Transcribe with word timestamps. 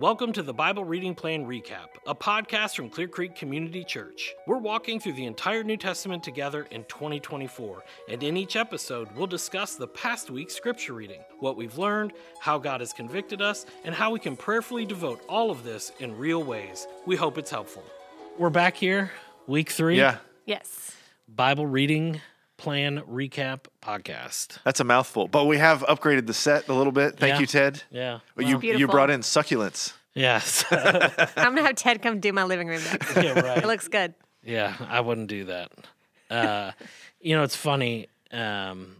Welcome 0.00 0.32
to 0.32 0.42
the 0.42 0.54
Bible 0.54 0.82
Reading 0.86 1.14
Plan 1.14 1.44
Recap, 1.44 1.88
a 2.06 2.14
podcast 2.14 2.74
from 2.74 2.88
Clear 2.88 3.06
Creek 3.06 3.34
Community 3.34 3.84
Church. 3.84 4.32
We're 4.46 4.56
walking 4.56 4.98
through 4.98 5.12
the 5.12 5.26
entire 5.26 5.62
New 5.62 5.76
Testament 5.76 6.24
together 6.24 6.66
in 6.70 6.84
2024, 6.84 7.84
and 8.08 8.22
in 8.22 8.38
each 8.38 8.56
episode, 8.56 9.08
we'll 9.14 9.26
discuss 9.26 9.74
the 9.74 9.86
past 9.86 10.30
week's 10.30 10.54
scripture 10.54 10.94
reading, 10.94 11.20
what 11.40 11.54
we've 11.58 11.76
learned, 11.76 12.14
how 12.40 12.56
God 12.56 12.80
has 12.80 12.94
convicted 12.94 13.42
us, 13.42 13.66
and 13.84 13.94
how 13.94 14.10
we 14.10 14.18
can 14.18 14.38
prayerfully 14.38 14.86
devote 14.86 15.20
all 15.28 15.50
of 15.50 15.64
this 15.64 15.92
in 16.00 16.16
real 16.16 16.42
ways. 16.42 16.86
We 17.04 17.16
hope 17.16 17.36
it's 17.36 17.50
helpful. 17.50 17.84
We're 18.38 18.48
back 18.48 18.76
here, 18.76 19.12
week 19.46 19.68
three. 19.68 19.98
Yeah, 19.98 20.16
Yes. 20.46 20.96
Bible 21.28 21.66
Reading 21.66 22.22
Plan 22.60 23.00
Recap 23.10 23.60
podcast. 23.82 24.58
that's 24.64 24.80
a 24.80 24.84
mouthful. 24.84 25.28
But 25.28 25.46
we 25.46 25.56
have 25.56 25.80
upgraded 25.82 26.26
the 26.26 26.34
set 26.34 26.68
a 26.68 26.74
little 26.74 26.92
bit. 26.92 27.16
Thank 27.18 27.34
Yeah. 27.36 27.40
you, 27.40 27.46
Ted. 27.46 27.82
Yeah. 27.90 28.18
you 28.36 28.46
you 28.48 28.58
Beautiful. 28.58 28.92
brought 28.92 29.08
in 29.10 29.20
succulents. 29.22 29.94
Yes. 30.14 30.64
I'm 30.70 31.54
gonna 31.54 31.62
have 31.62 31.76
Ted 31.76 32.02
come 32.02 32.20
do 32.20 32.32
my 32.34 32.44
living 32.44 32.68
room 32.68 32.82
next. 32.84 33.16
yeah, 33.22 33.38
right. 33.40 33.58
It 33.58 33.66
looks 33.66 33.88
good. 33.88 34.12
Yeah, 34.44 34.74
I 34.88 35.00
wouldn't 35.00 35.28
do 35.28 35.44
that. 35.46 35.72
Uh, 36.30 36.72
you 37.20 37.34
know, 37.34 37.44
it's 37.44 37.56
funny. 37.56 38.08
Um, 38.30 38.96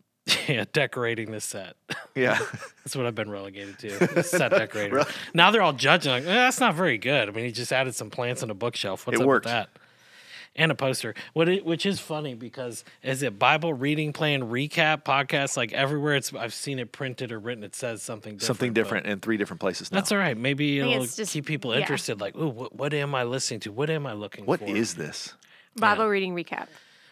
yeah, 0.49 0.65
decorating 0.73 1.31
the 1.33 1.41
set. 1.41 1.75
Yeah, 2.15 2.39
That's 2.85 2.97
what 2.97 3.05
I've 3.07 3.15
been 3.15 3.31
relegated 3.31 3.79
to. 3.81 4.23
Set 4.23 4.51
decorator. 4.53 5.05
Now 5.35 5.51
they're 5.51 5.63
all 5.63 5.73
judging 5.73 6.13
like, 6.13 6.23
eh, 6.25 6.27
that's 6.35 6.61
not 6.61 6.75
very 6.75 6.99
good. 6.99 7.29
I 7.29 7.33
mean, 7.33 7.45
he 7.45 7.53
just 7.53 7.73
added 7.73 7.95
some 7.95 8.11
plants 8.11 8.43
on 8.43 8.51
a 8.51 8.55
bookshelf. 8.55 9.07
What's 9.07 9.19
It 9.19 9.23
up 9.23 9.27
worked. 9.29 9.45
with 9.47 9.53
that? 9.53 9.71
And 10.57 10.73
a 10.73 10.75
poster. 10.75 11.15
What 11.33 11.49
it, 11.49 11.65
which 11.65 11.87
is 11.87 12.01
funny 12.01 12.35
because 12.35 12.85
is 13.05 13.23
it 13.23 13.39
Bible 13.39 13.73
reading 13.73 14.13
plan 14.13 14.43
recap 14.51 15.05
podcast? 15.05 15.57
Like 15.57 15.73
everywhere 15.73 16.17
it's 16.17 16.35
I've 16.35 16.53
seen 16.53 16.81
it 16.81 16.91
printed 16.91 17.31
or 17.31 17.39
written, 17.39 17.63
it 17.63 17.75
says 17.77 18.03
something 18.03 18.35
different. 18.35 18.47
something 18.47 18.73
different 18.73 19.07
in 19.07 19.21
three 19.21 19.37
different 19.37 19.61
places 19.61 19.93
now. 19.93 19.99
That's 19.99 20.11
all 20.11 20.19
right. 20.19 20.37
Maybe 20.37 20.81
it'll 20.81 21.05
it's 21.05 21.15
just- 21.17 21.33
keep 21.33 21.47
people 21.47 21.73
yeah. 21.73 21.81
interested. 21.81 22.21
Like, 22.21 22.37
ooh, 22.37 22.49
what, 22.49 22.75
what 22.75 22.93
am 22.93 23.15
I 23.15 23.23
listening 23.23 23.61
to? 23.61 23.73
What 23.73 23.91
am 23.91 24.07
I 24.07 24.13
looking 24.13 24.45
What 24.45 24.59
for? 24.59 24.67
is 24.67 24.95
this? 24.97 25.35
Bible 25.77 26.07
reading 26.09 26.35
recap. 26.35 26.67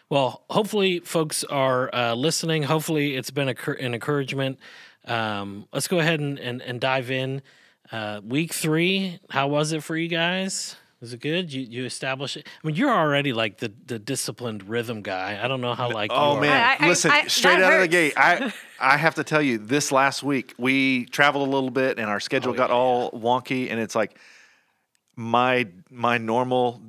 Well, 0.09 0.43
hopefully, 0.49 0.99
folks 0.99 1.43
are 1.45 1.89
uh, 1.95 2.15
listening. 2.15 2.63
Hopefully, 2.63 3.15
it's 3.15 3.31
been 3.31 3.47
a, 3.47 3.55
an 3.79 3.93
encouragement. 3.93 4.59
Um, 5.05 5.65
let's 5.71 5.87
go 5.87 5.99
ahead 5.99 6.19
and, 6.19 6.37
and, 6.39 6.61
and 6.61 6.81
dive 6.81 7.09
in. 7.09 7.41
Uh, 7.91 8.19
week 8.23 8.53
three, 8.53 9.19
how 9.29 9.47
was 9.47 9.71
it 9.71 9.81
for 9.81 9.95
you 9.95 10.07
guys? 10.09 10.75
Was 11.01 11.13
it 11.13 11.21
good? 11.21 11.53
You 11.53 11.61
you 11.61 11.85
established 11.85 12.35
it. 12.37 12.45
I 12.61 12.67
mean, 12.67 12.75
you're 12.75 12.91
already 12.91 13.31
like 13.31 13.59
the, 13.59 13.71
the 13.85 13.97
disciplined 13.97 14.67
rhythm 14.67 15.01
guy. 15.01 15.39
I 15.41 15.47
don't 15.47 15.61
know 15.61 15.73
how 15.73 15.89
like. 15.91 16.11
Oh 16.13 16.33
you 16.33 16.37
are. 16.39 16.41
man, 16.41 16.75
I- 16.79 16.85
I- 16.85 16.89
listen, 16.89 17.11
I- 17.11 17.27
straight 17.27 17.59
that 17.59 17.63
out 17.63 17.73
of 17.73 17.81
the 17.81 17.87
gate, 17.87 18.13
I 18.17 18.51
I 18.81 18.97
have 18.97 19.15
to 19.15 19.23
tell 19.23 19.41
you, 19.41 19.57
this 19.59 19.91
last 19.93 20.23
week 20.23 20.53
we 20.57 21.05
traveled 21.05 21.47
a 21.47 21.51
little 21.51 21.69
bit 21.69 21.99
and 21.99 22.09
our 22.09 22.19
schedule 22.19 22.51
Oh, 22.53 22.55
got 22.57 22.69
yeah, 22.69 22.75
all 22.75 23.11
wonky, 23.11 23.71
and 23.71 23.79
it's 23.79 23.95
like 23.95 24.17
my 25.15 25.67
my 25.89 26.17
normal 26.17 26.81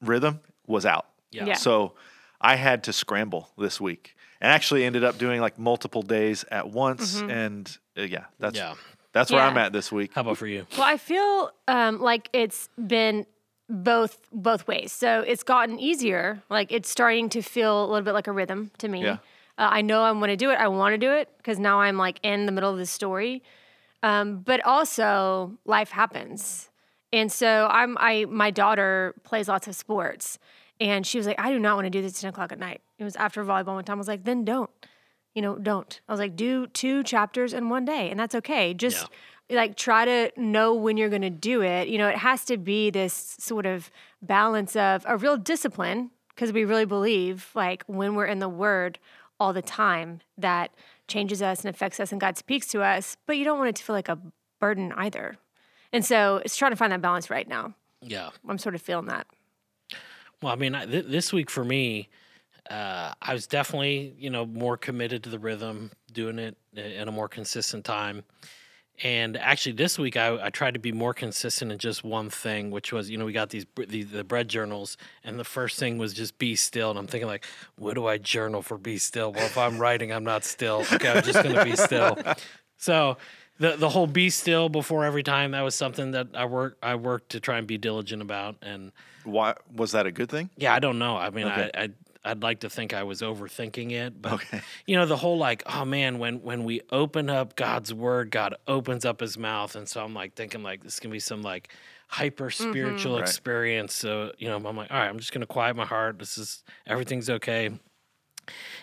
rhythm 0.00 0.40
was 0.66 0.86
out. 0.86 1.06
Yeah. 1.30 1.46
Yeah. 1.46 1.54
So 1.54 1.94
I 2.40 2.56
had 2.56 2.84
to 2.84 2.92
scramble 2.92 3.50
this 3.58 3.80
week, 3.80 4.16
and 4.40 4.50
actually 4.50 4.84
ended 4.84 5.04
up 5.04 5.18
doing 5.18 5.40
like 5.40 5.58
multiple 5.58 6.02
days 6.02 6.44
at 6.50 6.70
once, 6.70 7.20
and 7.20 7.76
uh, 7.98 8.02
yeah, 8.02 8.24
that's 8.38 8.56
Yeah. 8.56 8.74
that's 9.12 9.30
where 9.30 9.40
Yeah. 9.42 9.48
I'm 9.48 9.58
at 9.58 9.72
this 9.72 9.92
week. 9.92 10.12
How 10.14 10.22
about 10.22 10.38
for 10.38 10.46
you? 10.46 10.66
Well, 10.72 10.86
I 10.86 10.96
feel 10.96 11.52
um, 11.68 12.00
like 12.00 12.28
it's 12.32 12.68
been 12.86 13.26
both 13.70 14.18
both 14.32 14.66
ways. 14.66 14.92
So 14.92 15.20
it's 15.20 15.42
gotten 15.42 15.78
easier. 15.78 16.42
Like 16.50 16.72
it's 16.72 16.90
starting 16.90 17.28
to 17.30 17.40
feel 17.42 17.84
a 17.84 17.86
little 17.86 18.04
bit 18.04 18.12
like 18.14 18.26
a 18.26 18.32
rhythm 18.32 18.70
to 18.78 18.88
me. 18.88 19.04
Yeah. 19.04 19.18
Uh, 19.56 19.68
I 19.70 19.82
know 19.82 20.02
I'm 20.02 20.18
going 20.18 20.30
to 20.30 20.36
do 20.36 20.50
it. 20.50 20.54
I 20.54 20.68
want 20.68 20.94
to 20.94 20.98
do 20.98 21.12
it 21.12 21.28
because 21.36 21.58
now 21.58 21.80
I'm 21.80 21.96
like 21.96 22.18
in 22.22 22.46
the 22.46 22.52
middle 22.52 22.70
of 22.70 22.78
the 22.78 22.86
story. 22.86 23.42
Um, 24.02 24.38
but 24.40 24.64
also 24.64 25.58
life 25.66 25.90
happens, 25.90 26.70
and 27.12 27.30
so 27.30 27.68
I'm 27.70 27.98
I 27.98 28.24
my 28.24 28.50
daughter 28.50 29.14
plays 29.24 29.46
lots 29.46 29.68
of 29.68 29.76
sports, 29.76 30.38
and 30.80 31.06
she 31.06 31.18
was 31.18 31.26
like, 31.26 31.38
I 31.38 31.52
do 31.52 31.58
not 31.58 31.76
want 31.76 31.84
to 31.84 31.90
do 31.90 32.00
this 32.00 32.14
at 32.14 32.20
ten 32.22 32.30
o'clock 32.30 32.50
at 32.50 32.58
night. 32.58 32.80
It 32.98 33.04
was 33.04 33.14
after 33.16 33.44
volleyball 33.44 33.74
one 33.74 33.84
time. 33.84 33.96
I 33.96 33.98
was 33.98 34.08
like, 34.08 34.24
then 34.24 34.44
don't. 34.44 34.70
You 35.34 35.42
know, 35.42 35.56
don't. 35.56 36.00
I 36.08 36.12
was 36.12 36.18
like, 36.18 36.34
do 36.34 36.66
two 36.66 37.04
chapters 37.04 37.52
in 37.52 37.68
one 37.68 37.84
day, 37.84 38.10
and 38.10 38.18
that's 38.18 38.34
okay. 38.36 38.72
Just 38.72 39.06
like 39.50 39.76
try 39.76 40.04
to 40.04 40.30
know 40.36 40.74
when 40.74 40.96
you're 40.96 41.08
going 41.08 41.22
to 41.22 41.30
do 41.30 41.62
it. 41.62 41.88
You 41.88 41.98
know, 41.98 42.08
it 42.08 42.16
has 42.16 42.44
to 42.46 42.56
be 42.56 42.90
this 42.90 43.36
sort 43.38 43.66
of 43.66 43.90
balance 44.22 44.76
of 44.76 45.04
a 45.08 45.16
real 45.16 45.36
discipline 45.36 46.10
because 46.28 46.52
we 46.52 46.64
really 46.64 46.84
believe 46.84 47.50
like 47.54 47.84
when 47.86 48.14
we're 48.14 48.26
in 48.26 48.38
the 48.38 48.48
word 48.48 48.98
all 49.38 49.52
the 49.52 49.62
time 49.62 50.20
that 50.38 50.72
changes 51.08 51.42
us 51.42 51.64
and 51.64 51.74
affects 51.74 51.98
us 51.98 52.12
and 52.12 52.20
God 52.20 52.36
speaks 52.36 52.66
to 52.68 52.82
us, 52.82 53.16
but 53.26 53.36
you 53.36 53.44
don't 53.44 53.58
want 53.58 53.70
it 53.70 53.76
to 53.76 53.84
feel 53.84 53.96
like 53.96 54.08
a 54.08 54.18
burden 54.58 54.92
either. 54.96 55.36
And 55.92 56.04
so 56.04 56.40
it's 56.44 56.56
trying 56.56 56.72
to 56.72 56.76
find 56.76 56.92
that 56.92 57.02
balance 57.02 57.30
right 57.30 57.48
now. 57.48 57.74
Yeah. 58.00 58.30
I'm 58.48 58.58
sort 58.58 58.74
of 58.74 58.82
feeling 58.82 59.06
that. 59.06 59.26
Well, 60.42 60.52
I 60.52 60.56
mean, 60.56 60.74
I, 60.74 60.86
th- 60.86 61.06
this 61.06 61.32
week 61.32 61.50
for 61.50 61.64
me, 61.64 62.08
uh, 62.70 63.12
I 63.20 63.34
was 63.34 63.46
definitely, 63.46 64.14
you 64.18 64.30
know, 64.30 64.46
more 64.46 64.76
committed 64.76 65.24
to 65.24 65.30
the 65.30 65.38
rhythm, 65.38 65.90
doing 66.12 66.38
it 66.38 66.56
in 66.74 67.08
a 67.08 67.12
more 67.12 67.28
consistent 67.28 67.84
time. 67.84 68.22
And 69.02 69.36
actually, 69.38 69.72
this 69.72 69.98
week 69.98 70.16
I, 70.16 70.46
I 70.46 70.50
tried 70.50 70.74
to 70.74 70.80
be 70.80 70.92
more 70.92 71.14
consistent 71.14 71.72
in 71.72 71.78
just 71.78 72.04
one 72.04 72.28
thing, 72.28 72.70
which 72.70 72.92
was, 72.92 73.08
you 73.08 73.16
know, 73.16 73.24
we 73.24 73.32
got 73.32 73.50
these 73.50 73.64
the, 73.74 74.02
the 74.02 74.24
bread 74.24 74.48
journals, 74.48 74.96
and 75.24 75.38
the 75.38 75.44
first 75.44 75.78
thing 75.78 75.96
was 75.96 76.12
just 76.12 76.38
be 76.38 76.54
still. 76.54 76.90
And 76.90 76.98
I'm 76.98 77.06
thinking 77.06 77.28
like, 77.28 77.46
what 77.76 77.94
do 77.94 78.06
I 78.06 78.18
journal 78.18 78.60
for 78.62 78.76
be 78.76 78.98
still? 78.98 79.32
Well, 79.32 79.46
if 79.46 79.56
I'm 79.56 79.78
writing, 79.78 80.12
I'm 80.12 80.24
not 80.24 80.44
still. 80.44 80.84
Okay, 80.92 81.08
I'm 81.10 81.22
just 81.22 81.42
gonna 81.42 81.64
be 81.64 81.76
still. 81.76 82.18
So 82.82 83.18
the 83.58 83.76
the 83.76 83.90
whole 83.90 84.06
be 84.06 84.30
still 84.30 84.70
before 84.70 85.04
every 85.04 85.22
time 85.22 85.50
that 85.50 85.60
was 85.60 85.74
something 85.74 86.12
that 86.12 86.28
I 86.34 86.46
work 86.46 86.78
I 86.82 86.94
worked 86.94 87.32
to 87.32 87.40
try 87.40 87.58
and 87.58 87.66
be 87.66 87.76
diligent 87.78 88.22
about 88.22 88.56
and. 88.62 88.90
Why 89.24 89.54
was 89.74 89.92
that 89.92 90.06
a 90.06 90.10
good 90.10 90.30
thing? 90.30 90.48
Yeah, 90.56 90.74
I 90.74 90.78
don't 90.78 90.98
know. 90.98 91.18
I 91.18 91.28
mean, 91.28 91.46
Okay. 91.46 91.70
I, 91.74 91.82
I 91.82 91.88
I'd 92.24 92.42
like 92.42 92.60
to 92.60 92.70
think 92.70 92.92
I 92.92 93.02
was 93.02 93.22
overthinking 93.22 93.92
it, 93.92 94.20
but 94.20 94.34
Okay. 94.34 94.60
you 94.86 94.96
know, 94.96 95.06
the 95.06 95.16
whole 95.16 95.38
like, 95.38 95.62
oh 95.66 95.84
man, 95.84 96.18
when 96.18 96.42
when 96.42 96.64
we 96.64 96.82
open 96.90 97.30
up 97.30 97.56
God's 97.56 97.92
word, 97.94 98.30
God 98.30 98.54
opens 98.66 99.04
up 99.04 99.20
His 99.20 99.38
mouth, 99.38 99.74
and 99.76 99.88
so 99.88 100.04
I'm 100.04 100.14
like 100.14 100.34
thinking 100.34 100.62
like 100.62 100.82
this 100.82 101.00
can 101.00 101.10
be 101.10 101.20
some 101.20 101.42
like 101.42 101.72
hyper 102.08 102.50
spiritual 102.50 103.16
Right. 103.16 103.22
experience. 103.22 103.94
So 103.94 104.32
you 104.38 104.48
know, 104.48 104.56
I'm 104.56 104.76
like, 104.76 104.90
all 104.90 104.98
right, 104.98 105.08
I'm 105.08 105.18
just 105.18 105.32
gonna 105.32 105.46
quiet 105.46 105.76
my 105.76 105.86
heart. 105.86 106.18
This 106.18 106.36
is 106.38 106.62
everything's 106.86 107.30
okay. 107.30 107.70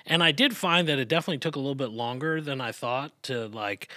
And 0.06 0.24
I 0.24 0.32
did 0.32 0.56
find 0.56 0.88
that 0.88 1.00
it 1.00 1.08
definitely 1.08 1.40
took 1.40 1.56
a 1.56 1.60
little 1.60 1.76
bit 1.76 1.90
longer 1.90 2.42
than 2.42 2.62
I 2.62 2.72
thought 2.72 3.12
to 3.24 3.48
like 3.48 3.92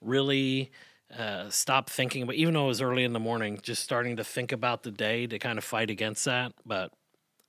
really 0.00 0.70
uh, 1.16 1.48
stop 1.50 1.88
thinking 1.90 2.26
But 2.26 2.34
even 2.36 2.54
though 2.54 2.64
it 2.64 2.68
was 2.68 2.82
early 2.82 3.04
in 3.04 3.12
the 3.12 3.20
morning, 3.20 3.58
just 3.62 3.82
starting 3.82 4.16
to 4.16 4.24
think 4.24 4.52
about 4.52 4.82
the 4.82 4.90
day 4.90 5.26
to 5.26 5.38
kind 5.38 5.58
of 5.58 5.64
fight 5.64 5.90
against 5.90 6.24
that. 6.24 6.52
But 6.66 6.92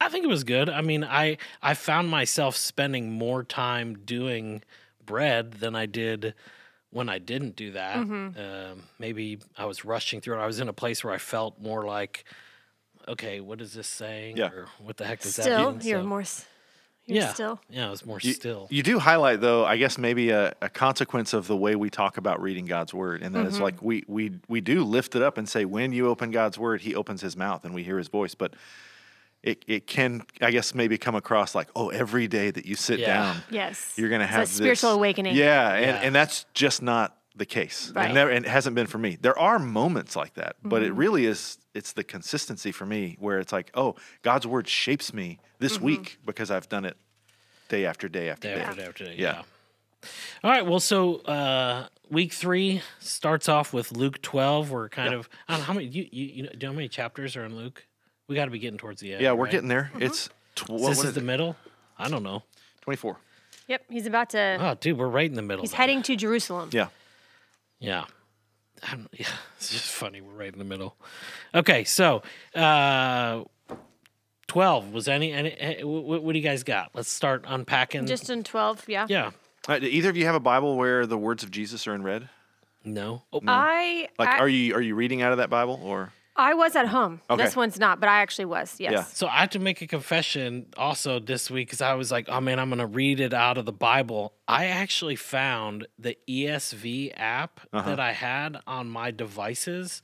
I 0.01 0.09
think 0.09 0.25
it 0.25 0.27
was 0.29 0.43
good. 0.43 0.69
I 0.69 0.81
mean, 0.81 1.03
I 1.03 1.37
I 1.61 1.73
found 1.73 2.09
myself 2.09 2.55
spending 2.57 3.11
more 3.11 3.43
time 3.43 3.99
doing 4.05 4.61
bread 5.05 5.53
than 5.53 5.75
I 5.75 5.85
did 5.85 6.33
when 6.91 7.09
I 7.09 7.19
didn't 7.19 7.55
do 7.55 7.71
that. 7.71 7.97
Mm-hmm. 7.97 8.39
Um, 8.39 8.83
maybe 8.99 9.39
I 9.57 9.65
was 9.65 9.85
rushing 9.85 10.21
through 10.21 10.37
it. 10.37 10.41
I 10.41 10.45
was 10.47 10.59
in 10.59 10.69
a 10.69 10.73
place 10.73 11.03
where 11.03 11.13
I 11.13 11.17
felt 11.17 11.59
more 11.61 11.85
like, 11.85 12.25
okay, 13.07 13.39
what 13.41 13.61
is 13.61 13.73
this 13.73 13.87
saying? 13.87 14.37
Yeah. 14.37 14.47
Or 14.49 14.67
what 14.79 14.97
the 14.97 15.05
heck 15.05 15.21
does 15.21 15.35
that 15.37 15.43
Still, 15.43 15.71
mean? 15.71 15.81
you're 15.81 16.01
So- 16.01 16.07
more. 16.07 16.23
You're 17.07 17.17
yeah, 17.17 17.33
still. 17.33 17.59
yeah, 17.69 17.85
it 17.85 17.91
was 17.91 18.03
more 18.03 18.17
You, 18.19 18.33
still. 18.33 18.67
you 18.71 18.81
do 18.81 18.97
highlight 18.97 19.39
though, 19.39 19.63
I 19.63 19.77
guess 19.77 19.99
maybe 19.99 20.31
a, 20.31 20.55
a 20.59 20.69
consequence 20.69 21.33
of 21.33 21.45
the 21.45 21.55
way 21.55 21.75
we 21.75 21.91
talk 21.91 22.17
about 22.17 22.41
reading 22.41 22.65
God's 22.65 22.95
word, 22.95 23.21
and 23.21 23.35
that 23.35 23.45
it's 23.45 23.59
like 23.59 23.79
we 23.79 24.03
we 24.07 24.31
we 24.47 24.59
do 24.59 24.83
lift 24.83 25.15
it 25.15 25.21
up 25.21 25.37
and 25.37 25.47
say 25.47 25.65
when 25.65 25.91
you 25.91 26.07
open 26.07 26.31
God's 26.31 26.57
word, 26.57 26.81
He 26.81 26.95
opens 26.95 27.21
His 27.21 27.37
mouth 27.37 27.63
and 27.63 27.75
we 27.75 27.83
hear 27.83 27.97
His 27.99 28.07
voice, 28.07 28.33
but. 28.35 28.53
It, 29.45 29.63
it 29.67 29.87
can 29.87 30.23
I 30.41 30.49
guess 30.51 30.73
maybe 30.75 30.97
come 30.97 31.15
across 31.15 31.53
like 31.55 31.69
oh 31.75 31.89
every 31.89 32.27
day 32.27 32.49
that 32.51 32.65
you 32.65 32.75
sit 32.75 32.99
Yeah. 32.99 33.07
down 33.07 33.37
Yes. 33.49 33.93
you're 33.95 34.09
gonna 34.09 34.23
It's 34.25 34.33
have 34.33 34.43
a 34.43 34.47
spiritual 34.47 34.89
this- 34.91 34.97
awakening. 34.97 35.35
Yeah, 35.35 35.73
and, 35.73 35.85
Yeah. 35.85 36.01
and 36.03 36.15
that's 36.15 36.45
just 36.53 36.81
not 36.81 37.15
the 37.37 37.45
case. 37.45 37.91
Right. 37.93 38.09
It 38.09 38.13
never, 38.13 38.31
and 38.31 38.45
it 38.45 38.49
hasn't 38.49 38.75
been 38.75 38.87
for 38.87 38.97
me. 38.97 39.17
There 39.19 39.37
are 39.37 39.59
moments 39.59 40.15
like 40.15 40.33
that, 40.35 40.55
but 40.63 40.81
Mm-hmm. 40.81 40.85
it 40.85 40.93
really 40.95 41.25
is. 41.25 41.57
It's 41.73 41.91
the 41.93 42.03
consistency 42.03 42.71
for 42.71 42.85
me 42.85 43.17
where 43.19 43.39
it's 43.39 43.51
like, 43.51 43.69
oh, 43.73 43.95
God's 44.21 44.47
word 44.47 44.67
shapes 44.69 45.13
me 45.13 45.39
this 45.59 45.73
Mm-hmm. 45.75 45.85
week 45.85 46.17
because 46.25 46.49
I've 46.49 46.69
done 46.69 46.85
it 46.85 46.95
day 47.67 47.85
after 47.85 48.07
day 48.07 48.29
after 48.29 48.47
Day 48.47 48.55
day. 48.55 48.61
after 48.61 48.81
day 48.81 48.87
after 48.87 49.03
day. 49.05 49.15
Yeah. 49.17 49.33
Yeah. 50.03 50.09
All 50.43 50.51
right. 50.51 50.65
Well, 50.65 50.79
so 50.79 51.17
uh, 51.25 51.87
week 52.09 52.31
three 52.31 52.81
starts 52.99 53.49
off 53.49 53.73
with 53.73 53.91
Luke 53.91 54.21
12. 54.21 54.71
We're 54.71 54.87
kind 54.89 55.13
of, 55.13 55.27
I 55.47 55.53
don't 55.53 55.59
know 55.61 55.65
how 55.65 55.73
many, 55.73 55.87
you, 55.87 56.07
you, 56.11 56.25
you 56.25 56.43
know, 56.43 56.49
do 56.49 56.55
you 56.55 56.59
know 56.67 56.69
how 56.69 56.75
many 56.75 56.87
chapters 56.87 57.35
are 57.35 57.43
in 57.43 57.55
Luke? 57.57 57.85
We 58.27 58.35
got 58.35 58.45
to 58.45 58.51
be 58.51 58.59
getting 58.59 58.77
towards 58.77 59.01
the 59.01 59.13
end. 59.13 59.21
Yeah, 59.21 59.33
we're 59.33 59.43
right? 59.45 59.51
getting 59.51 59.69
there. 59.69 59.91
Mm-hmm. 59.93 60.03
It's 60.03 60.29
tw- 60.55 60.61
Is 60.63 60.69
what, 60.69 60.77
this 60.89 60.97
what 60.97 61.03
is 61.03 61.09
is 61.09 61.13
the 61.15 61.21
it? 61.21 61.23
middle? 61.23 61.55
I 61.97 62.09
don't 62.09 62.23
know. 62.23 62.43
24. 62.81 63.17
Yep. 63.67 63.83
He's 63.89 64.05
about 64.05 64.29
to. 64.31 64.57
Oh, 64.59 64.75
dude, 64.79 64.97
we're 64.97 65.07
right 65.07 65.29
in 65.29 65.35
the 65.35 65.41
middle. 65.41 65.61
he's 65.63 65.71
then. 65.71 65.77
heading 65.79 66.01
to 66.03 66.15
Jerusalem. 66.15 66.69
Yeah. 66.71 66.87
Yeah. 67.79 68.05
I 68.83 68.91
don't- 68.95 69.07
yeah. 69.13 69.27
It's 69.57 69.71
just 69.71 69.91
funny. 69.91 70.21
We're 70.21 70.33
right 70.33 70.51
in 70.53 70.59
the 70.59 70.65
middle. 70.65 70.95
Okay. 71.53 71.83
So, 71.83 72.21
uh, 72.53 73.43
12 74.47 74.93
was 74.93 75.07
any, 75.07 75.31
any 75.31 75.51
eh, 75.51 75.83
what, 75.83 76.21
what 76.23 76.33
do 76.33 76.39
you 76.39 76.43
guys 76.43 76.63
got? 76.63 76.91
Let's 76.93 77.11
start 77.11 77.45
unpacking. 77.47 78.05
Just 78.05 78.29
in 78.29 78.43
12. 78.43 78.85
Yeah. 78.87 79.07
yeah. 79.09 79.31
Uh, 79.67 79.79
do 79.79 79.87
either 79.87 80.09
of 80.09 80.17
you 80.17 80.25
have 80.25 80.35
a 80.35 80.39
Bible 80.39 80.77
where 80.77 81.05
the 81.07 81.17
words 81.17 81.43
of 81.43 81.49
Jesus 81.51 81.87
are 81.87 81.95
in 81.95 82.03
red? 82.03 82.29
No. 82.83 83.23
Oh, 83.33 83.41
I 83.47 84.09
Like, 84.19 84.29
I, 84.29 84.37
are 84.37 84.47
you 84.47 84.75
are 84.75 84.81
you 84.81 84.93
reading 84.93 85.23
out 85.23 85.31
of 85.31 85.39
that 85.39 85.49
Bible 85.49 85.79
or? 85.83 86.11
I 86.37 86.53
was 86.53 86.75
at 86.75 86.87
home. 86.87 87.21
Okay. 87.29 87.43
This 87.43 87.55
one's 87.55 87.79
not, 87.79 87.99
but 88.01 88.09
I 88.09 88.19
actually 88.21 88.45
was. 88.45 88.75
Yes. 88.79 88.91
Yeah. 88.91 89.03
So 89.03 89.27
I 89.27 89.37
have 89.39 89.51
to 89.51 89.59
make 89.59 89.81
a 89.81 89.87
confession 89.87 90.65
also 90.75 91.19
this 91.19 91.49
week 91.49 91.67
because 91.67 91.81
I 91.81 91.93
was 91.93 92.11
like, 92.11 92.27
oh 92.27 92.41
man, 92.41 92.59
I'm 92.59 92.69
going 92.69 92.79
to 92.79 92.85
read 92.87 93.19
it 93.21 93.33
out 93.33 93.57
of 93.57 93.65
the 93.65 93.71
Bible. 93.71 94.33
I 94.47 94.65
actually 94.65 95.15
found 95.15 95.87
the 95.97 96.17
ESV 96.27 97.13
app 97.15 97.61
Uh-huh. 97.71 97.89
that 97.89 97.99
I 97.99 98.11
had 98.11 98.57
on 98.67 98.89
my 98.89 99.11
devices 99.11 100.01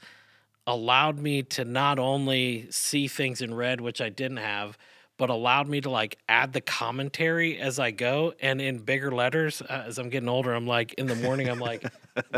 allowed 0.67 1.19
me 1.19 1.43
to 1.43 1.65
not 1.65 1.99
only 1.99 2.67
see 2.69 3.07
things 3.07 3.41
in 3.41 3.53
red, 3.53 3.81
which 3.81 3.99
I 3.99 4.09
didn't 4.09 4.37
have, 4.37 4.77
but 5.17 5.29
allowed 5.29 5.67
me 5.67 5.81
to 5.81 5.89
like 5.89 6.17
add 6.29 6.53
the 6.53 6.61
commentary 6.61 7.59
as 7.59 7.77
I 7.77 7.91
go 7.91 8.33
and 8.41 8.61
in 8.61 8.77
bigger 8.79 9.11
letters. 9.11 9.61
Uh, 9.61 9.83
as 9.87 9.97
I'm 9.97 10.09
getting 10.09 10.29
older, 10.29 10.53
I'm 10.53 10.65
like, 10.67 10.93
in 10.93 11.07
the 11.07 11.15
morning, 11.15 11.49
I'm 11.49 11.59
like, 11.59 11.83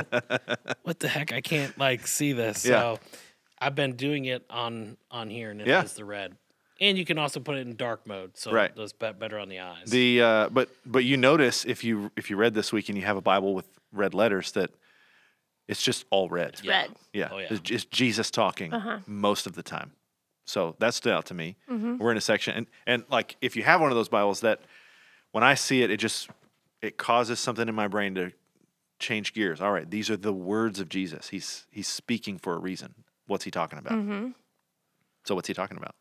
what 0.83 0.99
the 0.99 1.07
heck? 1.07 1.31
I 1.31 1.41
can't 1.41 1.77
like 1.77 2.07
see 2.07 2.33
this. 2.33 2.65
Yeah. 2.65 2.71
So 2.79 2.99
I've 3.65 3.75
been 3.75 3.95
doing 3.95 4.25
it 4.25 4.45
on 4.49 4.97
on 5.11 5.29
here 5.29 5.51
and 5.51 5.61
it 5.61 5.67
Yeah. 5.67 5.81
has 5.81 5.93
the 5.93 6.05
red. 6.05 6.35
And 6.81 6.97
you 6.97 7.05
can 7.05 7.17
also 7.17 7.39
put 7.39 7.55
it 7.55 7.65
in 7.67 7.75
dark 7.75 8.05
mode, 8.07 8.35
so 8.37 8.51
Right. 8.51 8.69
it 8.71 8.75
does 8.75 8.93
better 8.93 9.37
on 9.39 9.47
the 9.47 9.59
eyes. 9.59 9.89
The 9.89 10.21
uh, 10.21 10.49
but 10.49 10.69
but 10.85 11.03
you 11.05 11.17
notice 11.17 11.65
if 11.65 11.83
you 11.83 12.11
if 12.17 12.29
you 12.29 12.35
read 12.35 12.53
this 12.53 12.73
week 12.73 12.89
and 12.89 12.97
you 12.97 13.05
have 13.05 13.15
a 13.17 13.21
Bible 13.21 13.53
with 13.53 13.67
red 13.91 14.13
letters 14.13 14.51
that 14.53 14.71
it's 15.67 15.81
just 15.81 16.05
all 16.09 16.27
red. 16.29 16.59
yeah. 16.61 16.71
Red. 16.71 16.95
Yeah, 17.13 17.29
Oh, 17.31 17.37
yeah. 17.37 17.47
It's, 17.51 17.71
it's 17.71 17.85
Jesus 17.85 18.29
talking 18.31 18.73
Uh-huh. 18.73 18.99
most 19.07 19.47
of 19.47 19.53
the 19.53 19.63
time. 19.63 19.93
So 20.45 20.75
that 20.79 20.93
stood 20.93 21.13
out 21.13 21.25
to 21.27 21.33
me. 21.33 21.55
Mm-hmm. 21.69 21.99
We're 21.99 22.11
in 22.11 22.17
a 22.17 22.21
section, 22.21 22.53
and 22.55 22.67
and 22.85 23.05
like 23.09 23.37
if 23.39 23.55
you 23.55 23.63
have 23.63 23.79
one 23.79 23.91
of 23.91 23.95
those 23.95 24.09
Bibles, 24.09 24.41
that 24.41 24.59
when 25.31 25.43
I 25.43 25.53
see 25.53 25.83
it, 25.83 25.89
it 25.91 25.97
just 25.97 26.29
it 26.81 26.97
causes 26.97 27.39
something 27.39 27.69
in 27.69 27.75
my 27.75 27.87
brain 27.87 28.13
to 28.15 28.31
change 28.99 29.33
gears. 29.33 29.61
All 29.61 29.71
right, 29.71 29.89
these 29.89 30.09
are 30.09 30.17
the 30.17 30.33
words 30.33 30.79
of 30.81 30.89
Jesus. 30.89 31.29
He's 31.29 31.65
he's 31.71 31.87
speaking 31.87 32.39
for 32.39 32.55
a 32.55 32.59
reason. 32.59 32.93
What's 33.27 33.43
he 33.43 33.51
talking 33.51 33.79
about? 33.79 33.93
Mm-hmm. 33.93 34.29
So 35.25 35.35
what's 35.35 35.47
he 35.47 35.53
talking 35.53 35.77
about? 35.77 35.95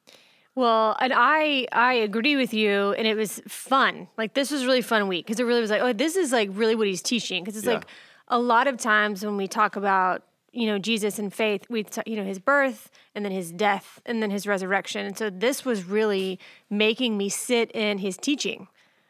Well, 0.55 0.97
and 1.01 1.13
I 1.15 1.67
I 1.73 1.95
agree 1.95 2.37
with 2.37 2.53
you, 2.53 2.93
and 2.99 3.07
it 3.07 3.17
was 3.17 3.41
fun. 3.49 4.09
Like 4.19 4.35
this 4.35 4.51
was 4.51 4.63
a 4.63 4.67
really 4.67 4.83
fun 4.83 5.09
week 5.09 5.27
because 5.27 5.41
it 5.41 5.45
really 5.45 5.61
was 5.61 5.71
like, 5.71 5.81
oh, 5.81 5.93
this 5.93 6.17
is 6.17 6.33
like 6.33 6.51
really 6.53 6.75
what 6.75 6.87
he's 6.87 7.03
teaching. 7.03 7.43
Because 7.43 7.57
it's 7.57 7.67
Yeah. 7.67 7.75
like 7.75 7.87
a 8.29 8.39
lot 8.39 8.67
of 8.67 8.77
times 8.77 9.25
when 9.25 9.37
we 9.37 9.49
talk 9.49 9.77
about 9.77 10.25
you 10.53 10.67
know 10.67 10.79
Jesus 10.79 11.19
and 11.19 11.33
faith, 11.33 11.65
we 11.71 11.85
t- 11.85 12.03
you 12.07 12.17
know 12.17 12.25
his 12.25 12.39
birth 12.39 12.91
and 13.15 13.25
then 13.25 13.33
his 13.33 13.51
death 13.53 14.01
and 14.05 14.23
then 14.23 14.31
his 14.31 14.47
resurrection, 14.47 15.07
and 15.07 15.17
so 15.17 15.31
this 15.31 15.65
was 15.65 15.85
really 15.85 16.39
making 16.69 17.17
me 17.17 17.29
sit 17.31 17.71
in 17.73 17.99
his 17.99 18.17
teaching 18.19 18.69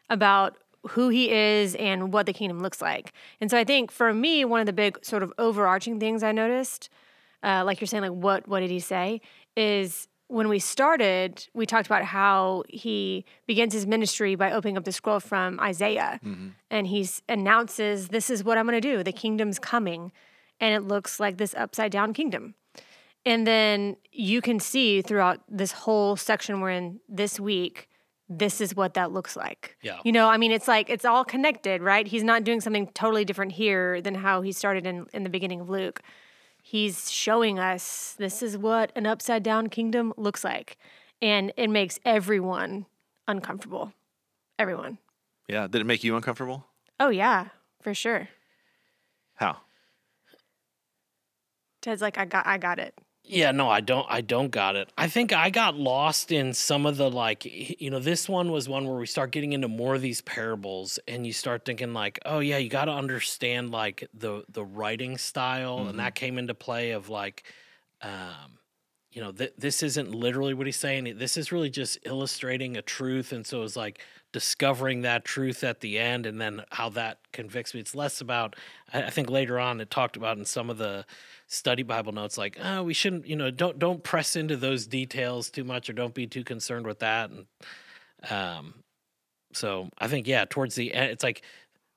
about 0.09 0.57
who 0.89 1.09
he 1.09 1.29
is 1.31 1.75
and 1.75 2.13
what 2.13 2.25
the 2.25 2.33
kingdom 2.33 2.61
looks 2.61 2.81
like. 2.81 3.11
And 3.41 3.49
so 3.49 3.57
I 3.57 3.63
think 3.63 3.89
for 3.91 4.13
me, 4.13 4.43
one 4.45 4.59
of 4.59 4.65
the 4.65 4.73
big 4.73 5.03
sort 5.03 5.23
of 5.23 5.31
overarching 5.37 5.99
things 5.99 6.23
I 6.23 6.31
noticed 6.33 6.89
uh, 7.43 7.63
like 7.65 7.81
you're 7.81 7.87
saying, 7.87 8.03
like 8.03 8.11
what 8.11 8.47
what 8.47 8.59
did 8.61 8.69
he 8.69 8.79
say? 8.79 9.21
Is 9.55 10.07
when 10.27 10.47
we 10.47 10.57
started, 10.59 11.47
we 11.53 11.65
talked 11.65 11.85
about 11.85 12.03
how 12.03 12.63
he 12.69 13.25
begins 13.45 13.73
his 13.73 13.85
ministry 13.85 14.35
by 14.35 14.51
opening 14.51 14.77
up 14.77 14.83
the 14.83 14.91
scroll 14.91 15.19
from 15.19 15.59
Isaiah, 15.59 16.19
and 16.71 16.87
he 16.87 17.07
announces, 17.29 18.07
"This 18.07 18.29
is 18.29 18.43
what 18.43 18.57
I'm 18.57 18.65
going 18.65 18.81
to 18.81 18.95
do. 18.95 19.03
The 19.03 19.11
kingdom's 19.11 19.59
coming," 19.59 20.11
and 20.59 20.73
it 20.73 20.87
looks 20.87 21.19
like 21.19 21.37
this 21.37 21.53
upside 21.55 21.91
down 21.91 22.13
kingdom. 22.13 22.55
And 23.25 23.47
then 23.47 23.95
you 24.11 24.41
can 24.41 24.59
see 24.59 25.01
throughout 25.01 25.41
this 25.47 25.71
whole 25.71 26.15
section 26.15 26.59
we're 26.59 26.71
in 26.71 26.99
this 27.07 27.39
week, 27.39 27.87
this 28.27 28.59
is 28.59 28.75
what 28.75 28.95
that 28.95 29.11
looks 29.11 29.35
like. 29.35 29.77
Yeah. 29.81 29.99
You 30.03 30.11
know, 30.11 30.27
I 30.27 30.37
mean, 30.37 30.51
it's 30.51 30.67
like 30.67 30.89
it's 30.89 31.05
all 31.05 31.23
connected, 31.23 31.81
right? 31.81 32.07
He's 32.07 32.23
not 32.23 32.43
doing 32.43 32.61
something 32.61 32.87
totally 32.87 33.25
different 33.25 33.53
here 33.53 34.01
than 34.01 34.15
how 34.15 34.41
he 34.41 34.51
started 34.51 34.85
in, 34.85 35.05
in 35.13 35.23
the 35.23 35.29
beginning 35.29 35.61
of 35.61 35.69
Luke. 35.69 36.01
He's 36.65 37.11
showing 37.11 37.59
us 37.59 38.15
this 38.17 38.41
is 38.41 38.57
what 38.57 38.93
an 38.95 39.05
upside 39.05 39.43
down 39.43 39.67
kingdom 39.67 40.13
looks 40.15 40.45
like. 40.45 40.77
And 41.21 41.51
it 41.57 41.69
makes 41.69 41.99
everyone 42.05 42.85
uncomfortable. 43.27 43.91
Everyone. 44.57 44.97
Yeah, 45.49 45.67
did 45.67 45.81
it 45.81 45.83
make 45.83 46.05
you 46.05 46.15
uncomfortable? 46.15 46.65
Oh, 47.01 47.09
yeah, 47.09 47.49
for 47.81 47.93
sure. 47.93 48.29
How? 49.35 49.57
Ted's 51.81 52.01
like, 52.01 52.17
I 52.17 52.23
got, 52.23 52.47
I 52.47 52.57
got 52.57 52.79
it. 52.79 52.97
Yeah, 53.25 53.51
no, 53.51 53.69
I 53.69 53.79
don't. 53.79 54.05
I 54.09 54.19
don't 54.19 54.51
got 54.51 54.75
it. 54.75 54.91
I 54.97 55.07
think 55.07 55.31
I 55.31 55.49
got 55.49 55.75
lost 55.75 56.31
in 56.31 56.53
some 56.53 56.85
of 56.85 56.97
the 56.97 57.09
like, 57.09 57.45
you 57.81 57.89
know, 57.89 57.99
this 57.99 58.27
one 58.27 58.51
was 58.51 58.67
one 58.67 58.85
where 58.85 58.97
we 58.97 59.05
start 59.05 59.31
getting 59.31 59.53
into 59.53 59.69
more 59.69 59.95
of 59.95 60.01
these 60.01 60.19
parables, 60.21 60.99
and 61.07 61.25
you 61.25 61.31
start 61.31 61.63
thinking 61.63 61.93
like, 61.93 62.19
oh 62.25 62.39
yeah, 62.39 62.57
you 62.57 62.69
got 62.69 62.85
to 62.85 62.91
understand 62.91 63.71
like 63.71 64.09
the 64.13 64.43
the 64.49 64.65
writing 64.65 65.17
style, 65.17 65.87
and 65.87 65.99
that 65.99 66.15
came 66.15 66.37
into 66.37 66.53
play 66.53 66.91
of 66.91 67.07
like, 67.07 67.43
um, 68.01 68.59
you 69.13 69.21
know, 69.21 69.31
th- 69.31 69.53
this 69.57 69.83
isn't 69.83 70.13
literally 70.13 70.55
what 70.55 70.65
he's 70.65 70.75
saying. 70.75 71.17
This 71.17 71.37
is 71.37 71.51
really 71.51 71.69
just 71.69 71.99
illustrating 72.03 72.75
a 72.77 72.81
truth, 72.81 73.31
and 73.31 73.45
so 73.45 73.61
it's 73.61 73.75
like 73.75 73.99
discovering 74.31 75.01
that 75.01 75.23
truth 75.23 75.63
at 75.63 75.81
the 75.81 75.99
end, 75.99 76.25
and 76.25 76.41
then 76.41 76.63
how 76.71 76.89
that 76.89 77.19
convicts 77.31 77.75
me. 77.75 77.79
It's 77.79 77.93
less 77.93 78.21
about. 78.21 78.55
I, 78.91 79.03
I 79.03 79.09
think 79.11 79.29
later 79.29 79.59
on 79.59 79.79
it 79.79 79.91
talked 79.91 80.17
about 80.17 80.37
in 80.39 80.45
some 80.45 80.71
of 80.71 80.79
the 80.79 81.05
study 81.45 81.83
Bible 81.83 82.11
notes, 82.11 82.37
like, 82.37 82.57
oh, 82.61 82.81
we 82.81 82.95
shouldn't, 82.95 83.27
you 83.27 83.35
know, 83.35 83.51
don't 83.51 83.77
don't 83.77 84.03
press 84.03 84.35
into 84.35 84.57
those 84.57 84.87
details 84.87 85.51
too 85.51 85.63
much, 85.63 85.89
or 85.89 85.93
don't 85.93 86.15
be 86.15 86.25
too 86.25 86.43
concerned 86.43 86.87
with 86.87 86.99
that. 86.99 87.29
And 87.29 87.45
um, 88.31 88.73
so 89.53 89.89
I 89.99 90.07
think 90.07 90.27
yeah, 90.27 90.45
towards 90.49 90.73
the 90.73 90.93
end, 90.93 91.11
it's 91.11 91.23
like 91.23 91.43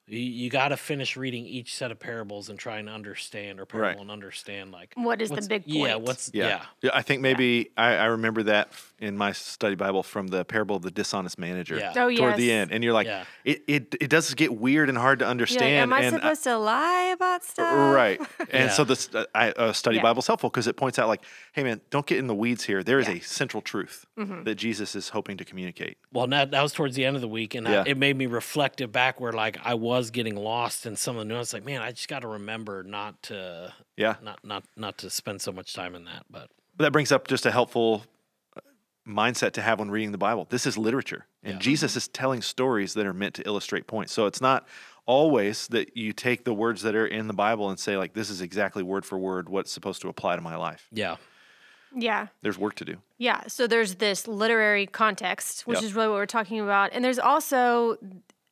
you, 0.09 0.19
you 0.19 0.51
got 0.51 0.69
to 0.69 0.77
finish 0.77 1.17
reading 1.17 1.47
each 1.47 1.75
set 1.75 1.91
of 1.91 1.99
parables 1.99 2.49
and 2.49 2.59
try 2.59 2.79
and 2.79 2.89
understand 2.89 3.59
or 3.61 3.67
parable 3.67 3.89
Right. 3.89 3.99
and 4.01 4.11
understand 4.11 4.71
like 4.73 4.93
What 4.95 5.21
is 5.21 5.29
the 5.31 5.35
what's- 5.37 5.49
big 5.49 5.63
Yeah, 5.67 5.95
point? 5.95 6.07
what's 6.07 6.31
Yeah. 6.33 6.47
yeah. 6.49 6.63
Yeah, 6.83 6.91
I 6.95 7.03
think 7.03 7.21
maybe 7.23 7.71
I, 7.77 7.95
I 7.97 8.05
remember 8.07 8.45
that 8.45 8.69
f- 8.71 8.95
in 8.99 9.17
my 9.17 9.31
study 9.33 9.75
Bible 9.75 10.03
from 10.03 10.29
the 10.29 10.45
parable 10.45 10.77
of 10.77 10.83
the 10.83 10.91
dishonest 10.91 11.39
manager 11.39 11.77
Yeah. 11.77 11.93
Oh, 11.97 12.11
toward 12.15 12.37
the 12.37 12.51
end. 12.51 12.73
And 12.73 12.83
you're 12.83 12.95
like, 12.95 13.07
Yeah. 13.07 13.25
it, 13.45 13.63
it, 13.67 13.95
it 14.01 14.09
does 14.09 14.33
get 14.35 14.57
weird 14.59 14.89
and 14.89 14.97
hard 14.97 15.19
to 15.19 15.25
You're 15.25 15.29
like, 15.29 15.31
understand. 15.33 15.75
Am 15.77 15.93
I 15.93 16.01
and 16.01 16.17
uh, 16.17 16.19
supposed 16.19 16.45
to 16.45 16.57
lie 16.59 17.11
about 17.15 17.45
stuff? 17.45 17.95
Right. 17.95 18.21
And 18.51 18.71
so 18.71 18.83
Yeah. 18.83 18.87
this 18.87 19.15
uh, 19.15 19.25
I, 19.35 19.51
uh, 19.51 19.73
study 19.73 19.97
Yeah. 19.97 20.03
Bible 20.03 20.21
is 20.21 20.27
helpful 20.27 20.49
because 20.49 20.67
it 20.67 20.77
points 20.77 20.99
out 20.99 21.09
like, 21.09 21.23
hey 21.53 21.63
man, 21.63 21.81
don't 21.91 22.07
get 22.07 22.19
in 22.19 22.27
the 22.27 22.35
weeds 22.35 22.65
here. 22.65 22.83
There 22.83 22.99
is 22.99 23.07
Yeah. 23.07 23.15
Mm-hmm. 23.15 23.21
a 23.23 23.25
central 23.27 23.61
truth 23.61 24.07
that 24.17 24.55
Jesus 24.55 24.95
is 24.97 25.11
hoping 25.11 25.37
to 25.37 25.45
communicate. 25.45 25.99
Well, 26.13 26.27
that, 26.29 26.51
that 26.53 26.63
was 26.63 26.73
towards 26.73 26.97
the 26.97 27.05
end 27.05 27.17
of 27.17 27.23
the 27.23 27.29
week, 27.29 27.55
and 27.55 27.69
I- 27.69 27.85
it 27.87 27.99
made 27.99 28.17
me 28.17 28.25
reflective 28.27 28.93
back 28.93 29.21
where 29.21 29.33
like 29.33 29.59
I 29.63 29.75
was 29.75 30.11
getting 30.11 30.37
lost 30.37 30.87
in 30.87 30.97
some 30.97 31.17
of 31.17 31.21
the 31.21 31.25
nuance. 31.27 31.53
Like, 31.53 31.65
man, 31.67 31.83
I 31.83 31.91
just 31.93 32.09
got 32.09 32.21
to 32.21 32.29
remember 32.29 32.83
not 32.83 33.23
to 33.25 33.75
Yeah. 33.97 34.15
not 34.23 34.43
not 34.43 34.65
not 34.77 34.97
to 34.99 35.11
spend 35.11 35.43
so 35.43 35.53
much 35.53 35.75
time 35.75 35.95
in 35.95 36.05
that. 36.05 36.25
But 36.31 36.49
But 36.77 36.85
that 36.85 36.93
brings 36.93 37.13
up 37.13 37.29
just 37.29 37.45
a 37.45 37.51
helpful 37.51 38.03
uh, 38.05 38.07
mindset 39.07 39.53
to 39.53 39.63
have 39.63 39.79
when 39.79 39.91
reading 39.91 40.13
the 40.13 40.19
Bible. 40.19 40.47
This 40.51 40.67
is 40.67 40.77
literature, 40.77 41.27
and 41.43 41.55
Yeah. 41.55 41.59
Jesus 41.61 41.97
is 41.97 42.09
telling 42.09 42.43
stories 42.43 42.95
that 42.95 43.07
are 43.07 43.13
meant 43.15 43.35
to 43.37 43.43
illustrate 43.47 43.87
points. 43.87 44.13
So 44.13 44.27
it's 44.27 44.41
not 44.41 44.67
always 45.07 45.69
that 45.69 45.97
you 45.97 46.13
take 46.13 46.45
the 46.45 46.53
words 46.53 46.83
that 46.83 46.95
are 46.97 47.07
in 47.07 47.29
the 47.29 47.33
Bible 47.35 47.71
and 47.71 47.79
say 47.79 47.97
like 47.97 48.13
this 48.15 48.29
is 48.31 48.41
exactly 48.41 48.83
word 48.83 49.05
for 49.07 49.17
word 49.17 49.49
what's 49.49 49.71
supposed 49.71 50.03
to 50.03 50.09
apply 50.09 50.35
to 50.35 50.43
my 50.43 50.57
life. 50.57 50.89
yeah, 50.91 51.17
Yeah. 51.95 52.27
There's 52.43 52.59
work 52.59 52.75
to 52.77 52.85
do. 52.85 52.97
Yeah, 53.17 53.43
so 53.47 53.67
there's 53.69 53.95
this 53.95 54.27
literary 54.27 54.87
context, 54.87 55.67
which 55.67 55.77
Yep. 55.77 55.85
is 55.85 55.95
really 55.95 56.09
what 56.09 56.17
we're 56.17 56.27
talking 56.27 56.59
about, 56.61 56.91
and 56.93 57.05
there's 57.05 57.19
also 57.21 57.97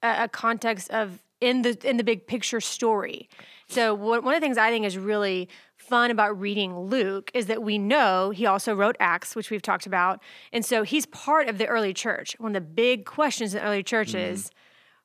a, 0.03 0.25
a 0.25 0.29
context 0.29 0.91
of 0.91 1.19
in 1.41 1.63
the 1.63 1.77
in 1.89 1.97
the 1.99 2.05
big 2.05 2.27
picture 2.27 2.61
story. 2.61 3.29
So 3.69 3.93
one 3.95 4.19
of 4.19 4.25
the 4.35 4.41
things 4.41 4.57
I 4.57 4.71
think 4.71 4.87
is 4.87 4.97
really 4.97 5.49
fun 5.89 6.11
about 6.11 6.39
reading 6.41 6.79
Luke 6.79 7.31
is 7.35 7.47
that 7.47 7.63
we 7.63 7.79
know 7.79 8.31
he 8.31 8.47
also 8.47 8.75
wrote 8.75 8.97
Acts, 9.01 9.37
which 9.37 9.51
we've 9.51 9.63
talked 9.63 9.87
about, 9.87 10.21
and 10.53 10.65
so 10.65 10.83
he's 10.83 11.07
part 11.07 11.49
of 11.49 11.59
the 11.59 11.67
early 11.67 11.95
church. 11.95 12.37
One 12.39 12.55
of 12.57 12.63
the 12.63 12.69
big 12.69 13.05
questions 13.05 13.55
in 13.55 13.61
the 13.61 13.67
early 13.67 13.83
church 13.83 14.09
mm-hmm. 14.09 14.33
is 14.33 14.51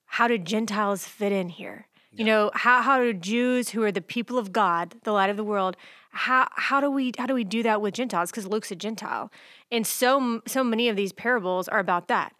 how 0.06 0.28
do 0.28 0.38
Gentiles 0.38 1.06
fit 1.06 1.32
in 1.32 1.50
here? 1.50 1.88
You 2.12 2.26
know, 2.26 2.50
how 2.54 2.82
how 2.82 3.00
do 3.00 3.14
Jews 3.14 3.70
who 3.70 3.84
are 3.84 3.92
the 3.92 4.02
people 4.02 4.38
of 4.40 4.52
God, 4.52 4.96
the 5.04 5.12
light 5.12 5.30
of 5.30 5.38
the 5.38 5.44
world, 5.44 5.78
how 6.10 6.48
how 6.52 6.82
do 6.82 6.90
we 6.90 7.12
how 7.18 7.28
do 7.28 7.34
we 7.34 7.44
do 7.44 7.62
that 7.64 7.82
with 7.82 7.94
Gentiles? 7.94 8.32
Because 8.32 8.48
Luke's 8.48 8.72
a 8.72 8.76
Gentile, 8.76 9.32
and 9.72 9.86
so 9.86 10.42
so 10.48 10.64
many 10.64 10.90
of 10.90 10.96
these 10.96 11.14
parables 11.14 11.68
are 11.68 11.80
about 11.80 12.08
that. 12.08 12.34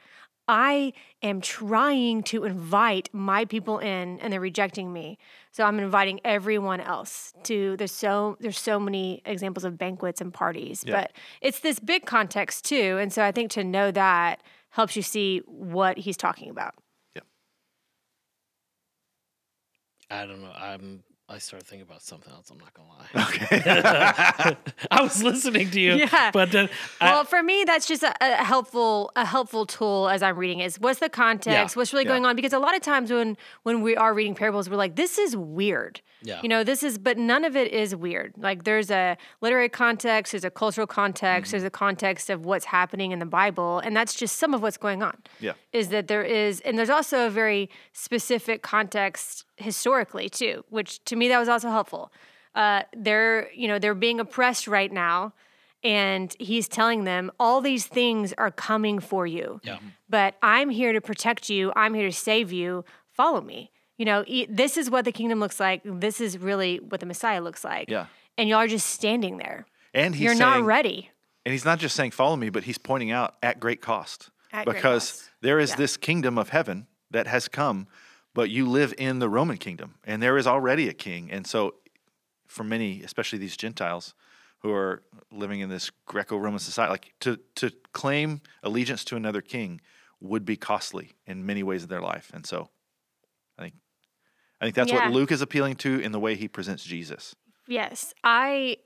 I 0.52 0.94
am 1.22 1.42
trying 1.42 2.24
to 2.24 2.44
invite 2.44 3.08
my 3.14 3.46
people 3.46 3.78
in, 3.78 4.20
and 4.20 4.34
they're 4.34 4.40
rejecting 4.40 4.92
me. 4.92 5.20
So 5.52 5.64
I'm 5.64 5.78
inviting 5.78 6.20
everyone 6.26 6.82
else 6.82 7.34
to. 7.44 7.78
There's 7.78 7.92
so 7.92 8.36
there's 8.40 8.58
so 8.60 8.80
many 8.80 9.22
examples 9.26 9.64
of 9.64 9.78
banquets 9.78 10.22
and 10.22 10.34
parties, 10.34 10.84
Yeah. 10.86 11.02
but 11.02 11.14
it's 11.42 11.60
this 11.60 11.80
big 11.80 12.08
context 12.08 12.66
too. 12.66 12.98
And 13.00 13.14
so 13.14 13.24
I 13.24 13.32
think 13.32 13.52
to 13.52 13.64
know 13.64 13.92
that 13.92 14.42
helps 14.72 14.96
you 14.96 15.04
see 15.04 15.40
what 15.46 16.00
he's 16.00 16.18
talking 16.18 16.50
about. 16.50 16.74
Yeah. 17.16 17.22
I 20.10 20.26
don't 20.26 20.42
know. 20.42 20.52
I'm 20.52 21.04
I 21.32 21.38
started 21.38 21.68
thinking 21.68 21.88
about 21.88 22.02
something 22.02 22.34
else. 22.34 22.50
I'm 22.50 22.58
not 22.58 22.74
gonna 22.74 22.90
lie. 22.90 23.24
Okay. 23.30 23.62
I 24.92 25.02
was 25.04 25.22
listening 25.22 25.70
to 25.70 25.80
you, 25.80 25.94
Yeah. 25.96 26.32
but 26.32 26.52
then 26.52 26.70
I- 27.00 27.12
Well, 27.12 27.24
for 27.24 27.44
me, 27.44 27.64
that's 27.66 27.86
just 27.88 28.02
a, 28.02 28.14
a 28.20 28.44
helpful 28.44 29.12
a 29.16 29.26
helpful 29.26 29.68
tool 29.68 30.10
as 30.10 30.24
I'm 30.24 30.36
reading 30.38 30.60
is 30.60 30.80
what's 30.80 31.00
the 31.00 31.08
context, 31.10 31.76
Yeah, 31.76 31.80
what's 31.80 31.94
really 31.94 32.06
yeah. 32.06 32.10
going 32.14 32.26
on? 32.26 32.36
Because 32.36 32.52
a 32.54 32.58
lot 32.60 32.76
of 32.76 32.82
times 32.82 33.12
when 33.12 33.38
when 33.62 33.82
we 33.82 33.96
are 33.96 34.12
reading 34.14 34.34
parables, 34.34 34.70
we're 34.72 34.76
like, 34.78 34.96
this 34.96 35.20
is 35.20 35.36
weird. 35.38 36.02
Yeah. 36.24 36.40
You 36.44 36.50
know, 36.50 36.64
this 36.66 36.82
is, 36.84 36.98
but 36.98 37.18
none 37.18 37.46
of 37.46 37.56
it 37.56 37.72
is 37.72 37.96
weird. 37.96 38.34
Like 38.36 38.64
there's 38.64 38.90
a 38.92 39.16
literary 39.40 39.70
context, 39.70 40.32
there's 40.34 40.44
a 40.44 40.50
cultural 40.52 40.88
context, 40.88 41.50
Mm-hmm. 41.50 41.52
there's 41.52 41.64
a 41.64 41.70
context 41.70 42.30
of 42.30 42.44
what's 42.44 42.66
happening 42.66 43.12
in 43.12 43.20
the 43.20 43.26
Bible, 43.26 43.80
and 43.80 43.96
that's 43.96 44.16
just 44.16 44.38
some 44.38 44.54
of 44.56 44.62
what's 44.64 44.78
going 44.78 45.02
on. 45.04 45.16
Yeah. 45.40 45.54
Is 45.74 45.90
that 45.90 46.08
there 46.08 46.24
is, 46.24 46.60
and 46.62 46.78
there's 46.78 46.90
also 46.90 47.28
a 47.28 47.30
very 47.30 47.70
specific 47.94 48.64
context 48.64 49.46
historically 49.62 50.30
too, 50.30 50.64
which 50.70 51.04
to 51.06 51.16
me 51.16 51.28
that 51.30 51.40
was 51.40 51.50
also 51.50 51.70
helpful. 51.70 52.12
Uh, 52.56 52.82
they're, 52.96 53.52
you 53.54 53.68
know, 53.68 53.80
they're 53.80 53.94
being 53.94 54.20
oppressed 54.20 54.68
right 54.68 54.92
now, 54.92 55.34
and 55.84 56.36
he's 56.40 56.68
telling 56.68 57.04
them 57.04 57.32
all 57.40 57.62
these 57.62 57.86
things 57.88 58.34
are 58.38 58.52
coming 58.52 59.00
for 59.00 59.26
you. 59.28 59.62
Yeah. 59.64 59.78
But 60.10 60.36
I'm 60.42 60.70
here 60.70 60.92
to 60.94 61.02
protect 61.02 61.50
you. 61.50 61.72
I'm 61.76 61.94
here 61.94 62.08
to 62.10 62.16
save 62.16 62.52
you. 62.52 62.84
Follow 63.14 63.42
me. 63.42 63.72
You 63.98 64.06
know, 64.06 64.24
e- 64.28 64.48
this 64.50 64.78
is 64.78 64.90
what 64.90 65.06
the 65.06 65.12
kingdom 65.12 65.40
looks 65.40 65.60
like. 65.60 65.82
This 65.86 66.20
is 66.22 66.38
really 66.38 66.78
what 66.78 67.00
the 67.00 67.06
Messiah 67.06 67.42
looks 67.42 67.64
like. 67.64 67.90
Yeah. 67.90 68.08
And 68.38 68.50
y'all 68.50 68.60
are 68.60 68.68
just 68.68 68.88
standing 68.88 69.38
there. 69.38 69.66
And 69.94 70.16
he's 70.16 70.24
You're 70.24 70.36
saying, 70.36 70.40
not 70.40 70.64
ready. 70.64 71.12
And 71.46 71.52
he's 71.52 71.66
not 71.66 71.80
just 71.80 71.96
saying 71.96 72.12
follow 72.12 72.36
me, 72.36 72.50
but 72.50 72.64
he's 72.64 72.78
pointing 72.78 73.12
out 73.12 73.36
at 73.44 73.60
great 73.60 73.82
cost. 73.82 74.30
At 74.52 74.66
great 74.66 74.76
because 74.76 75.12
cost. 75.12 75.30
there 75.42 75.60
is 75.60 75.72
Yeah. 75.72 75.76
this 75.78 75.98
kingdom 75.98 76.38
of 76.38 76.50
heaven 76.50 76.88
that 77.12 77.28
has 77.28 77.48
come, 77.48 77.88
but 78.40 78.50
you 78.50 78.70
live 78.70 78.94
in 78.98 79.20
the 79.20 79.28
Roman 79.28 79.58
kingdom, 79.58 79.96
and 80.06 80.24
there 80.24 80.38
is 80.38 80.48
already 80.48 80.88
a 80.88 80.94
king. 80.94 81.30
And 81.30 81.46
so, 81.46 81.76
for 82.48 82.64
many, 82.64 83.04
especially 83.04 83.38
these 83.38 83.58
Gentiles 83.58 84.14
who 84.60 84.72
are 84.72 85.04
living 85.30 85.60
in 85.60 85.68
this 85.68 85.92
Greco-Roman 86.06 86.60
society, 86.60 86.90
like 86.90 87.14
to 87.20 87.38
to 87.56 87.70
claim 87.92 88.40
allegiance 88.64 89.04
to 89.04 89.18
another 89.18 89.42
king 89.42 89.82
would 90.22 90.46
be 90.46 90.56
costly 90.56 91.08
in 91.28 91.46
many 91.46 91.64
ways 91.64 91.84
of 91.84 91.90
their 91.90 92.00
life. 92.00 92.32
And 92.34 92.46
so, 92.46 92.70
I 93.58 93.64
think 93.64 93.74
I 94.62 94.66
think 94.66 94.76
that's 94.76 94.94
Yeah. 94.94 95.04
what 95.08 95.14
Luke 95.14 95.34
is 95.34 95.42
appealing 95.42 95.76
to 95.84 96.00
in 96.00 96.14
the 96.14 96.20
way 96.20 96.36
he 96.36 96.48
presents 96.48 96.86
Jesus. 96.86 97.36
Yes, 97.68 98.14
I 98.24 98.78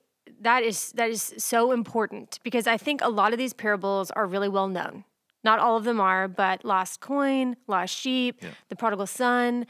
that 0.41 0.63
is 0.63 0.93
that 0.93 1.11
is 1.11 1.35
so 1.37 1.71
important 1.71 2.39
because 2.43 2.65
I 2.65 2.77
think 2.77 3.01
a 3.03 3.09
lot 3.09 3.33
of 3.33 3.37
these 3.37 3.53
parables 3.53 4.09
are 4.17 4.25
really 4.25 4.49
well 4.49 4.67
known. 4.67 5.05
Not 5.43 5.59
all 5.59 5.75
of 5.77 5.83
them 5.83 5.99
are, 5.99 6.27
but 6.27 6.63
lost 6.63 6.99
coin, 7.01 7.55
lost 7.67 7.95
sheep, 7.97 8.37
Yeah. 8.41 8.49
the 8.69 8.75
prodigal 8.75 9.07
son, 9.07 9.65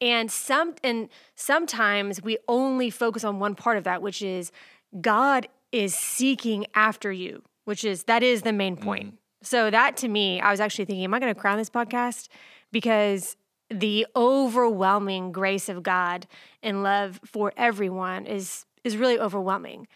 and 0.00 0.30
some 0.30 0.74
and 0.84 1.08
sometimes 1.34 2.22
we 2.22 2.38
only 2.46 2.88
focus 2.90 3.24
on 3.24 3.38
one 3.40 3.54
part 3.54 3.76
of 3.76 3.84
that, 3.84 4.00
which 4.02 4.22
is 4.22 4.52
God 5.00 5.48
is 5.72 5.94
seeking 5.94 6.66
after 6.74 7.12
you, 7.12 7.42
which 7.64 7.84
is 7.84 8.04
that 8.04 8.22
is 8.22 8.42
the 8.42 8.52
main 8.52 8.76
point. 8.76 9.06
Mm-hmm. 9.08 9.16
So 9.42 9.70
that 9.70 9.96
to 9.98 10.08
me, 10.08 10.40
I 10.40 10.50
was 10.50 10.60
actually 10.60 10.86
thinking, 10.86 11.04
am 11.04 11.14
I 11.14 11.20
going 11.20 11.34
to 11.34 11.40
crown 11.40 11.58
this 11.58 11.70
podcast? 11.70 12.28
Because 12.72 13.36
the 13.70 14.06
overwhelming 14.16 15.30
grace 15.30 15.68
of 15.68 15.82
God 15.82 16.26
and 16.62 16.82
love 16.82 17.20
for 17.24 17.52
everyone 17.56 18.26
is 18.26 18.64
is 18.84 18.96
really 18.96 19.18
overwhelming. 19.18 19.86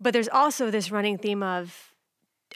But 0.00 0.12
there's 0.12 0.28
also 0.28 0.70
this 0.70 0.90
running 0.90 1.18
theme 1.18 1.42
of 1.42 1.92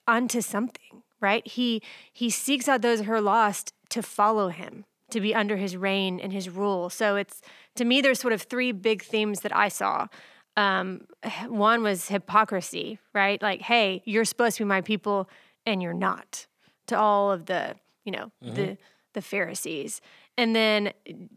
unto 0.06 0.40
something, 0.40 1.02
right? 1.22 1.46
He 1.46 1.80
he 2.12 2.28
seeks 2.28 2.68
out 2.68 2.82
those 2.82 3.00
who 3.00 3.12
are 3.12 3.20
lost 3.20 3.72
to 3.90 4.02
follow 4.02 4.48
him, 4.48 4.84
to 5.10 5.20
be 5.20 5.34
under 5.34 5.56
his 5.56 5.76
reign 5.76 6.20
and 6.20 6.32
his 6.32 6.50
rule. 6.50 6.90
So 6.90 7.16
it's 7.16 7.40
to 7.76 7.84
me 7.84 8.00
there's 8.00 8.20
sort 8.20 8.34
of 8.34 8.42
three 8.42 8.72
big 8.72 9.02
themes 9.02 9.40
that 9.40 9.56
I 9.56 9.68
saw. 9.68 10.08
Um, 10.56 11.02
one 11.48 11.82
was 11.82 12.08
hypocrisy, 12.08 12.98
right? 13.14 13.40
Like, 13.40 13.62
hey, 13.62 14.02
you're 14.04 14.24
supposed 14.24 14.58
to 14.58 14.64
be 14.64 14.68
my 14.68 14.82
people 14.82 15.28
and 15.64 15.82
you're 15.82 15.94
not. 15.94 16.46
To 16.88 16.98
all 16.98 17.30
of 17.30 17.46
the, 17.46 17.76
you 18.04 18.12
know, 18.12 18.32
the 18.42 18.76
the 19.14 19.22
Pharisees. 19.22 20.00
And 20.38 20.56
then 20.56 20.92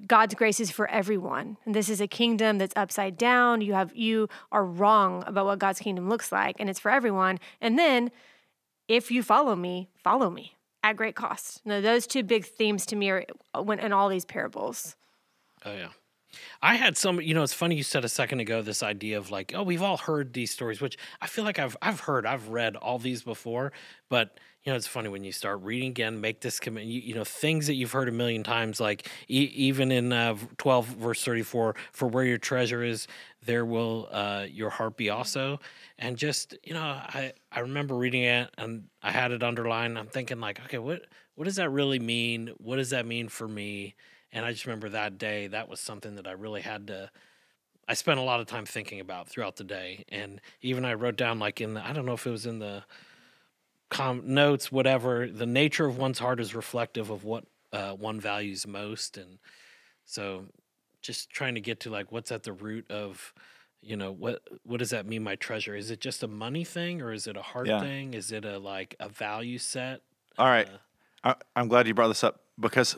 God's 0.08 0.36
grace 0.36 0.60
is 0.60 0.72
for 0.72 0.90
everyone. 0.90 1.58
And 1.66 1.76
this 1.76 1.90
is 1.90 2.00
a 2.00 2.08
kingdom 2.08 2.58
that's 2.58 2.74
upside 2.76 3.18
down. 3.18 3.62
You 3.62 3.74
have 3.74 3.96
you 3.96 4.30
are 4.52 4.66
wrong 4.66 5.24
about 5.28 5.46
what 5.46 5.60
God's 5.60 5.80
kingdom 5.80 6.10
looks 6.10 6.32
like, 6.32 6.56
and 6.60 6.70
it's 6.70 6.80
for 6.80 6.92
everyone. 6.92 7.40
And 7.60 7.78
then 7.78 8.12
if 8.88 9.12
you 9.12 9.24
follow 9.24 9.56
me, 9.56 9.90
follow 10.04 10.30
me 10.30 10.56
at 10.84 10.96
great 10.96 11.16
cost. 11.16 11.62
Now, 11.66 11.82
those 11.82 12.06
two 12.06 12.24
big 12.24 12.46
themes 12.46 12.86
to 12.88 12.96
me 12.96 13.10
are 13.10 13.26
uh, 13.56 13.64
when 13.64 13.80
in 13.80 13.92
all 13.92 14.10
these 14.10 14.26
parables. 14.26 14.96
Oh 15.66 15.74
yeah. 15.74 15.90
I 16.62 16.76
had 16.76 16.98
some, 16.98 17.22
you 17.22 17.34
know, 17.34 17.44
it's 17.44 17.54
funny 17.54 17.76
you 17.76 17.84
said 17.84 18.06
a 18.06 18.10
second 18.10 18.40
ago 18.40 18.62
this 18.62 18.84
idea 18.84 19.18
of 19.18 19.32
like, 19.32 19.54
oh, 19.56 19.64
we've 19.64 19.82
all 19.82 19.98
heard 19.98 20.34
these 20.34 20.52
stories, 20.52 20.82
which 20.82 20.98
I 21.22 21.28
feel 21.28 21.44
like 21.44 21.60
I've 21.60 21.78
I've 21.82 22.02
heard, 22.02 22.26
I've 22.26 22.50
read 22.50 22.76
all 22.76 23.00
these 23.00 23.24
before, 23.24 23.72
but 24.10 24.40
you 24.64 24.72
know, 24.72 24.76
it's 24.78 24.88
funny 24.88 25.10
when 25.10 25.24
you 25.24 25.32
start 25.32 25.62
reading 25.62 25.90
again, 25.92 26.20
make 26.20 26.42
this 26.42 26.60
commit, 26.60 26.86
you, 26.86 27.00
you 27.00 27.14
know, 27.14 27.24
things 27.24 27.68
that 27.68 27.76
you've 27.76 27.92
heard 27.92 28.10
a 28.10 28.12
million 28.12 28.44
times, 28.44 28.80
like 28.80 29.08
e- 29.30 29.52
even 29.54 29.92
in 29.92 30.12
uh, 30.12 30.36
12 30.58 30.88
verse 30.88 31.24
34, 31.24 31.76
for 31.92 32.08
where 32.08 32.26
your 32.26 32.40
treasure 32.40 32.84
is, 32.84 33.08
there 33.46 33.64
will 33.64 34.08
uh, 34.12 34.46
your 34.50 34.72
heart 34.72 34.98
be 34.98 35.12
also. 35.12 35.60
And 36.00 36.18
just, 36.18 36.56
you 36.64 36.74
know, 36.74 36.82
I, 36.82 37.34
I 37.52 37.60
remember 37.60 37.96
reading 37.96 38.24
it 38.24 38.50
and 38.58 38.86
I 39.04 39.12
had 39.12 39.32
it 39.32 39.44
underlined. 39.44 40.00
I'm 40.00 40.08
thinking 40.08 40.40
like, 40.40 40.60
okay, 40.66 40.80
what, 40.80 41.04
what 41.36 41.46
does 41.46 41.58
that 41.58 41.70
really 41.70 42.00
mean? 42.00 42.52
What 42.58 42.78
does 42.78 42.90
that 42.90 43.06
mean 43.06 43.30
for 43.30 43.48
me? 43.48 43.96
And 44.36 44.46
I 44.46 44.52
just 44.52 44.68
remember 44.68 44.90
that 44.90 45.18
day, 45.18 45.48
that 45.48 45.70
was 45.70 45.80
something 45.80 46.16
that 46.18 46.28
I 46.28 46.34
really 46.34 46.62
had 46.62 46.88
to, 46.88 47.10
I 47.88 47.96
spent 47.96 48.20
a 48.20 48.24
lot 48.24 48.40
of 48.42 48.48
time 48.48 48.66
thinking 48.68 49.00
about 49.00 49.30
throughout 49.30 49.56
the 49.56 49.64
day. 49.64 50.06
And 50.10 50.42
even 50.62 50.86
I 50.86 50.94
wrote 50.94 51.16
down, 51.18 51.40
like, 51.40 51.62
in 51.62 51.74
the, 51.76 51.88
I 51.88 51.94
don't 51.94 52.06
know 52.06 52.14
if 52.14 52.28
it 52.28 52.32
was 52.32 52.46
in 52.46 52.60
the 52.60 52.84
com- 53.90 54.24
notes, 54.34 54.72
whatever, 54.72 55.28
the 55.28 55.46
nature 55.46 55.86
of 55.86 55.98
one's 55.98 56.20
heart 56.20 56.40
is 56.40 56.56
reflective 56.56 57.10
of 57.10 57.24
what 57.24 57.46
uh, 57.72 57.94
one 57.94 58.20
values 58.20 58.66
most. 58.68 59.18
And 59.18 59.40
so 60.06 60.48
just 61.02 61.30
trying 61.30 61.56
to 61.56 61.62
get 61.62 61.82
to, 61.82 61.90
like, 61.90 62.12
what's 62.12 62.32
at 62.32 62.44
the 62.44 62.54
root 62.54 62.90
of, 62.92 63.34
you 63.82 63.96
know 63.96 64.12
what 64.12 64.42
what 64.64 64.78
does 64.80 64.90
that 64.90 65.06
mean 65.06 65.22
my 65.24 65.36
treasure 65.36 65.76
is 65.76 65.92
it 65.92 66.00
just 66.00 66.24
a 66.24 66.28
money 66.28 66.64
thing 66.64 67.04
or 67.04 67.12
is 67.14 67.28
it 67.28 67.38
a 67.38 67.42
heart 67.44 67.68
Yeah. 67.68 67.80
thing 67.80 68.16
is 68.16 68.32
it 68.32 68.44
a 68.44 68.58
like 68.58 68.96
a 69.00 69.08
value 69.08 69.60
set 69.60 70.02
All 70.38 70.48
right. 70.48 70.68
Uh, 70.68 70.78
I, 71.24 71.36
I'm 71.56 71.68
glad 71.68 71.88
you 71.88 71.94
brought 71.94 72.10
this 72.10 72.24
up 72.24 72.42
because 72.60 72.98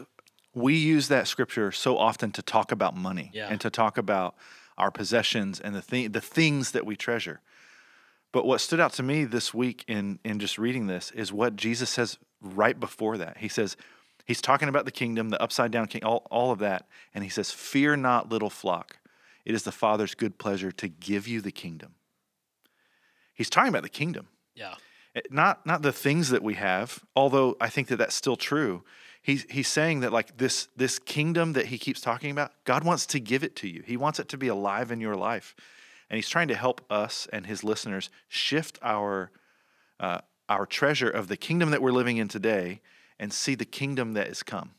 we 0.58 0.76
use 0.76 1.08
that 1.08 1.28
scripture 1.28 1.72
so 1.72 1.98
often 1.98 2.32
to 2.32 2.42
talk 2.42 2.72
about 2.72 2.96
money 2.96 3.30
Yeah. 3.34 3.48
and 3.52 3.60
to 3.62 3.70
talk 3.70 3.98
about 3.98 4.36
our 4.78 4.92
possessions 4.92 5.60
and 5.60 5.76
the 5.76 6.08
the 6.08 6.22
things 6.22 6.72
that 6.72 6.86
we 6.86 6.96
treasure. 6.96 7.40
But 8.32 8.46
what 8.46 8.60
stood 8.62 8.80
out 8.80 8.94
to 8.94 9.04
me 9.04 9.26
this 9.26 9.54
week 9.54 9.84
in 9.88 10.20
in 10.24 10.40
just 10.40 10.58
reading 10.58 10.88
this 10.88 11.12
is 11.12 11.32
what 11.32 11.56
Jesus 11.56 11.90
says 11.90 12.18
right 12.42 12.80
before 12.80 13.18
that. 13.18 13.38
He 13.38 13.48
says 13.48 13.78
he's 14.26 14.42
talking 14.42 14.70
about 14.70 14.86
the 14.86 14.92
kingdom, 14.92 15.30
the 15.30 15.42
upside 15.42 15.72
down 15.72 15.88
king, 15.88 16.04
all, 16.04 16.28
all 16.30 16.52
of 16.52 16.60
that, 16.60 16.88
and 17.14 17.24
he 17.24 17.30
says, 17.30 17.52
"Fear 17.52 17.98
not, 17.98 18.30
little 18.30 18.50
flock. 18.52 18.98
It 19.46 19.56
is 19.56 19.64
the 19.64 19.72
Father's 19.72 20.14
good 20.16 20.38
pleasure 20.38 20.72
to 20.74 20.88
give 20.88 21.28
you 21.28 21.40
the 21.42 21.52
kingdom." 21.54 21.96
He's 23.34 23.50
talking 23.50 23.70
about 23.70 23.84
the 23.84 23.90
kingdom. 24.02 24.28
yeah 24.56 24.76
Eh, 25.16 25.22
not 25.32 25.66
not 25.66 25.82
the 25.82 25.94
things 25.94 26.30
that 26.30 26.44
we 26.44 26.56
have 26.56 27.00
although 27.16 27.56
i 27.62 27.70
think 27.70 27.88
that 27.88 27.98
that's 27.98 28.14
still 28.24 28.36
true 28.36 28.84
he's 29.28 29.46
he's 29.50 29.68
saying 29.68 30.00
that 30.00 30.12
like 30.12 30.38
this 30.38 30.70
this 30.76 30.98
kingdom 30.98 31.54
that 31.54 31.68
he 31.68 31.78
keeps 31.78 32.02
talking 32.02 32.32
about 32.32 32.52
god 32.64 32.84
wants 32.84 33.06
to 33.06 33.20
give 33.20 33.44
it 33.44 33.56
to 33.56 33.68
you 33.68 33.84
he 33.86 33.98
wants 33.98 34.20
it 34.20 34.28
to 34.30 34.38
be 34.38 34.48
alive 34.48 34.92
in 34.92 35.00
your 35.00 35.16
life 35.16 35.56
and 36.10 36.16
he's 36.16 36.30
trying 36.30 36.48
to 36.48 36.56
help 36.56 36.82
us 36.90 37.28
and 37.32 37.46
his 37.46 37.64
listeners 37.64 38.10
shift 38.28 38.80
our 38.82 39.30
uh, 40.00 40.20
our 40.50 40.66
treasure 40.66 41.10
of 41.10 41.28
the 41.28 41.38
kingdom 41.38 41.70
that 41.72 41.82
we're 41.82 41.92
living 41.92 42.18
in 42.18 42.28
today 42.28 42.82
and 43.20 43.34
see 43.34 43.54
the 43.54 43.66
kingdom 43.66 44.14
that 44.14 44.28
is 44.28 44.42
come 44.42 44.72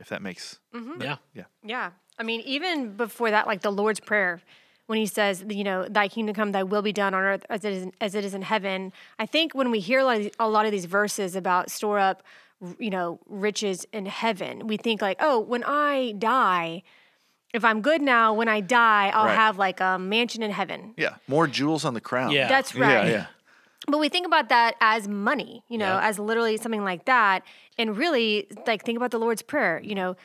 if 0.00 0.08
that 0.08 0.22
makes 0.22 0.58
yeah 1.00 1.16
Yeah. 1.34 1.44
Yeah. 1.62 1.90
I 2.18 2.22
mean, 2.22 2.42
even 2.42 2.96
before 2.96 3.30
that, 3.30 3.46
like 3.46 3.62
the 3.62 3.72
Lord's 3.72 4.00
Prayer, 4.00 4.42
when 4.88 4.98
he 4.98 5.06
says, 5.06 5.42
you 5.48 5.64
know, 5.64 5.86
thy 5.88 6.06
kingdom 6.08 6.34
come, 6.34 6.52
thy 6.52 6.64
will 6.64 6.82
be 6.82 6.92
done 6.92 7.14
on 7.14 7.22
earth 7.22 7.46
as 7.48 7.64
it 7.64 7.72
is, 7.72 7.86
as 8.00 8.14
it 8.14 8.24
is 8.24 8.34
in 8.34 8.42
heaven. 8.42 8.92
I 9.18 9.24
think 9.24 9.54
when 9.54 9.70
we 9.70 9.80
hear 9.80 10.00
a 10.00 10.04
lot, 10.04 10.20
of, 10.20 10.30
a 10.38 10.48
lot 10.48 10.66
of 10.66 10.72
these 10.72 10.84
verses 10.84 11.34
about 11.34 11.70
store 11.70 11.98
up, 11.98 12.22
you 12.78 12.90
know, 12.90 13.20
riches 13.26 13.86
in 13.92 14.06
heaven, 14.06 14.66
we 14.66 14.76
think 14.76 15.00
like, 15.02 15.16
oh, 15.20 15.40
when 15.40 15.64
I 15.64 16.12
die, 16.12 16.82
if 17.54 17.64
I'm 17.64 17.80
good 17.80 18.02
now, 18.02 18.32
when 18.34 18.48
I 18.48 18.60
die, 18.60 19.10
I'll 19.14 19.26
Right. 19.26 19.34
have 19.34 19.58
like 19.58 19.80
a 19.80 19.98
mansion 19.98 20.42
in 20.42 20.50
heaven. 20.50 20.94
yeah 20.96 21.16
more 21.26 21.46
jewels 21.46 21.84
on 21.84 21.94
the 21.94 22.00
crown 22.00 22.30
Yeah. 22.32 22.48
That's 22.48 22.74
yeah 22.74 22.94
right. 22.94 23.08
yeah 23.08 23.26
But 23.88 23.98
we 23.98 24.08
think 24.10 24.26
about 24.26 24.50
that 24.50 24.74
as 24.80 25.08
money, 25.08 25.64
you 25.68 25.78
know, 25.78 25.94
Yeah. 25.98 26.08
as 26.08 26.18
literally 26.18 26.56
something 26.58 26.84
like 26.84 27.06
that. 27.06 27.42
And 27.78 27.96
really, 27.96 28.46
like, 28.66 28.84
think 28.84 28.96
about 28.96 29.10
the 29.10 29.18
Lord's 29.18 29.42
Prayer, 29.42 29.80
you 29.82 29.94
know, 29.94 30.16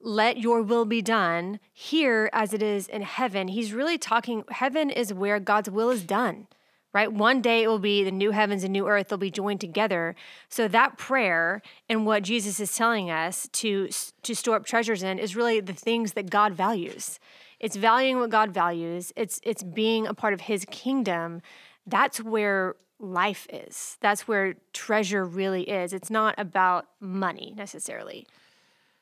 let 0.00 0.38
your 0.38 0.62
will 0.62 0.84
be 0.86 1.02
done 1.02 1.60
here 1.72 2.30
as 2.32 2.54
it 2.54 2.62
is 2.62 2.88
in 2.88 3.02
heaven. 3.02 3.48
He's 3.48 3.72
really 3.72 3.98
talking, 3.98 4.44
heaven 4.50 4.90
is 4.90 5.12
where 5.12 5.38
God's 5.40 5.68
will 5.70 5.90
is 5.90 6.02
done, 6.04 6.46
right? 6.92 7.12
One 7.12 7.42
day 7.42 7.62
it 7.62 7.68
will 7.68 7.78
be 7.78 8.02
the 8.02 8.10
new 8.10 8.30
heavens 8.30 8.64
and 8.64 8.72
new 8.72 8.88
earth, 8.88 9.08
they'll 9.08 9.18
be 9.18 9.30
joined 9.30 9.60
together. 9.60 10.14
So 10.48 10.68
that 10.68 10.98
prayer 10.98 11.62
and 11.88 12.06
what 12.06 12.22
Jesus 12.22 12.60
is 12.60 12.74
telling 12.74 13.10
us 13.10 13.48
to, 13.52 13.88
to 14.22 14.34
store 14.34 14.56
up 14.56 14.66
treasures 14.66 15.02
in 15.02 15.18
is 15.18 15.36
really 15.36 15.60
the 15.60 15.72
things 15.72 16.14
that 16.14 16.30
God 16.30 16.54
values. 16.54 17.20
it's 17.60 17.76
valuing 17.76 18.18
what 18.18 18.30
God 18.30 18.50
values. 18.52 19.12
It's 19.16 19.40
it's 19.42 19.62
being 19.62 20.06
a 20.06 20.14
part 20.14 20.32
of 20.32 20.42
his 20.42 20.64
kingdom. 20.70 21.42
That's 21.86 22.22
where 22.22 22.76
life 23.00 23.46
is. 23.52 23.96
That's 24.00 24.26
where 24.28 24.54
treasure 24.72 25.24
really 25.24 25.62
is. 25.62 25.92
It's 25.92 26.10
not 26.10 26.34
about 26.38 26.86
money 27.00 27.54
necessarily. 27.56 28.26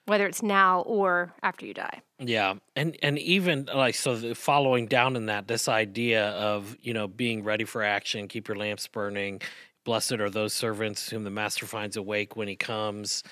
Whether 0.07 0.27
it's 0.27 0.43
now 0.43 0.81
or 0.83 1.33
after 1.43 1.67
you 1.67 1.75
die. 1.75 2.01
Yeah, 2.19 2.55
and 2.75 2.97
and 3.03 3.19
even 3.19 3.69
like 3.75 3.95
so, 3.95 4.17
the 4.17 4.35
following 4.35 4.87
down 4.87 5.17
in 5.17 5.27
that, 5.27 5.49
this 5.49 5.69
idea 5.69 6.29
of 6.31 6.77
you 6.81 6.95
know 6.95 7.09
being 7.09 7.45
ready 7.45 7.65
for 7.65 7.83
action, 7.83 8.29
keep 8.29 8.49
your 8.49 8.57
lamps 8.57 8.87
burning. 8.87 9.43
Blessed 9.85 10.13
are 10.15 10.31
those 10.31 10.53
servants 10.53 11.11
whom 11.11 11.25
the 11.25 11.31
master 11.31 11.67
finds 11.67 11.97
awake 11.97 12.37
when 12.37 12.49
he 12.49 12.57
comes, 12.57 13.23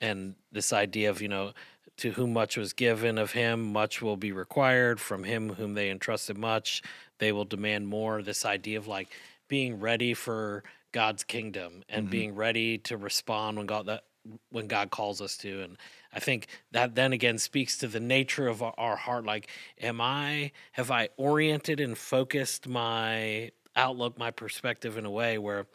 and 0.00 0.34
this 0.52 0.72
idea 0.72 1.10
of 1.10 1.20
you 1.20 1.28
know 1.28 1.52
to 1.96 2.12
whom 2.12 2.32
much 2.32 2.56
was 2.56 2.72
given 2.72 3.18
of 3.18 3.32
him, 3.32 3.72
much 3.72 4.00
will 4.00 4.16
be 4.16 4.30
required. 4.30 5.00
From 5.00 5.24
him 5.24 5.54
whom 5.54 5.74
they 5.74 5.90
entrusted 5.90 6.38
much, 6.38 6.82
they 7.18 7.32
will 7.32 7.44
demand 7.44 7.88
more. 7.88 8.22
This 8.22 8.44
idea 8.44 8.78
of 8.78 8.86
like 8.86 9.08
being 9.48 9.80
ready 9.80 10.14
for 10.14 10.62
God's 10.92 11.24
kingdom 11.24 11.82
and 11.88 12.04
Mm-hmm. 12.04 12.10
being 12.10 12.34
ready 12.34 12.78
to 12.78 12.96
respond 12.96 13.56
when 13.56 13.66
God 13.66 13.86
that 13.86 14.04
when 14.50 14.66
God 14.66 14.90
calls 14.90 15.20
us 15.20 15.36
to. 15.38 15.62
And 15.62 15.76
I 16.12 16.20
think 16.20 16.46
that 16.72 16.94
then 16.94 17.12
again 17.12 17.38
speaks 17.38 17.78
to 17.78 17.88
the 17.88 18.00
nature 18.00 18.48
of 18.48 18.62
our, 18.62 18.96
heart. 18.96 19.24
Like, 19.24 19.48
am 19.80 20.00
I 20.00 20.52
have 20.72 20.90
I 20.90 21.08
oriented 21.16 21.80
and 21.80 21.96
focused 21.96 22.68
my 22.68 23.50
outlook, 23.76 24.18
my 24.18 24.30
perspective 24.30 24.96
in 24.98 25.04
a 25.04 25.10
way 25.10 25.38
where 25.38 25.66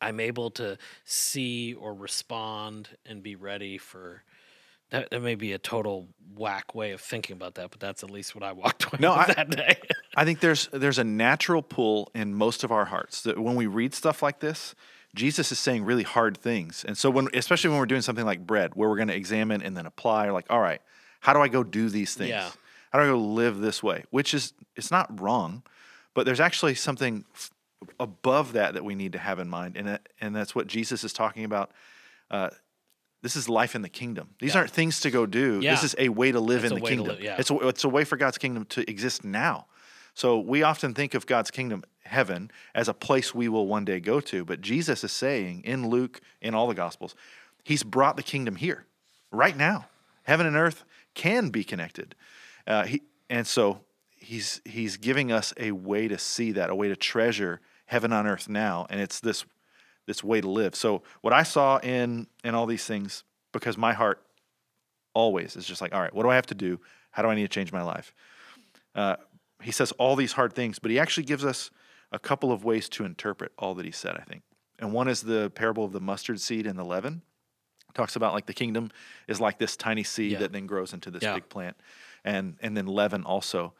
I'm 0.00 0.20
able 0.20 0.50
to 0.52 0.78
see 1.04 1.74
or 1.74 1.94
respond 1.94 2.88
and 3.06 3.22
be 3.22 3.36
ready 3.36 3.78
for 3.78 4.22
that, 4.90 5.10
that 5.10 5.22
may 5.22 5.36
be 5.36 5.52
a 5.52 5.58
total 5.58 6.08
whack 6.34 6.74
way 6.74 6.90
of 6.90 7.00
thinking 7.00 7.34
about 7.36 7.54
that, 7.54 7.70
but 7.70 7.78
that's 7.78 8.02
at 8.02 8.10
least 8.10 8.34
what 8.34 8.42
I 8.42 8.52
walked 8.62 8.84
away 8.84 8.98
No, 9.00 9.12
with 9.16 9.30
I- 9.30 9.34
that 9.34 9.50
day. 9.50 9.76
I 10.16 10.24
think 10.24 10.40
there's 10.40 10.68
there's 10.72 10.98
a 10.98 11.04
natural 11.04 11.62
pull 11.62 12.10
in 12.14 12.34
most 12.34 12.64
of 12.64 12.72
our 12.72 12.86
hearts 12.86 13.22
that 13.22 13.38
when 13.38 13.54
we 13.54 13.66
read 13.66 13.94
stuff 13.94 14.22
like 14.22 14.40
this, 14.40 14.74
Jesus 15.14 15.50
is 15.50 15.58
saying 15.58 15.84
really 15.84 16.02
hard 16.04 16.36
things. 16.36 16.84
And 16.86 16.96
so 16.96 17.10
when 17.10 17.28
especially 17.34 17.70
when 17.70 17.78
we're 17.78 17.86
doing 17.86 18.02
something 18.02 18.24
like 18.24 18.46
bread, 18.46 18.72
where 18.74 18.88
we're 18.88 18.96
going 18.96 19.08
to 19.08 19.16
examine 19.16 19.62
and 19.62 19.76
then 19.76 19.86
apply, 19.86 20.30
like, 20.30 20.46
all 20.50 20.60
right, 20.60 20.80
how 21.20 21.32
do 21.32 21.40
I 21.40 21.48
go 21.48 21.64
do 21.64 21.88
these 21.88 22.14
things? 22.14 22.30
Yeah. 22.30 22.50
How 22.92 22.98
do 22.98 23.04
I 23.04 23.08
go 23.08 23.18
live 23.18 23.58
this 23.58 23.82
way? 23.82 24.04
Which 24.10 24.34
is 24.34 24.52
it's 24.76 24.90
not 24.90 25.20
wrong, 25.20 25.62
but 26.14 26.26
there's 26.26 26.40
actually 26.40 26.74
something 26.74 27.24
f- 27.34 27.50
above 27.98 28.52
that 28.54 28.74
that 28.74 28.84
we 28.84 28.94
need 28.94 29.12
to 29.12 29.18
have 29.18 29.38
in 29.38 29.48
mind, 29.48 29.76
and 29.76 29.88
that, 29.88 30.08
and 30.20 30.34
that's 30.34 30.54
what 30.54 30.66
Jesus 30.66 31.02
is 31.04 31.12
talking 31.12 31.44
about. 31.44 31.70
Uh, 32.30 32.50
this 33.22 33.36
is 33.36 33.48
life 33.48 33.74
in 33.74 33.82
the 33.82 33.88
kingdom. 33.88 34.30
These 34.40 34.54
Yeah. 34.54 34.60
aren't 34.60 34.70
things 34.70 35.00
to 35.00 35.10
go 35.10 35.26
do. 35.26 35.60
This 35.60 35.82
is 35.84 35.94
a 35.98 36.08
way 36.08 36.32
to 36.32 36.40
live 36.40 36.64
It's 36.64 36.72
in 36.72 36.80
the 36.80 36.86
kingdom. 36.86 37.08
live, 37.08 37.20
yeah. 37.20 37.36
It's 37.38 37.50
a, 37.50 37.68
it's 37.68 37.84
a 37.84 37.88
way 37.88 38.04
for 38.04 38.16
God's 38.16 38.38
kingdom 38.38 38.64
to 38.66 38.88
exist 38.90 39.24
now. 39.24 39.66
So 40.14 40.38
we 40.38 40.62
often 40.62 40.94
think 40.94 41.14
of 41.14 41.26
God's 41.26 41.50
kingdom, 41.50 41.84
heaven, 42.10 42.50
as 42.74 42.88
a 42.88 42.94
place 42.94 43.34
we 43.34 43.48
will 43.48 43.66
one 43.66 43.84
day 43.84 44.00
go 44.00 44.20
to. 44.20 44.44
But 44.44 44.60
Jesus 44.60 45.04
is 45.04 45.12
saying 45.12 45.62
in 45.64 45.88
Luke, 45.88 46.20
in 46.40 46.54
all 46.54 46.66
the 46.66 46.74
Gospels, 46.74 47.14
He's 47.64 47.82
brought 47.82 48.16
the 48.16 48.22
kingdom 48.22 48.56
here, 48.56 48.86
right 49.30 49.56
now. 49.56 49.86
Heaven 50.24 50.46
and 50.46 50.56
earth 50.56 50.84
can 51.14 51.50
be 51.50 51.64
connected. 51.64 52.14
Uh, 52.66 52.84
he, 52.84 53.02
and 53.28 53.46
so 53.46 53.80
he's, 54.16 54.60
he's 54.64 54.96
giving 54.96 55.32
us 55.32 55.52
a 55.56 55.72
way 55.72 56.08
to 56.08 56.18
see 56.18 56.52
that, 56.52 56.70
a 56.70 56.74
way 56.74 56.88
to 56.88 56.96
treasure 56.96 57.60
heaven 57.86 58.12
on 58.12 58.26
earth 58.26 58.48
now. 58.48 58.86
And 58.90 59.00
it's 59.00 59.20
this, 59.20 59.44
this 60.06 60.22
way 60.22 60.40
to 60.40 60.48
live. 60.48 60.74
So 60.74 61.02
what 61.20 61.32
I 61.32 61.42
saw 61.42 61.78
in, 61.78 62.26
in 62.44 62.54
all 62.54 62.66
these 62.66 62.84
things, 62.84 63.24
because 63.52 63.76
my 63.76 63.92
heart 63.92 64.22
always 65.14 65.56
is 65.56 65.66
just 65.66 65.80
like, 65.80 65.94
all 65.94 66.00
right, 66.00 66.14
what 66.14 66.22
do 66.22 66.30
I 66.30 66.36
have 66.36 66.46
to 66.46 66.54
do? 66.54 66.80
How 67.10 67.22
do 67.22 67.28
I 67.28 67.34
need 67.34 67.42
to 67.42 67.48
change 67.48 67.72
my 67.72 67.82
life? 67.82 68.14
Uh, 68.94 69.16
he 69.62 69.72
says 69.72 69.92
all 69.92 70.16
these 70.16 70.32
hard 70.32 70.52
things, 70.52 70.78
but 70.78 70.90
he 70.90 70.98
actually 70.98 71.24
gives 71.24 71.44
us 71.44 71.70
a 72.12 72.18
couple 72.18 72.52
of 72.52 72.64
ways 72.64 72.88
to 72.90 73.04
interpret 73.04 73.52
all 73.58 73.74
that 73.74 73.84
he 73.84 73.92
said, 73.92 74.16
I 74.16 74.22
think. 74.22 74.42
And 74.78 74.92
one 74.92 75.08
is 75.08 75.22
the 75.22 75.50
parable 75.50 75.84
of 75.84 75.92
the 75.92 76.00
mustard 76.00 76.40
seed 76.40 76.66
and 76.66 76.78
the 76.78 76.84
leaven. 76.84 77.22
talks 77.92 78.14
about 78.14 78.32
like 78.32 78.46
the 78.46 78.54
kingdom 78.54 78.88
is 79.26 79.40
like 79.40 79.58
this 79.58 79.76
tiny 79.76 80.04
seed 80.04 80.30
Yeah. 80.32 80.38
that 80.38 80.52
then 80.52 80.66
grows 80.66 80.92
into 80.92 81.10
this 81.10 81.24
Yeah. 81.24 81.34
big 81.34 81.48
plant, 81.48 81.76
and 82.24 82.56
and 82.62 82.76
then 82.76 82.86
leaven 82.86 83.24
also. 83.24 83.74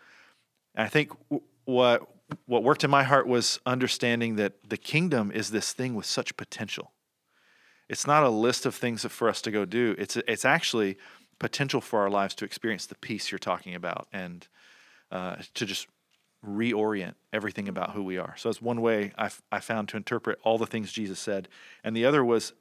And 0.75 0.85
I 0.85 0.89
think 0.89 1.11
w- 1.31 1.43
what 1.65 2.09
what 2.47 2.65
worked 2.65 2.83
in 2.83 2.91
my 2.91 3.05
heart 3.05 3.27
was 3.29 3.61
understanding 3.67 4.35
that 4.37 4.69
the 4.69 4.77
kingdom 4.77 5.31
is 5.31 5.51
this 5.53 5.73
thing 5.73 5.95
with 5.95 6.07
such 6.07 6.37
potential. 6.37 6.93
It's 7.89 8.05
not 8.07 8.23
a 8.25 8.29
list 8.31 8.66
of 8.66 8.75
things 8.75 9.05
for 9.05 9.29
us 9.29 9.40
to 9.43 9.51
go 9.53 9.64
do. 9.64 9.95
It's 9.97 10.16
it's 10.16 10.45
actually 10.45 10.99
potential 11.38 11.81
for 11.81 12.01
our 12.01 12.11
lives 12.11 12.35
to 12.37 12.45
experience 12.45 12.87
the 12.87 12.97
peace 12.97 13.31
you're 13.31 13.38
talking 13.38 13.75
about 13.77 14.09
and 14.12 14.49
uh, 15.12 15.37
to 15.55 15.64
just 15.66 15.87
reorient 16.46 17.14
everything 17.33 17.68
about 17.68 17.90
who 17.92 18.03
we 18.03 18.18
are. 18.18 18.35
So 18.37 18.48
that's 18.48 18.62
one 18.62 18.81
way 18.81 19.12
I, 19.16 19.26
f- 19.26 19.42
I 19.53 19.61
found 19.61 19.88
to 19.90 19.96
interpret 19.96 20.38
all 20.42 20.59
the 20.59 20.66
things 20.66 20.92
Jesus 20.92 21.18
said, 21.18 21.48
and 21.85 21.94
the 21.96 22.05
other 22.07 22.24
was 22.24 22.53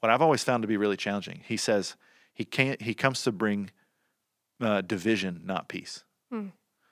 what 0.00 0.10
I've 0.10 0.22
always 0.22 0.42
found 0.44 0.62
to 0.62 0.68
be 0.68 0.76
really 0.76 0.96
challenging. 0.96 1.40
He 1.46 1.56
says 1.56 1.96
he 2.32 2.44
can't. 2.44 2.80
He 2.82 2.94
comes 2.94 3.22
to 3.24 3.32
bring 3.32 3.70
uh, 4.60 4.80
division, 4.82 5.42
not 5.44 5.68
peace. 5.68 6.04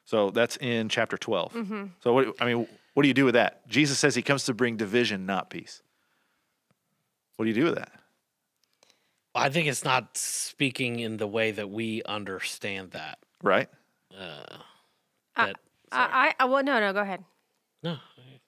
So 0.04 0.31
that's 0.31 0.57
in 0.57 0.88
chapter 0.88 1.16
12 1.18 1.52
So 2.02 2.12
what 2.14 2.35
I 2.40 2.46
mean, 2.46 2.66
what 2.94 3.02
do 3.02 3.09
you 3.09 3.14
do 3.14 3.24
with 3.26 3.35
that? 3.35 3.68
Jesus 3.68 3.98
says 3.98 4.14
he 4.14 4.22
comes 4.22 4.44
to 4.44 4.54
bring 4.54 4.76
division, 4.76 5.26
not 5.26 5.50
peace. 5.50 5.83
What 7.37 7.44
do 7.44 7.50
you 7.50 7.54
do 7.54 7.64
with 7.64 7.76
that? 7.76 7.92
I 9.35 9.50
think 9.50 9.68
it's 9.68 9.85
not 9.85 10.16
speaking 10.16 10.98
in 10.98 11.18
the 11.18 11.26
way 11.28 11.52
that 11.52 11.70
we 11.70 12.02
understand 12.04 12.90
that. 12.92 13.18
Right? 13.42 13.68
Uh, 14.18 14.42
I- 15.37 15.52
that 15.90 16.11
I, 16.12 16.35
I, 16.38 16.44
well, 16.46 16.62
no, 16.62 16.81
no, 16.81 16.92
go 16.92 17.01
ahead. 17.01 17.24
no, 17.83 17.96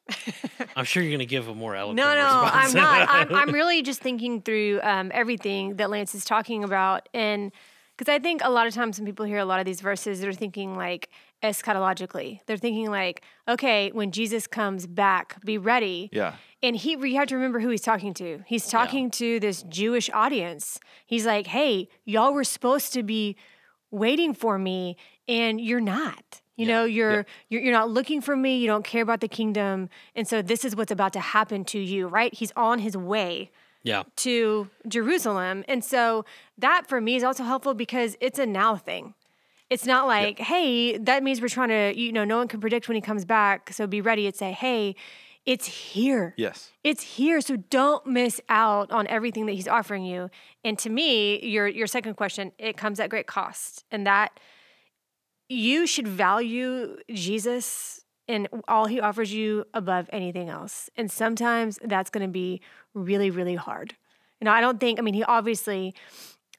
I'm 0.77 0.85
sure 0.85 1.03
you're 1.03 1.11
going 1.11 1.21
to 1.21 1.27
give 1.27 1.49
a 1.49 1.55
more 1.55 1.75
eloquent 1.75 1.97
No, 1.97 2.15
no, 2.15 2.43
response. 2.43 2.75
I'm 2.75 2.75
not. 2.75 3.09
I'm, 3.11 3.35
I'm 3.35 3.53
really 3.53 3.83
just 3.83 4.01
thinking 4.01 4.43
through 4.43 4.81
um, 4.83 5.11
everything 5.15 5.77
that 5.77 5.91
Lance 5.91 6.15
is 6.15 6.25
talking 6.25 6.65
about. 6.65 7.09
And 7.15 7.53
because 7.97 8.13
I 8.13 8.19
think 8.19 8.41
a 8.43 8.51
lot 8.51 8.67
of 8.67 8.75
times 8.75 8.99
when 8.99 9.07
people 9.07 9.27
hear 9.27 9.39
a 9.39 9.45
lot 9.45 9.61
of 9.61 9.67
these 9.67 9.81
verses, 9.81 10.21
they're 10.21 10.33
thinking 10.33 10.77
like 10.77 11.11
eschatologically. 11.43 12.41
They're 12.47 12.57
thinking 12.57 12.91
like, 12.91 13.23
okay, 13.49 13.91
when 13.93 14.11
Jesus 14.11 14.47
comes 14.47 14.87
back, 14.87 15.43
be 15.45 15.59
ready. 15.59 16.09
Yeah. 16.13 16.35
And 16.63 16.77
he, 16.77 16.93
you 16.93 17.17
have 17.17 17.29
to 17.29 17.37
remember 17.37 17.61
who 17.61 17.69
he's 17.69 17.81
talking 17.83 18.13
to. 18.15 18.43
He's 18.47 18.69
talking 18.69 19.11
to 19.13 19.41
this 19.41 19.63
Jewish 19.65 20.11
audience. 20.13 20.79
He's 21.07 21.25
like, 21.27 21.47
hey, 21.47 21.89
y'all 22.05 22.33
were 22.33 22.45
supposed 22.45 22.93
to 22.95 23.03
be 23.03 23.37
waiting 23.91 24.35
for 24.35 24.59
me, 24.59 24.97
and 25.27 25.61
you're 25.61 25.81
not. 25.81 26.40
You 26.61 26.67
know, 26.67 26.85
you're, 26.85 27.25
you're 27.49 27.63
you're 27.63 27.73
not 27.73 27.91
looking 27.91 28.21
for 28.21 28.37
me. 28.37 28.59
You 28.59 28.67
don't 28.67 28.85
care 28.85 29.03
about 29.03 29.21
the 29.21 29.29
kingdom, 29.29 29.89
and 30.15 30.29
so 30.29 30.43
this 30.43 30.65
is 30.65 30.77
what's 30.77 30.93
about 30.93 31.13
to 31.15 31.21
happen 31.21 31.65
to 31.67 31.79
you. 31.79 32.07
Right? 32.07 32.35
He's 32.35 32.53
on 32.55 32.81
his 32.81 32.97
way 32.97 33.51
yeah, 33.83 34.03
to 34.17 34.69
Jerusalem, 34.87 35.65
and 35.69 35.83
so 35.83 36.25
that 36.59 36.87
for 36.87 37.01
me 37.01 37.17
is 37.17 37.25
also 37.25 37.45
helpful 37.45 37.75
because 37.75 38.17
it's 38.21 38.39
a 38.39 38.47
now 38.47 38.77
thing. 38.77 39.15
It's 39.71 39.87
not 39.87 40.07
like, 40.07 40.41
hey, 40.41 40.99
that 40.99 41.23
means 41.23 41.41
we're 41.41 41.49
trying 41.49 41.69
to, 41.69 41.99
you 41.99 42.11
know, 42.13 42.25
no 42.25 42.39
one 42.39 42.49
can 42.49 42.61
predict 42.61 42.89
when 42.89 42.97
he 42.97 43.01
comes 43.01 43.25
back, 43.25 43.73
so 43.73 43.87
be 43.87 44.01
ready. 44.01 44.27
It's 44.27 44.41
say, 44.41 44.51
hey, 44.51 44.97
it's 45.47 45.67
here. 45.67 46.35
Yes. 46.37 46.73
It's 46.85 47.03
here, 47.03 47.41
so 47.41 47.57
don't 47.57 48.05
miss 48.05 48.41
out 48.49 48.91
on 48.91 49.07
everything 49.07 49.47
that 49.47 49.53
he's 49.53 49.69
offering 49.69 50.05
you. 50.05 50.29
And 50.65 50.79
to 50.81 50.91
me, 50.91 51.41
your 51.47 51.67
your 51.67 51.87
second 51.87 52.15
question, 52.15 52.53
it 52.59 52.77
comes 52.77 53.01
at 53.01 53.09
great 53.09 53.27
cost, 53.27 53.85
and 53.91 54.07
that 54.07 54.39
you 55.51 55.87
should 55.87 56.07
value 56.07 56.97
Jesus 57.13 58.05
and 58.29 58.49
all 58.69 58.87
he 58.87 59.01
offers 59.01 59.35
you 59.35 59.65
above 59.75 60.09
anything 60.13 60.49
else. 60.49 60.89
And 60.97 61.11
sometimes 61.11 61.79
that's 61.83 62.11
going 62.11 62.25
to 62.25 62.33
be 62.33 62.61
really, 62.95 63.31
really 63.31 63.57
hard. 63.57 63.97
You 64.41 64.45
know, 64.45 64.53
I 64.53 64.61
don't 64.61 64.79
think. 64.79 65.01
I 65.01 65.03
mean, 65.03 65.15
he 65.15 65.25
obviously 65.25 65.93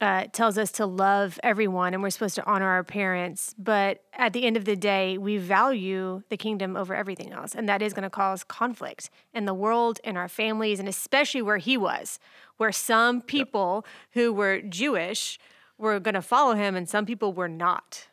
uh, 0.02 0.26
tells 0.32 0.58
us 0.58 0.70
to 0.72 0.84
love 0.84 1.40
everyone 1.42 1.94
and 1.94 2.02
we're 2.02 2.10
supposed 2.10 2.34
to 2.34 2.44
honor 2.44 2.68
our 2.68 2.84
parents. 2.84 3.54
But 3.56 4.02
at 4.12 4.34
the 4.34 4.44
end 4.44 4.58
of 4.58 4.66
the 4.66 4.76
day, 4.76 5.16
we 5.16 5.38
value 5.38 6.22
the 6.28 6.36
kingdom 6.36 6.76
over 6.76 6.94
everything 6.94 7.32
else. 7.32 7.54
And 7.54 7.66
that 7.70 7.80
is 7.80 7.94
going 7.94 8.02
to 8.02 8.10
cause 8.10 8.44
conflict 8.44 9.08
in 9.32 9.46
the 9.46 9.54
world, 9.54 10.00
in 10.04 10.18
our 10.18 10.28
families, 10.28 10.78
and 10.78 10.88
especially 10.88 11.40
where 11.40 11.56
he 11.56 11.78
was, 11.78 12.18
where 12.58 12.72
some 12.72 13.22
people 13.22 13.86
who 14.10 14.34
were 14.34 14.60
Jewish 14.60 15.38
were 15.78 15.98
going 15.98 16.14
to 16.14 16.22
follow 16.22 16.54
him 16.54 16.76
and 16.76 16.86
some 16.86 17.06
people 17.06 17.32
were 17.32 17.48
not. 17.48 18.08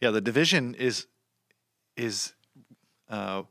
Yep. 0.00 0.08
Yeah, 0.08 0.10
the 0.12 0.20
division 0.20 0.74
is 0.74 1.06
is 1.96 2.32
uh, 3.08 3.42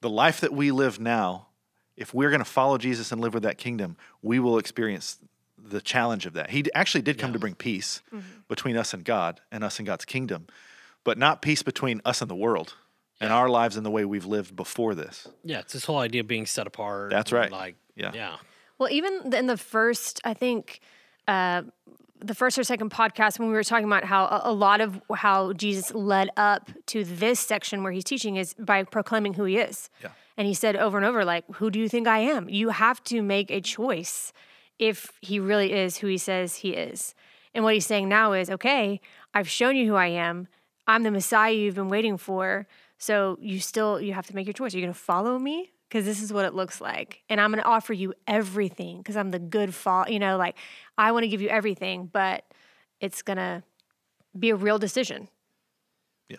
the 0.00 0.10
life 0.10 0.40
that 0.40 0.52
we 0.52 0.70
live 0.70 0.98
now. 1.00 1.48
If 1.96 2.14
we're 2.14 2.30
going 2.30 2.40
to 2.40 2.44
follow 2.44 2.78
Jesus 2.78 3.12
and 3.12 3.20
live 3.20 3.34
with 3.34 3.42
that 3.42 3.58
kingdom, 3.58 3.96
we 4.22 4.38
will 4.38 4.56
experience 4.58 5.18
the 5.58 5.80
challenge 5.80 6.24
of 6.26 6.32
that. 6.32 6.50
He 6.50 6.64
actually 6.74 7.02
did 7.02 7.18
come 7.18 7.32
to 7.34 7.38
bring 7.38 7.54
peace 7.54 8.00
between 8.48 8.76
us 8.76 8.94
and 8.94 9.04
God 9.04 9.40
and 9.52 9.62
us 9.62 9.78
and 9.78 9.86
God's 9.86 10.04
kingdom, 10.06 10.46
but 11.04 11.18
not 11.18 11.42
peace 11.42 11.62
between 11.62 12.00
us 12.04 12.22
and 12.22 12.30
the 12.30 12.34
world 12.34 12.74
and 13.20 13.30
our 13.32 13.48
lives 13.48 13.76
and 13.76 13.84
the 13.84 13.90
way 13.90 14.04
we've 14.06 14.24
lived 14.24 14.56
before 14.56 14.94
this. 14.94 15.28
yeah. 15.44 15.60
It's 15.60 15.74
this 15.74 15.84
whole 15.84 15.98
idea 15.98 16.22
of 16.22 16.26
being 16.26 16.46
set 16.46 16.66
apart. 16.66 17.10
That's 17.10 17.30
right. 17.30 17.52
Like, 17.52 17.76
Yeah. 17.94 18.10
yeah, 18.14 18.36
Well, 18.78 18.90
even 18.90 19.32
in 19.34 19.46
the 19.46 19.58
first, 19.58 20.20
I 20.24 20.34
think, 20.34 20.80
uh, 21.28 21.62
the 22.20 22.34
first 22.34 22.58
or 22.58 22.64
second 22.64 22.90
podcast 22.90 23.38
when 23.38 23.48
we 23.48 23.54
were 23.54 23.64
talking 23.64 23.86
about 23.86 24.04
how 24.04 24.40
a, 24.44 24.52
lot 24.52 24.80
of 24.80 25.00
how 25.14 25.52
Jesus 25.52 25.92
led 25.92 26.30
up 26.36 26.70
to 26.86 27.04
this 27.04 27.40
section 27.40 27.82
where 27.82 27.92
he's 27.92 28.04
teaching 28.04 28.36
is 28.36 28.54
by 28.54 28.84
proclaiming 28.84 29.34
who 29.34 29.44
he 29.44 29.58
is. 29.58 29.90
Yeah. 30.02 30.10
And 30.36 30.46
he 30.46 30.54
said 30.54 30.76
over 30.76 30.96
and 30.96 31.04
over, 31.04 31.24
like, 31.24 31.44
who 31.54 31.70
do 31.70 31.78
you 31.78 31.88
think 31.88 32.06
I 32.06 32.18
am? 32.20 32.48
You 32.48 32.70
have 32.70 33.02
to 33.04 33.22
make 33.22 33.50
a 33.50 33.60
choice 33.60 34.32
if 34.78 35.12
he 35.20 35.38
really 35.38 35.72
is 35.72 35.98
who 35.98 36.06
he 36.06 36.18
says 36.18 36.56
he 36.56 36.70
is. 36.70 37.14
And 37.54 37.64
what 37.64 37.74
he's 37.74 37.86
saying 37.86 38.08
now 38.08 38.32
is, 38.32 38.50
okay, 38.50 39.00
I've 39.34 39.48
shown 39.48 39.76
you 39.76 39.86
who 39.86 39.94
I 39.94 40.06
am. 40.06 40.48
I'm 40.86 41.02
the 41.02 41.10
Messiah 41.10 41.52
you've 41.52 41.74
been 41.74 41.88
waiting 41.88 42.16
for. 42.16 42.66
So 42.98 43.36
you 43.40 43.60
still 43.60 44.00
you 44.00 44.14
have 44.14 44.26
to 44.28 44.34
make 44.34 44.46
your 44.46 44.54
choice. 44.54 44.74
Are 44.74 44.78
you 44.78 44.84
going 44.84 44.94
to 44.94 44.98
follow 44.98 45.38
me? 45.38 45.72
Because 45.92 46.06
this 46.06 46.22
is 46.22 46.32
what 46.32 46.46
it 46.46 46.54
looks 46.54 46.80
like, 46.80 47.22
and 47.28 47.38
I'm 47.38 47.50
going 47.50 47.62
to 47.62 47.68
offer 47.68 47.92
you 47.92 48.14
everything 48.26 48.96
because 48.96 49.14
I'm 49.14 49.30
the 49.30 49.38
good 49.38 49.74
fall. 49.74 50.08
You 50.08 50.18
know, 50.20 50.38
like 50.38 50.56
I 50.96 51.12
want 51.12 51.24
to 51.24 51.28
give 51.28 51.42
you 51.42 51.50
everything, 51.50 52.06
but 52.10 52.46
it's 52.98 53.20
going 53.20 53.36
to 53.36 53.62
be 54.38 54.48
a 54.48 54.56
real 54.56 54.78
decision. 54.78 55.28
Yeah. 56.30 56.38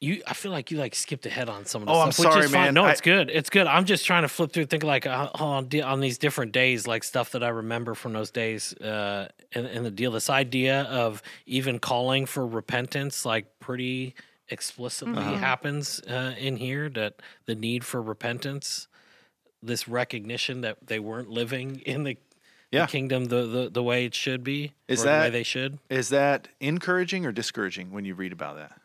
You, 0.00 0.22
I 0.26 0.34
feel 0.34 0.50
like 0.52 0.70
you 0.70 0.78
like 0.78 0.94
skipped 0.94 1.26
ahead 1.26 1.48
on 1.48 1.64
some 1.66 1.82
of 1.82 1.88
the 1.88 1.92
Oh, 1.92 2.00
I'm 2.00 2.12
stuff, 2.12 2.26
which 2.26 2.32
sorry, 2.32 2.44
is 2.46 2.50
fine. 2.52 2.64
man. 2.66 2.74
No, 2.74 2.84
I- 2.84 2.92
it's 2.92 3.00
good. 3.00 3.30
It's 3.30 3.50
good. 3.50 3.66
I'm 3.66 3.84
just 3.86 4.04
trying 4.06 4.22
to 4.22 4.28
flip 4.28 4.52
through, 4.52 4.66
think 4.66 4.82
like 4.82 5.06
uh, 5.06 5.30
on 5.34 5.68
on 5.82 6.00
these 6.00 6.18
different 6.18 6.52
days, 6.52 6.86
like 6.86 7.02
stuff 7.04 7.32
that 7.32 7.42
I 7.42 7.48
remember 7.48 7.94
from 7.94 8.12
those 8.14 8.30
days, 8.30 8.74
uh, 8.74 9.28
and, 9.52 9.66
and 9.66 9.84
the 9.86 9.90
deal. 9.90 10.10
This 10.12 10.28
idea 10.30 10.82
of 10.84 11.22
even 11.46 11.78
calling 11.80 12.26
for 12.26 12.46
repentance, 12.46 13.24
like 13.24 13.58
pretty 13.58 14.14
explicitly 14.48 15.14
Uh-huh. 15.18 15.36
happens 15.36 16.00
uh, 16.08 16.34
in 16.38 16.56
here. 16.56 16.88
That 16.88 17.14
the 17.46 17.54
need 17.54 17.84
for 17.84 18.00
repentance, 18.02 18.88
this 19.62 19.88
recognition 19.88 20.60
that 20.62 20.86
they 20.86 20.98
weren't 20.98 21.28
living 21.30 21.80
in 21.80 22.04
the, 22.04 22.16
the 22.72 22.86
kingdom 22.86 23.24
the, 23.26 23.46
the 23.46 23.70
the 23.70 23.82
way 23.82 24.04
it 24.04 24.14
should 24.14 24.44
be, 24.44 24.72
Is 24.88 25.00
or 25.00 25.04
the 25.04 25.10
way 25.10 25.18
that- 25.24 25.32
they 25.32 25.42
should. 25.42 25.78
Is 25.90 26.08
that 26.10 26.48
encouraging 26.60 27.24
or 27.26 27.32
discouraging 27.32 27.90
when 27.90 28.04
you 28.04 28.14
read 28.14 28.32
about 28.32 28.56
that, 28.56 28.80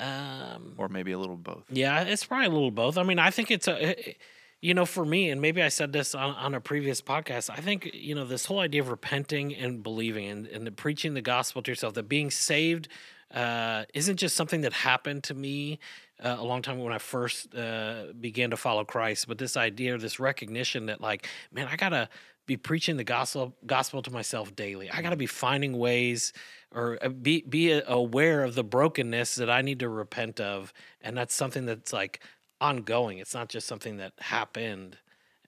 Um, 0.00 0.74
or 0.76 0.88
maybe 0.88 1.12
a 1.12 1.18
little 1.18 1.36
both? 1.36 1.64
Yeah, 1.70 2.02
it's 2.02 2.24
probably 2.24 2.46
a 2.46 2.50
little 2.50 2.70
both. 2.70 2.96
I 2.98 3.02
mean, 3.02 3.18
I 3.18 3.30
think 3.30 3.50
it's 3.50 3.66
a, 3.68 4.14
you 4.60 4.74
know, 4.74 4.86
for 4.86 5.04
me, 5.04 5.30
and 5.30 5.40
maybe 5.40 5.62
I 5.62 5.68
said 5.68 5.92
this 5.92 6.14
on, 6.14 6.34
on 6.36 6.54
a 6.54 6.60
previous 6.60 7.00
podcast. 7.02 7.50
I 7.50 7.56
think 7.60 7.90
you 7.92 8.14
know 8.14 8.24
this 8.24 8.46
whole 8.46 8.60
idea 8.60 8.80
of 8.80 8.88
repenting 8.90 9.54
and 9.54 9.82
believing 9.82 10.26
and, 10.28 10.46
and 10.46 10.66
the 10.66 10.72
preaching 10.72 11.14
the 11.14 11.20
gospel 11.22 11.62
to 11.62 11.70
yourself, 11.70 11.94
that 11.94 12.08
being 12.08 12.30
saved 12.30 12.88
uh, 13.34 13.84
isn't 13.94 14.16
just 14.16 14.36
something 14.36 14.62
that 14.62 14.72
happened 14.72 15.24
to 15.24 15.34
me 15.34 15.78
uh, 16.22 16.36
a 16.38 16.44
long 16.44 16.62
time 16.62 16.76
ago 16.76 16.84
when 16.84 16.92
I 16.92 16.98
first 16.98 17.54
uh, 17.54 18.06
began 18.18 18.50
to 18.50 18.56
follow 18.56 18.84
Christ, 18.84 19.28
but 19.28 19.38
this 19.38 19.56
idea, 19.56 19.96
this 19.98 20.18
recognition 20.18 20.86
that 20.86 21.00
like, 21.00 21.28
man, 21.52 21.68
I 21.70 21.76
gotta 21.76 22.08
be 22.48 22.56
preaching 22.56 22.96
the 22.96 23.04
gospel 23.04 23.54
gospel 23.66 24.02
to 24.02 24.10
myself 24.10 24.56
daily. 24.56 24.90
I 24.90 25.02
got 25.02 25.10
to 25.10 25.16
be 25.16 25.26
finding 25.26 25.78
ways 25.78 26.32
or 26.74 26.98
uh, 27.02 27.10
be 27.10 27.42
be 27.42 27.80
aware 27.86 28.42
of 28.42 28.56
the 28.56 28.64
brokenness 28.64 29.36
that 29.36 29.50
I 29.50 29.62
need 29.62 29.78
to 29.80 29.88
repent 29.88 30.40
of, 30.40 30.72
and 31.00 31.16
that's 31.16 31.34
something 31.34 31.66
that's 31.66 31.92
like 31.92 32.20
ongoing. 32.60 33.18
It's 33.18 33.34
not 33.34 33.48
just 33.48 33.68
something 33.68 33.98
that 33.98 34.14
happened. 34.18 34.96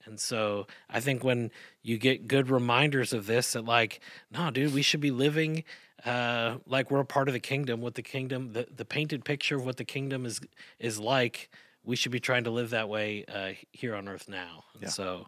And 0.05 0.19
so 0.19 0.67
I 0.89 0.99
think 0.99 1.23
when 1.23 1.51
you 1.83 1.97
get 1.97 2.27
good 2.27 2.49
reminders 2.49 3.13
of 3.13 3.27
this, 3.27 3.53
that 3.53 3.65
like, 3.65 3.99
no, 4.31 4.49
dude, 4.49 4.73
we 4.73 4.81
should 4.81 5.01
be 5.01 5.11
living 5.11 5.63
uh, 6.05 6.57
like 6.65 6.91
we're 6.91 6.99
a 6.99 7.05
part 7.05 7.27
of 7.27 7.33
the 7.33 7.39
kingdom. 7.39 7.81
What 7.81 7.95
the 7.95 8.01
kingdom, 8.01 8.53
the, 8.53 8.67
the 8.75 8.85
painted 8.85 9.23
picture 9.25 9.55
of 9.55 9.65
what 9.65 9.77
the 9.77 9.85
kingdom 9.85 10.25
is 10.25 10.39
is 10.79 10.99
like, 10.99 11.49
we 11.83 11.95
should 11.95 12.11
be 12.11 12.19
trying 12.19 12.43
to 12.45 12.51
live 12.51 12.69
that 12.71 12.89
way 12.89 13.25
uh, 13.27 13.51
here 13.71 13.95
on 13.95 14.07
earth 14.07 14.27
now. 14.29 14.63
And 14.73 14.83
Yeah. 14.83 14.89
so, 14.89 15.27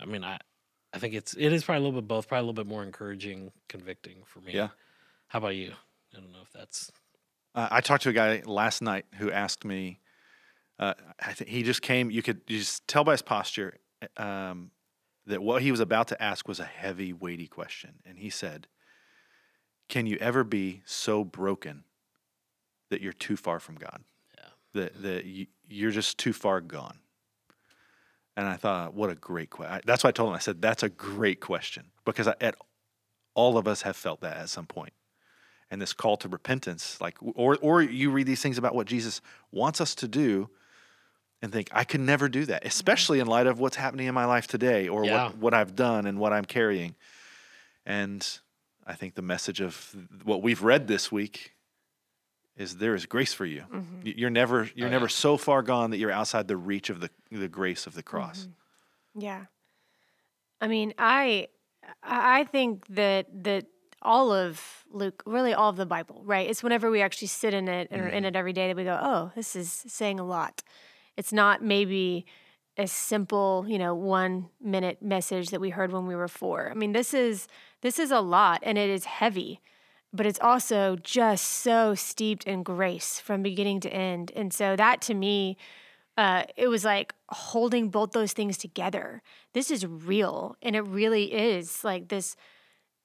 I 0.00 0.04
mean, 0.04 0.24
I 0.24 0.38
I 0.92 0.98
think 0.98 1.14
it's 1.14 1.34
it 1.34 1.52
is 1.52 1.64
probably 1.64 1.82
a 1.82 1.86
little 1.86 2.00
bit 2.00 2.08
both, 2.08 2.28
probably 2.28 2.40
a 2.40 2.46
little 2.50 2.64
bit 2.64 2.68
more 2.68 2.82
encouraging, 2.82 3.52
convicting 3.68 4.22
for 4.24 4.40
me. 4.40 4.52
Yeah. 4.52 4.68
How 5.28 5.38
about 5.38 5.54
you? 5.54 5.72
I 6.12 6.20
don't 6.20 6.32
know 6.32 6.42
if 6.42 6.52
that's 6.52 6.90
Uh, 7.54 7.68
I 7.70 7.80
talked 7.80 8.02
to 8.04 8.08
a 8.08 8.12
guy 8.12 8.42
last 8.44 8.82
night 8.82 9.06
who 9.18 9.30
asked 9.30 9.64
me. 9.64 10.00
Uh, 10.78 10.94
I 11.20 11.34
think 11.34 11.50
he 11.50 11.62
just 11.62 11.82
came. 11.82 12.10
You 12.10 12.22
could 12.22 12.40
you 12.48 12.58
just 12.58 12.88
tell 12.88 13.04
by 13.04 13.12
his 13.12 13.22
posture 13.22 13.76
um, 14.16 14.70
that 15.26 15.42
what 15.42 15.62
he 15.62 15.70
was 15.70 15.80
about 15.80 16.08
to 16.08 16.22
ask 16.22 16.48
was 16.48 16.58
a 16.58 16.64
heavy, 16.64 17.12
weighty 17.12 17.46
question, 17.46 18.00
and 18.04 18.18
he 18.18 18.30
said, 18.30 18.66
"Can 19.90 20.06
you 20.06 20.16
ever 20.20 20.42
be 20.44 20.80
so 20.86 21.24
broken 21.24 21.84
that 22.88 23.02
you're 23.02 23.12
too 23.12 23.36
far 23.36 23.60
from 23.60 23.74
God? 23.74 24.02
Yeah. 24.38 24.44
That 24.72 25.02
that 25.02 25.24
you, 25.26 25.46
you're 25.68 25.90
just 25.90 26.16
too 26.16 26.32
far 26.32 26.62
gone." 26.62 27.00
And 28.36 28.48
I 28.48 28.56
thought, 28.56 28.94
what 28.94 29.10
a 29.10 29.14
great 29.14 29.50
question. 29.50 29.82
That's 29.84 30.02
why 30.02 30.08
I 30.08 30.12
told 30.12 30.30
him. 30.30 30.36
I 30.36 30.38
said, 30.38 30.62
"That's 30.62 30.82
a 30.82 30.88
great 30.88 31.40
question 31.40 31.90
because 32.06 32.26
I, 32.26 32.34
at 32.40 32.54
all 33.34 33.58
of 33.58 33.68
us 33.68 33.82
have 33.82 33.96
felt 33.96 34.22
that 34.22 34.38
at 34.38 34.48
some 34.48 34.66
point." 34.66 34.94
and 35.70 35.80
this 35.80 35.92
call 35.92 36.16
to 36.16 36.28
repentance 36.28 37.00
like 37.00 37.16
or 37.20 37.56
or 37.62 37.80
you 37.80 38.10
read 38.10 38.26
these 38.26 38.42
things 38.42 38.58
about 38.58 38.74
what 38.74 38.86
Jesus 38.86 39.20
wants 39.52 39.80
us 39.80 39.94
to 39.96 40.08
do 40.08 40.50
and 41.42 41.52
think 41.52 41.68
I 41.72 41.84
could 41.84 42.00
never 42.00 42.28
do 42.28 42.44
that 42.46 42.62
mm-hmm. 42.62 42.68
especially 42.68 43.20
in 43.20 43.26
light 43.26 43.46
of 43.46 43.60
what's 43.60 43.76
happening 43.76 44.06
in 44.06 44.14
my 44.14 44.24
life 44.24 44.46
today 44.46 44.88
or 44.88 45.04
Yeah. 45.04 45.26
what 45.26 45.36
what 45.38 45.54
I've 45.54 45.76
done 45.76 46.06
and 46.06 46.18
what 46.18 46.32
I'm 46.32 46.44
carrying 46.44 46.96
and 47.86 48.26
I 48.90 48.94
think 48.94 49.14
the 49.14 49.22
message 49.34 49.60
of 49.60 49.94
what 50.24 50.42
we've 50.42 50.62
read 50.62 50.86
this 50.88 51.10
week 51.12 51.52
is 52.56 52.76
there 52.76 52.94
is 52.94 53.06
grace 53.06 53.32
for 53.32 53.46
you 53.46 53.62
mm-hmm. 53.62 54.00
Y- 54.04 54.14
you're 54.16 54.30
never 54.42 54.68
you're 54.74 54.88
Oh, 54.88 54.90
never 54.98 55.04
yeah. 55.06 55.24
so 55.24 55.36
far 55.36 55.62
gone 55.62 55.90
that 55.90 55.98
you're 55.98 56.10
outside 56.20 56.48
the 56.48 56.56
reach 56.56 56.90
of 56.90 57.00
the 57.00 57.10
the 57.30 57.48
grace 57.48 57.86
of 57.86 57.94
the 57.94 58.02
mm-hmm. 58.02 58.16
cross 58.16 58.48
Yeah. 59.14 59.44
I 60.60 60.66
mean, 60.68 60.92
I 60.98 61.48
I 62.02 62.40
I 62.40 62.44
think 62.44 62.86
that 62.88 63.26
that 63.44 63.66
all 64.02 64.32
of 64.32 64.60
Luke, 64.90 65.22
really 65.26 65.52
all 65.54 65.70
of 65.70 65.76
the 65.76 65.86
Bible, 65.86 66.22
right? 66.24 66.48
It's 66.48 66.62
whenever 66.62 66.90
we 66.90 67.00
actually 67.02 67.28
sit 67.28 67.54
in 67.54 67.68
it 67.68 67.88
and 67.90 68.00
are 68.00 68.08
in 68.08 68.24
mm-hmm. 68.24 68.26
it 68.26 68.36
every 68.36 68.52
day 68.52 68.68
that 68.68 68.76
we 68.76 68.84
go, 68.84 68.98
"Oh, 69.00 69.32
this 69.34 69.54
is 69.56 69.70
saying 69.70 70.20
a 70.20 70.24
lot." 70.24 70.62
It's 71.16 71.32
not 71.32 71.62
maybe 71.62 72.26
a 72.76 72.86
simple, 72.86 73.66
you 73.68 73.78
know, 73.78 73.94
1 73.94 74.48
minute 74.60 75.02
message 75.02 75.50
that 75.50 75.60
we 75.60 75.70
heard 75.70 75.92
when 75.92 76.06
we 76.06 76.16
were 76.16 76.28
4. 76.28 76.70
I 76.70 76.74
mean, 76.74 76.92
this 76.92 77.12
is 77.12 77.46
this 77.82 77.98
is 77.98 78.10
a 78.10 78.20
lot 78.20 78.60
and 78.62 78.76
it 78.78 78.90
is 78.90 79.04
heavy, 79.04 79.60
but 80.12 80.26
it's 80.26 80.40
also 80.40 80.96
just 80.96 81.44
so 81.44 81.94
steeped 81.94 82.44
in 82.44 82.62
grace 82.62 83.20
from 83.20 83.42
beginning 83.42 83.80
to 83.80 83.92
end. 83.92 84.32
And 84.34 84.52
so 84.52 84.76
that 84.76 85.00
to 85.02 85.14
me 85.14 85.56
uh, 86.20 86.44
it 86.54 86.68
was 86.68 86.84
like 86.84 87.14
holding 87.30 87.88
both 87.88 88.12
those 88.12 88.34
things 88.34 88.58
together. 88.58 89.22
This 89.54 89.70
is 89.70 89.86
real, 89.86 90.54
and 90.60 90.76
it 90.76 90.82
really 90.82 91.32
is 91.32 91.82
like 91.82 92.08
this 92.08 92.36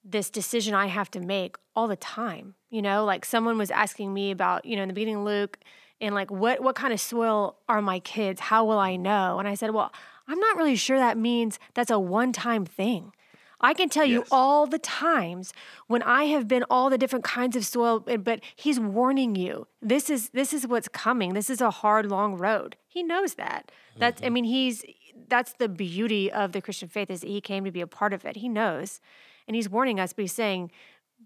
this 0.04 0.30
decision 0.30 0.74
I 0.76 0.88
have 0.88 1.10
to 1.12 1.20
make 1.22 1.56
all 1.76 1.88
the 1.88 1.96
time. 1.96 2.56
You 2.70 2.82
know, 2.82 3.06
like 3.06 3.24
someone 3.24 3.58
was 3.58 3.72
asking 3.72 4.14
me 4.14 4.32
about, 4.32 4.66
you 4.66 4.76
know, 4.76 4.84
in 4.84 4.90
the 4.90 4.94
beginning, 4.94 5.24
Luke, 5.24 5.58
and 6.02 6.14
like 6.14 6.30
what 6.30 6.62
what 6.62 6.76
kind 6.76 6.92
of 6.92 7.00
soil 7.00 7.58
are 7.70 7.82
my 7.82 8.00
kids? 8.00 8.42
How 8.42 8.66
will 8.66 8.80
I 8.80 8.98
know? 8.98 9.40
And 9.40 9.48
I 9.48 9.56
said, 9.56 9.72
well, 9.72 9.94
I'm 10.28 10.40
not 10.40 10.58
really 10.58 10.76
sure 10.76 10.98
that 10.98 11.18
means 11.18 11.58
that's 11.74 11.92
a 11.92 12.00
one 12.00 12.34
time 12.34 12.66
thing. 12.66 13.14
I 13.62 13.74
can 13.74 13.89
tell 13.89 14.06
you 14.06 14.26
all 14.32 14.68
the 14.68 14.80
times 14.80 15.54
when 15.88 16.02
I 16.04 16.26
have 16.26 16.48
been 16.48 16.63
all 16.70 16.89
the 16.89 16.98
different 16.98 17.26
kinds 17.26 17.56
of 17.56 17.65
soil, 17.65 18.00
but- 18.00 18.41
he's 18.56 18.80
warning 18.80 19.36
you. 19.36 19.68
This 19.82 20.10
is 20.10 20.30
this 20.30 20.54
is 20.54 20.68
what's 20.68 20.88
coming. 20.88 21.34
This 21.34 21.50
is 21.50 21.62
a 21.62 21.72
hard, 21.72 22.06
long 22.08 22.36
road. 22.36 22.76
He 22.88 23.04
knows 23.04 23.36
that. 23.36 23.72
That's 23.98 24.22
I 24.22 24.26
mm-hmm. 24.26 24.34
mean, 24.34 24.44
he's 24.46 24.84
that's 25.28 25.54
the 25.54 25.70
beauty 25.70 26.32
of 26.32 26.52
the 26.52 26.62
Christian 26.62 26.89
faith 26.89 27.10
is 27.10 27.22
that 27.22 27.28
he 27.28 27.41
came 27.41 27.63
to 27.65 27.72
be 27.72 27.82
a 27.82 27.88
part 27.88 28.13
of 28.13 28.26
it. 28.26 28.38
He 28.38 28.50
knows. 28.50 29.00
And 29.48 29.56
he's 29.56 29.70
warning 29.70 30.00
us, 30.00 30.13
but 30.13 30.24
he's 30.24 30.34
saying, 30.34 30.72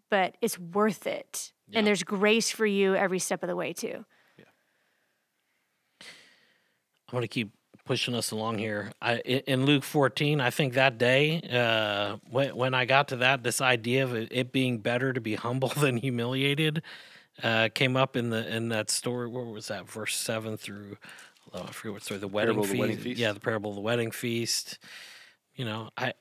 but 0.10 0.36
it's 0.42 0.60
worth 0.60 1.08
it. 1.08 1.52
Yeah. 1.68 1.80
And 1.80 1.88
there's 1.88 2.04
grace 2.04 2.50
for 2.50 2.65
you 2.65 2.96
every 2.96 3.20
step 3.20 3.44
of 3.44 3.48
the 3.48 3.56
way 3.56 3.74
too. 3.74 4.06
Yeah. 4.38 4.46
I'm 6.02 7.12
going 7.12 7.22
to 7.22 7.28
keep 7.28 7.52
pushing 7.89 8.13
us 8.13 8.30
along 8.30 8.60
here. 8.60 8.91
I, 9.02 9.15
in 9.17 9.65
Luke 9.65 9.84
14, 9.84 10.39
I 10.39 10.52
think 10.52 10.75
that 10.75 10.99
day, 10.99 11.41
uh, 11.52 12.17
when, 12.30 12.56
when 12.56 12.73
I 12.75 12.86
got 12.86 13.08
to 13.08 13.15
that, 13.15 13.41
this 13.41 13.62
idea 13.62 14.04
of 14.04 14.13
it, 14.13 14.52
being 14.52 14.78
better 14.78 15.12
to 15.12 15.19
be 15.19 15.34
humble 15.34 15.69
than 15.75 15.97
humiliated 15.97 16.84
uh, 17.41 17.69
came 17.73 17.97
up 17.97 18.15
in 18.15 18.30
the 18.30 18.47
in 18.56 18.69
that 18.69 18.91
story. 18.91 19.28
Where 19.28 19.43
was 19.43 19.69
that? 19.69 19.89
Verse 19.89 20.15
seven 20.15 20.56
through 20.56 20.97
oh, 21.52 21.63
I 21.63 21.71
forget 21.71 21.93
what 21.93 22.04
story. 22.04 22.19
The 22.19 22.28
wedding, 22.28 22.60
of 22.60 22.69
the 22.69 22.78
wedding 22.78 22.97
feast? 22.97 23.19
Yeah, 23.19 23.32
the 23.32 23.39
parable 23.39 23.71
of 23.71 23.75
the 23.75 23.82
wedding 23.82 24.12
feast. 24.12 24.78
You 25.56 25.65
know, 25.65 25.89
I. 25.97 26.13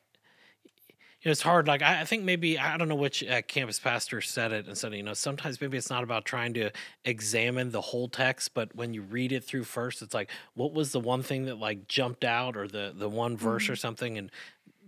It's 1.23 1.43
hard. 1.43 1.67
Like 1.67 1.83
I, 1.83 2.03
I 2.03 2.05
think 2.05 2.23
maybe 2.23 2.59
I 2.59 2.77
don't 2.77 2.89
know 2.89 2.95
which 2.95 3.25
uh, 3.25 3.43
campus 3.43 3.81
pastor 3.81 4.21
said 4.21 4.53
it 4.53 4.67
and 4.67 4.79
said, 4.79 4.95
you 4.95 5.03
know, 5.03 5.15
sometimes 5.15 5.61
maybe 5.61 5.77
it's 5.77 5.91
not 5.91 6.05
about 6.05 6.25
trying 6.25 6.55
to 6.55 6.71
examine 7.05 7.71
the 7.71 7.81
whole 7.81 8.09
text, 8.09 8.55
but 8.55 8.75
when 8.75 8.95
you 8.95 9.03
read 9.03 9.33
it 9.33 9.43
through 9.43 9.65
first, 9.65 10.01
it's 10.01 10.15
like, 10.15 10.31
what 10.55 10.73
was 10.73 10.93
the 10.93 11.01
one 11.01 11.23
thing 11.23 11.47
that 11.47 11.59
like 11.59 11.89
jumped 11.89 12.25
out, 12.25 12.57
or 12.57 12.69
the 12.69 12.93
the 12.97 13.09
one 13.09 13.37
verse 13.37 13.69
or 13.69 13.77
something, 13.77 14.17
and 14.17 14.31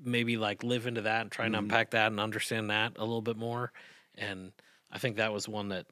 maybe 0.04 0.36
like 0.36 0.62
live 0.62 0.86
into 0.86 1.02
that 1.02 1.22
and 1.22 1.30
try 1.32 1.46
and 1.46 1.56
unpack 1.56 1.90
that 1.90 2.06
and 2.06 2.20
understand 2.20 2.70
that 2.70 2.92
a 2.96 3.04
little 3.04 3.22
bit 3.22 3.36
more. 3.36 3.72
And 4.16 4.52
I 4.90 4.98
think 4.98 5.16
that 5.16 5.32
was 5.32 5.48
one 5.48 5.68
that 5.70 5.86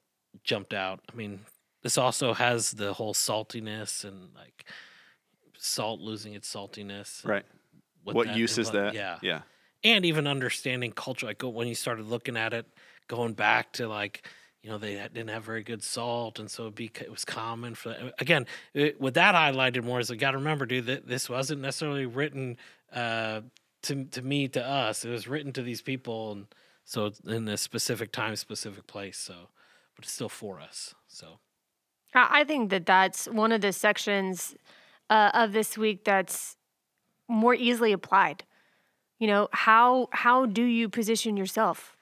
jumped 0.45 0.73
out. 0.73 1.01
I 1.13 1.17
mean, 1.17 1.41
this 1.83 1.99
also 1.99 2.33
has 2.33 2.73
the 2.73 2.93
whole 2.93 3.13
saltiness 3.13 4.05
and 4.05 4.31
like 4.35 4.65
salt 5.59 6.01
losing 6.01 6.35
its 6.35 6.53
saltiness. 6.53 7.27
right 7.27 7.45
what 8.05 8.15
what 8.15 8.37
use 8.37 8.59
is 8.59 8.71
that 8.71 8.95
Yeah, 8.95 9.19
yeah 9.23 9.41
and 9.85 10.05
even 10.05 10.27
understanding 10.27 10.93
culture. 10.93 11.27
Like 11.27 11.43
when 11.43 11.69
you 11.69 11.75
started 11.75 12.07
looking 12.07 12.37
at 12.37 12.53
it, 12.53 12.67
going 13.07 13.33
back 13.35 13.73
to 13.75 13.89
like 13.89 14.27
you 14.63 14.71
know 14.71 14.79
they 14.79 14.95
didn't 14.95 15.31
have 15.31 15.45
very 15.45 15.63
good 15.63 15.83
salt, 15.83 16.39
and 16.39 16.51
so 16.51 16.73
it 16.77 17.11
was 17.11 17.25
common 17.25 17.75
for 17.75 18.13
again 18.19 18.47
it, 18.75 19.01
with 19.01 19.15
that 19.15 19.35
highlighted 19.35 19.85
more 19.85 20.01
is 20.01 20.11
you 20.11 20.17
got 20.17 20.33
to 20.33 20.39
remember, 20.39 20.67
dude, 20.67 20.87
that 20.87 21.07
this 21.07 21.29
wasn't 21.29 21.61
necessarily 21.61 22.07
written 22.07 22.57
uh, 22.93 23.41
to 23.83 24.05
to 24.05 24.23
me 24.23 24.49
to 24.49 24.65
us. 24.65 25.05
It 25.05 25.11
was 25.11 25.29
written 25.29 25.53
to 25.55 25.63
these 25.63 25.83
people, 25.83 26.33
and 26.33 26.47
so 26.85 27.13
in 27.27 27.49
a 27.49 27.57
specific 27.57 28.13
time, 28.13 28.35
specific 28.37 28.87
place. 28.87 29.17
So, 29.17 29.35
but 29.95 30.05
it's 30.05 30.13
still 30.13 30.29
for 30.29 30.61
us. 30.61 30.95
So 31.07 31.39
I 32.15 32.41
I 32.41 32.45
think 32.45 32.71
that 32.71 32.87
that's 32.87 33.27
one 33.27 33.53
of 33.53 33.61
the 33.61 33.73
sections 33.73 34.57
uh, 35.09 35.31
of 35.35 35.53
this 35.53 35.79
week 35.79 36.05
that's 36.05 36.57
more 37.29 37.55
easily 37.55 37.93
applied. 37.93 38.45
You 39.19 39.27
know, 39.27 39.49
how 39.53 40.09
how 40.13 40.47
do 40.47 40.63
you 40.63 40.89
position 40.89 41.37
yourself? 41.37 41.97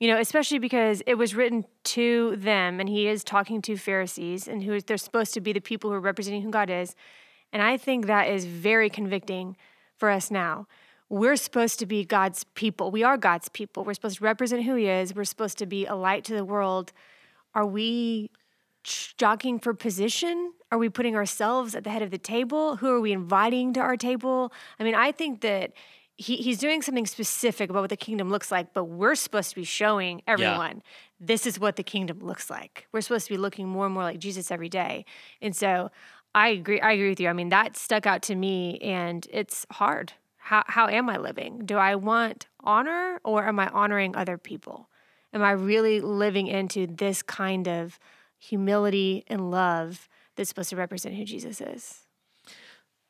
You 0.00 0.08
know, 0.08 0.18
especially 0.18 0.58
because 0.58 1.02
it 1.06 1.14
was 1.14 1.34
written 1.34 1.64
to 1.84 2.36
them, 2.36 2.80
and 2.80 2.88
he 2.88 3.08
is 3.08 3.24
talking 3.24 3.62
to 3.62 3.76
Pharisees, 3.76 4.46
and 4.46 4.62
who 4.62 4.74
is, 4.74 4.84
they're 4.84 4.98
supposed 4.98 5.32
to 5.34 5.40
be 5.40 5.52
the 5.52 5.60
people 5.60 5.90
who 5.90 5.96
are 5.96 6.00
representing 6.00 6.42
who 6.42 6.50
God 6.50 6.68
is. 6.68 6.94
And 7.52 7.62
I 7.62 7.76
think 7.78 8.06
that 8.06 8.28
is 8.28 8.44
very 8.44 8.90
convicting 8.90 9.56
for 9.96 10.10
us 10.10 10.30
now. 10.30 10.66
We're 11.08 11.36
supposed 11.36 11.78
to 11.78 11.86
be 11.86 12.04
God's 12.04 12.44
people. 12.44 12.90
We 12.90 13.04
are 13.04 13.16
God's 13.16 13.48
people. 13.48 13.84
We're 13.84 13.94
supposed 13.94 14.18
to 14.18 14.24
represent 14.24 14.64
who 14.64 14.74
He 14.74 14.88
is. 14.88 15.14
We're 15.14 15.24
supposed 15.24 15.56
to 15.58 15.66
be 15.66 15.86
a 15.86 15.94
light 15.94 16.24
to 16.24 16.34
the 16.34 16.44
world. 16.44 16.92
Are 17.54 17.64
we 17.64 18.30
jockeying 18.82 19.60
for 19.60 19.72
position? 19.72 20.52
Are 20.70 20.78
we 20.78 20.88
putting 20.88 21.16
ourselves 21.16 21.74
at 21.74 21.84
the 21.84 21.90
head 21.90 22.02
of 22.02 22.10
the 22.10 22.18
table? 22.18 22.76
Who 22.76 22.90
are 22.90 23.00
we 23.00 23.12
inviting 23.12 23.72
to 23.74 23.80
our 23.80 23.96
table? 23.96 24.52
I 24.78 24.84
mean, 24.84 24.94
I 24.94 25.12
think 25.12 25.40
that 25.40 25.72
he, 26.16 26.36
he's 26.36 26.58
doing 26.58 26.80
something 26.80 27.06
specific 27.06 27.68
about 27.68 27.82
what 27.82 27.90
the 27.90 27.96
kingdom 27.96 28.30
looks 28.30 28.50
like, 28.50 28.72
but 28.72 28.84
we're 28.84 29.14
supposed 29.14 29.50
to 29.50 29.56
be 29.56 29.64
showing 29.64 30.22
everyone 30.26 30.82
this 31.20 31.46
is 31.46 31.60
what 31.60 31.76
the 31.76 31.82
kingdom 31.82 32.20
looks 32.20 32.48
like. 32.48 32.86
We're 32.92 33.02
supposed 33.02 33.26
to 33.26 33.34
be 33.34 33.38
looking 33.38 33.68
more 33.68 33.84
and 33.84 33.94
more 33.94 34.02
like 34.02 34.18
Jesus 34.18 34.50
every 34.50 34.68
day. 34.68 35.04
And 35.42 35.54
so 35.54 35.90
I 36.34 36.48
agree 36.48 36.80
I 36.80 36.92
agree 36.92 37.10
with 37.10 37.20
you. 37.20 37.28
I 37.28 37.32
mean, 37.32 37.50
that 37.50 37.76
stuck 37.76 38.06
out 38.06 38.22
to 38.22 38.34
me 38.34 38.78
and 38.78 39.26
it's 39.30 39.66
hard. 39.72 40.14
How 40.38 40.62
how 40.66 40.88
am 40.88 41.10
I 41.10 41.18
living? 41.18 41.62
Do 41.64 41.76
I 41.76 41.94
want 41.96 42.46
honor 42.60 43.20
or 43.24 43.46
am 43.46 43.58
I 43.58 43.68
honoring 43.68 44.16
other 44.16 44.38
people? 44.38 44.88
Am 45.32 45.42
I 45.42 45.50
really 45.50 46.00
living 46.00 46.46
into 46.46 46.86
this 46.86 47.22
kind 47.22 47.68
of 47.68 47.98
humility 48.38 49.24
and 49.26 49.50
love 49.50 50.08
that's 50.34 50.48
supposed 50.48 50.70
to 50.70 50.76
represent 50.76 51.14
who 51.14 51.24
Jesus 51.24 51.60
is? 51.60 52.05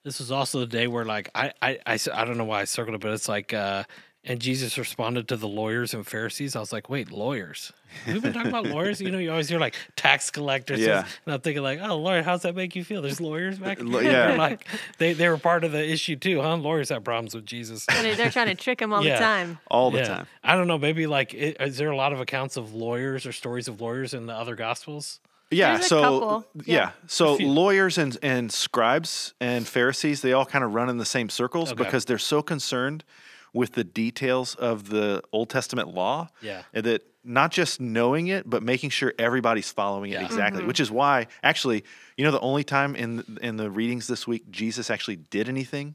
This 0.06 0.20
was 0.20 0.30
also 0.30 0.60
the 0.60 0.66
day 0.66 0.86
where, 0.86 1.04
like, 1.04 1.30
I, 1.34 1.52
I, 1.60 1.78
I 1.84 2.24
don't 2.24 2.38
know 2.38 2.44
why 2.44 2.60
I 2.60 2.64
circled 2.64 2.94
it, 2.94 3.00
but 3.00 3.10
it's 3.12 3.28
like, 3.28 3.52
uh, 3.52 3.82
and 4.24 4.38
Jesus 4.40 4.78
responded 4.78 5.26
to 5.28 5.36
the 5.36 5.48
lawyers 5.48 5.94
and 5.94 6.06
Pharisees. 6.06 6.54
I 6.54 6.60
was 6.60 6.72
like, 6.72 6.88
wait, 6.88 7.10
lawyers? 7.10 7.72
We've 8.06 8.22
been 8.22 8.32
talking 8.32 8.50
about 8.50 8.66
lawyers. 8.76 9.00
You 9.00 9.10
know, 9.10 9.18
you 9.18 9.32
always 9.32 9.48
hear 9.48 9.58
like 9.58 9.74
tax 9.96 10.30
collectors. 10.30 10.78
Yeah. 10.78 11.04
And 11.24 11.34
I'm 11.34 11.40
thinking, 11.40 11.64
like, 11.64 11.80
oh, 11.82 11.96
lawyer, 11.96 12.22
how's 12.22 12.42
that 12.42 12.54
make 12.54 12.76
you 12.76 12.84
feel? 12.84 13.02
There's 13.02 13.20
lawyers 13.20 13.58
back 13.58 13.78
Lo- 13.80 13.98
here. 13.98 14.12
yeah. 14.12 14.36
like, 14.36 14.64
they, 14.98 15.12
they 15.12 15.28
were 15.28 15.38
part 15.38 15.64
of 15.64 15.72
the 15.72 15.84
issue 15.84 16.14
too, 16.14 16.40
huh? 16.40 16.54
Lawyers 16.56 16.90
have 16.90 17.02
problems 17.02 17.34
with 17.34 17.44
Jesus. 17.44 17.84
And 17.88 18.16
they're 18.16 18.30
trying 18.30 18.46
to 18.48 18.54
trick 18.54 18.80
him 18.80 18.92
all 18.92 19.04
Yeah. 19.04 19.14
the 19.14 19.24
time. 19.24 19.58
all 19.68 19.90
the 19.90 19.98
Yeah. 19.98 20.04
time. 20.08 20.26
I 20.44 20.54
don't 20.54 20.68
know. 20.68 20.78
Maybe 20.78 21.08
like, 21.08 21.34
is 21.34 21.78
there 21.78 21.90
a 21.90 21.96
lot 21.96 22.12
of 22.12 22.20
accounts 22.20 22.56
of 22.56 22.74
lawyers 22.74 23.26
or 23.26 23.32
stories 23.32 23.66
of 23.66 23.80
lawyers 23.80 24.14
in 24.14 24.26
the 24.26 24.34
other 24.34 24.54
gospels? 24.54 25.18
Yeah, 25.50 25.72
There's 25.74 25.86
a 25.86 25.88
so 25.88 26.02
couple, 26.02 26.46
yeah. 26.64 26.74
yeah. 26.76 26.90
so 27.06 27.34
lawyers 27.36 27.98
and 27.98 28.16
and 28.22 28.50
scribes 28.52 29.32
and 29.40 29.66
Pharisees, 29.66 30.20
they 30.22 30.32
all 30.32 30.46
kind 30.46 30.64
of 30.64 30.74
run 30.74 30.88
in 30.88 30.98
the 30.98 31.04
same 31.04 31.28
circles 31.28 31.72
Okay. 31.72 31.84
because 31.84 32.04
they're 32.06 32.18
so 32.18 32.42
concerned 32.42 33.04
with 33.52 33.72
the 33.72 33.84
details 33.84 34.54
of 34.56 34.88
the 34.88 35.22
Old 35.32 35.48
Testament 35.48 35.88
law. 35.94 36.28
Yeah. 36.42 36.62
and 36.74 36.84
that 36.84 37.02
not 37.28 37.50
just 37.50 37.80
knowing 37.80 38.28
it, 38.28 38.48
but 38.48 38.62
making 38.62 38.90
sure 38.90 39.12
everybody's 39.18 39.70
following 39.70 40.10
it 40.10 40.14
Yeah. 40.20 40.24
exactly. 40.24 40.60
Mm-hmm. 40.60 40.68
Which 40.68 40.78
is 40.80 40.90
why, 40.92 41.26
actually, 41.42 41.84
you 42.16 42.24
know, 42.24 42.30
the 42.32 42.40
only 42.40 42.64
time 42.64 42.96
in 42.96 43.38
in 43.40 43.56
the 43.56 43.70
readings 43.70 44.08
this 44.08 44.26
week 44.26 44.50
Jesus 44.50 44.90
actually 44.90 45.16
did 45.16 45.48
anything 45.48 45.94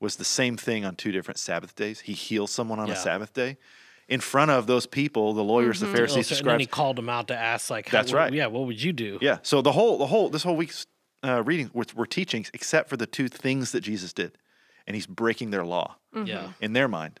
was 0.00 0.16
the 0.16 0.24
same 0.24 0.56
thing 0.56 0.84
on 0.84 0.94
two 0.96 1.12
different 1.12 1.38
Sabbath 1.38 1.74
days. 1.74 2.00
He 2.00 2.12
heals 2.12 2.50
someone 2.52 2.78
on 2.78 2.86
Yeah. 2.88 2.94
a 2.94 2.96
Sabbath 2.96 3.32
day. 3.32 3.56
In 4.08 4.20
front 4.20 4.50
of 4.50 4.66
those 4.66 4.86
people, 4.86 5.32
the 5.32 5.42
lawyers, 5.42 5.80
the 5.80 5.88
Oh, 5.88 5.94
Pharisees, 5.94 6.26
so- 6.26 6.34
the 6.34 6.40
and 6.42 6.50
then 6.50 6.60
he 6.60 6.66
called 6.66 6.96
them 6.96 7.08
out 7.08 7.28
to 7.28 7.34
ask, 7.36 7.70
like, 7.70 7.88
how- 7.88 7.98
That's 7.98 8.12
right. 8.12 8.32
Yeah, 8.32 8.46
what 8.48 8.66
would 8.66 8.82
you 8.82 8.92
do? 8.92 9.18
Yeah. 9.22 9.38
So 9.42 9.62
the 9.62 9.72
whole 9.72 9.96
the 9.98 10.06
whole 10.06 10.28
this 10.28 10.42
whole 10.42 10.56
week's 10.56 10.86
uh, 11.22 11.42
reading 11.42 11.70
we're, 11.72 11.84
we're 11.94 12.04
teaching 12.04 12.44
except 12.52 12.90
for 12.90 12.98
the 12.98 13.06
two 13.06 13.28
things 13.28 13.72
that 13.72 13.80
Jesus 13.80 14.12
did, 14.12 14.36
and 14.86 14.94
he's 14.94 15.06
breaking 15.06 15.50
their 15.52 15.64
law 15.64 15.96
Yeah. 16.14 16.48
in 16.60 16.74
their 16.74 16.86
mind, 16.88 17.18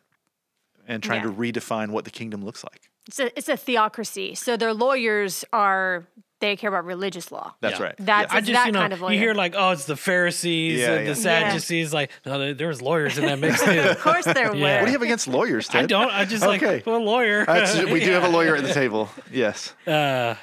and 0.86 1.02
trying 1.02 1.22
Yeah. 1.24 1.30
to 1.30 1.34
redefine 1.34 1.88
what 1.90 2.04
the 2.04 2.10
kingdom 2.10 2.44
looks 2.44 2.62
like. 2.64 2.90
It's 3.08 3.18
a 3.18 3.38
it's 3.38 3.48
a 3.48 3.56
theocracy. 3.56 4.34
So 4.34 4.56
their 4.58 4.74
lawyers 4.74 5.44
are 5.52 6.06
they 6.44 6.56
care 6.56 6.68
about 6.68 6.84
religious 6.84 7.30
law. 7.32 7.54
That's 7.60 7.78
Yeah. 7.78 7.84
right. 7.86 7.94
That's 7.98 8.32
I 8.32 8.40
just 8.40 8.52
that 8.52 8.66
you 8.66 8.72
know 8.72 8.80
kind 8.80 8.92
of 8.92 9.00
lawyer. 9.00 9.12
you 9.12 9.18
hear 9.18 9.34
like 9.34 9.54
oh 9.56 9.70
it's 9.70 9.84
the 9.86 9.96
Pharisees 9.96 10.80
Yeah, 10.80 10.92
and 10.92 11.06
yeah. 11.06 11.12
the 11.14 11.20
Yeah. 11.20 11.50
Sadducees 11.50 11.92
like 11.94 12.10
no 12.26 12.38
there, 12.38 12.54
there 12.54 12.68
was 12.68 12.80
lawyers 12.82 13.18
in 13.18 13.26
that 13.26 13.38
mix 13.38 13.62
too. 13.62 13.80
of 13.80 13.98
course 14.00 14.24
there 14.24 14.50
were. 14.50 14.56
Yeah. 14.56 14.80
What 14.80 14.86
do 14.86 14.92
you 14.92 14.98
have 14.98 15.02
against 15.02 15.26
lawyers, 15.28 15.68
Ted? 15.68 15.84
I 15.84 15.86
don't. 15.86 16.10
I 16.10 16.24
just 16.24 16.44
Okay. 16.44 16.76
like 16.76 16.86
well, 16.86 16.96
a 16.96 16.98
lawyer. 16.98 17.44
That's, 17.46 17.76
we 17.84 18.00
do 18.00 18.10
have 18.12 18.24
a 18.24 18.28
lawyer 18.28 18.56
at 18.56 18.62
the 18.62 18.72
table. 18.82 19.08
Yes. 19.32 19.72
Uh, 19.86 20.34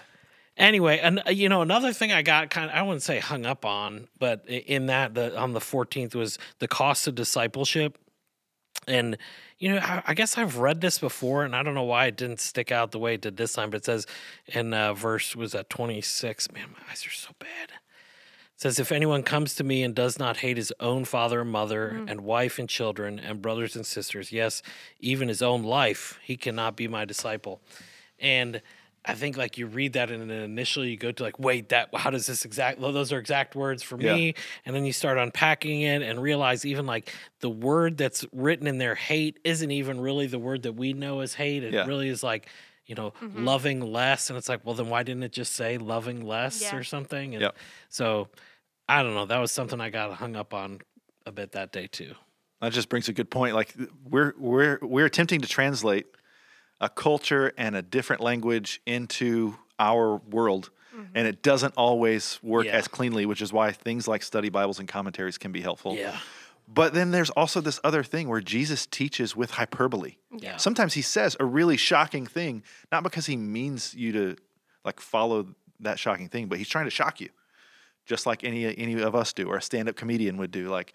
anyway, 0.58 1.00
and 1.00 1.22
you 1.30 1.50
know 1.50 1.62
another 1.62 1.94
thing 1.94 2.12
I 2.12 2.22
got 2.22 2.50
kind 2.50 2.70
of 2.70 2.76
I 2.76 2.82
wouldn't 2.82 3.04
say 3.04 3.20
hung 3.20 3.46
up 3.46 3.66
on, 3.66 4.08
but 4.20 4.46
in 4.48 4.88
that 4.88 5.14
the 5.14 5.38
on 5.38 5.54
the 5.54 5.60
14th 5.60 6.16
was 6.16 6.38
the 6.60 6.68
cost 6.68 7.08
of 7.08 7.16
discipleship, 7.16 7.98
and 8.88 9.18
you 9.62 9.70
know 9.70 9.78
I, 9.78 10.02
I 10.08 10.14
guess 10.16 10.38
I've 10.38 10.58
read 10.58 10.82
this 10.82 10.98
before, 10.98 11.46
and 11.46 11.56
I 11.56 11.62
don't 11.62 11.76
know 11.76 11.84
why 11.84 12.08
it 12.08 12.18
didn't 12.18 12.40
stick 12.40 12.72
out 12.72 12.92
the 12.92 13.00
way 13.00 13.14
it 13.14 13.22
did 13.22 13.38
this 13.38 13.54
time. 13.54 13.70
But 13.70 13.78
it 13.78 13.86
says 13.86 14.08
in 14.48 14.74
uh, 14.74 14.94
verse 14.94 15.36
was 15.36 15.54
at 15.54 15.70
26. 15.70 16.52
Man, 16.52 16.70
my 16.74 16.92
eyes 16.92 17.06
are 17.06 17.12
so 17.12 17.30
bad. 17.38 17.70
It 17.70 18.62
says, 18.62 18.80
If 18.80 18.92
anyone 18.92 19.22
comes 19.22 19.54
to 19.56 19.64
me 19.64 19.84
and 19.84 19.94
does 19.94 20.18
not 20.18 20.38
hate 20.38 20.58
his 20.58 20.74
own 20.80 21.06
father 21.06 21.42
and 21.42 21.52
mother 21.52 22.04
and 22.08 22.22
wife 22.22 22.58
and 22.58 22.68
children 22.68 23.20
and 23.20 23.40
brothers 23.42 23.76
and 23.76 23.86
sisters, 23.86 24.32
yes, 24.32 24.64
even 25.00 25.28
his 25.28 25.44
own 25.44 25.62
life, 25.62 26.20
he 26.24 26.38
cannot 26.38 26.76
be 26.76 26.88
my 26.88 27.06
disciple. 27.06 27.62
And 28.20 28.64
I 29.04 29.16
think 29.16 29.36
like 29.36 29.58
you 29.58 29.66
read 29.66 29.94
that 29.94 30.12
and 30.12 30.30
then 30.30 30.42
initially 30.44 30.92
you 30.92 30.98
go 30.98 31.12
to 31.12 31.24
like, 31.24 31.40
wait, 31.40 31.70
that 31.70 31.90
how 31.96 32.12
does 32.12 32.28
this 32.28 32.46
exact 32.46 32.80
well, 32.80 32.92
those 32.92 33.12
are 33.12 33.18
exact 33.18 33.56
words 33.56 33.82
for 33.82 34.00
Yeah. 34.00 34.16
me. 34.16 34.36
And 34.66 34.76
then 34.76 34.86
you 34.86 34.94
start 34.94 35.18
unpacking 35.18 35.82
it 35.82 36.04
and 36.04 36.22
realize 36.22 36.66
even 36.66 36.86
like 36.86 37.12
the 37.40 37.50
word 37.50 37.98
that's 37.98 38.26
written 38.32 38.68
in 38.68 38.78
there, 38.78 38.94
hate, 38.94 39.40
isn't 39.44 39.72
even 39.72 40.00
really 40.00 40.28
the 40.28 40.38
word 40.40 40.62
that 40.64 40.74
we 40.74 40.94
know 40.94 41.22
as 41.22 41.34
hate. 41.34 41.64
It 41.64 41.74
Yeah. 41.74 41.86
really 41.88 42.10
is 42.10 42.22
like, 42.22 42.48
you 42.86 42.94
know, 42.94 43.12
mm-hmm. 43.22 43.44
loving 43.44 43.82
less. 43.82 44.30
And 44.30 44.38
it's 44.38 44.48
like, 44.50 44.64
well, 44.66 44.76
then 44.76 44.90
why 44.90 45.02
didn't 45.02 45.24
it 45.24 45.32
just 45.32 45.54
say 45.54 45.80
loving 45.80 46.22
less 46.26 46.62
Yeah. 46.62 46.76
or 46.76 46.84
something? 46.84 47.34
And 47.34 47.42
Yep. 47.42 47.58
so 47.90 48.28
I 48.88 49.02
don't 49.02 49.16
know. 49.16 49.26
That 49.26 49.40
was 49.40 49.52
something 49.52 49.82
I 49.82 49.90
got 49.90 50.14
hung 50.14 50.36
up 50.36 50.54
on 50.54 50.80
a 51.26 51.32
bit 51.32 51.54
that 51.54 51.72
day 51.72 51.88
too. 51.88 52.14
That 52.62 52.72
just 52.72 52.90
brings 52.90 53.10
a 53.10 53.14
good 53.14 53.32
point. 53.32 53.56
Like 53.56 53.74
we're 54.08 54.34
we're 54.38 54.78
we're 54.84 55.06
attempting 55.08 55.42
to 55.42 55.48
translate 55.48 56.06
a 56.82 56.90
culture 56.90 57.54
and 57.58 57.76
a 57.78 57.82
different 57.82 58.22
language 58.22 58.82
into 58.86 59.56
our 59.80 60.18
world, 60.18 60.70
mm-hmm. 60.94 61.06
and 61.16 61.28
it 61.28 61.42
doesn't 61.42 61.74
always 61.78 62.40
work 62.44 62.66
Yeah. 62.66 62.74
as 62.74 62.90
cleanly. 62.90 63.26
Which 63.26 63.42
is 63.42 63.54
why 63.54 63.72
things 63.72 64.08
like 64.08 64.24
study 64.24 64.50
Bibles 64.50 64.80
and 64.80 64.88
commentaries 64.90 65.38
can 65.38 65.54
be 65.54 65.62
helpful. 65.62 65.96
Yeah. 65.96 66.18
But 66.68 66.94
then 66.94 67.12
there's 67.12 67.30
also 67.32 67.60
this 67.62 67.80
other 67.84 68.04
thing 68.04 68.30
where 68.30 68.40
Jesus 68.42 68.86
teaches 68.86 69.36
with 69.36 69.52
hyperbole. 69.52 70.16
Yeah. 70.38 70.58
Sometimes 70.58 70.94
he 70.94 71.02
says 71.02 71.36
a 71.40 71.46
really 71.46 71.76
shocking 71.78 72.26
thing, 72.26 72.64
not 72.92 73.04
because 73.04 73.26
he 73.26 73.36
means 73.36 73.94
you 73.94 74.12
to 74.14 74.36
like 74.86 75.00
follow 75.00 75.48
that 75.82 76.00
shocking 76.00 76.30
thing, 76.30 76.48
but 76.48 76.58
he's 76.58 76.70
trying 76.70 76.86
to 76.86 76.92
shock 76.92 77.20
you, 77.20 77.30
just 78.06 78.26
like 78.26 78.44
any 78.44 78.66
any 78.78 79.02
of 79.02 79.16
us 79.16 79.34
do, 79.34 79.48
or 79.48 79.58
a 79.58 79.62
stand-up 79.62 79.96
comedian 79.96 80.38
would 80.38 80.52
do, 80.52 80.70
like 80.70 80.94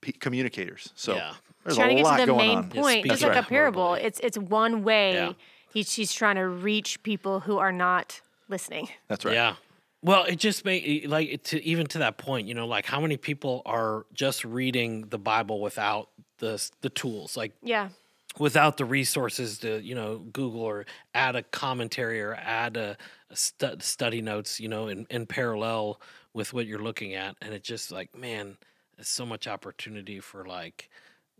p- 0.00 0.12
communicators. 0.12 0.92
So 0.94 1.14
Yeah. 1.16 1.34
There's 1.64 1.76
trying 1.76 1.90
a 1.90 1.90
to 1.90 1.96
get 1.96 2.04
lot 2.04 2.16
to 2.18 2.26
the 2.26 2.34
main 2.34 2.58
on. 2.58 2.68
Point, 2.70 3.06
just 3.06 3.22
it 3.22 3.28
like 3.28 3.36
a 3.36 3.42
parable. 3.42 3.94
It's 3.94 4.20
it's 4.20 4.38
one 4.38 4.82
way. 4.84 5.14
Yeah. 5.14 5.32
He's 5.72 5.90
she's 5.90 6.12
trying 6.12 6.36
to 6.36 6.46
reach 6.48 7.02
people 7.02 7.40
who 7.40 7.58
are 7.58 7.72
not 7.72 8.20
listening. 8.48 8.88
That's 9.08 9.24
right. 9.24 9.34
Yeah. 9.34 9.54
Well, 10.02 10.24
it 10.24 10.36
just 10.36 10.64
made 10.64 11.06
like 11.08 11.42
to 11.44 11.64
even 11.64 11.86
to 11.88 11.98
that 11.98 12.18
point, 12.18 12.48
you 12.48 12.54
know, 12.54 12.66
like 12.66 12.84
how 12.86 13.00
many 13.00 13.16
people 13.16 13.62
are 13.64 14.04
just 14.12 14.44
reading 14.44 15.06
the 15.08 15.18
Bible 15.18 15.60
without 15.60 16.08
the 16.38 16.60
the 16.80 16.90
tools, 16.90 17.36
like 17.36 17.52
Yeah. 17.62 17.90
without 18.38 18.76
the 18.78 18.84
resources 18.84 19.58
to 19.58 19.80
you 19.80 19.94
know 19.94 20.18
Google 20.18 20.62
or 20.62 20.86
add 21.14 21.36
a 21.36 21.42
commentary 21.44 22.20
or 22.20 22.34
add 22.34 22.76
a, 22.76 22.96
a 23.30 23.36
stu- 23.36 23.76
study 23.78 24.20
notes, 24.20 24.58
you 24.58 24.68
know, 24.68 24.88
in, 24.88 25.06
in 25.08 25.24
parallel 25.26 26.00
with 26.34 26.52
what 26.52 26.66
you're 26.66 26.82
looking 26.82 27.14
at, 27.14 27.36
and 27.40 27.54
it 27.54 27.62
just 27.62 27.92
like 27.92 28.12
man, 28.16 28.56
there's 28.96 29.08
so 29.08 29.24
much 29.24 29.46
opportunity 29.46 30.18
for 30.18 30.44
like 30.44 30.90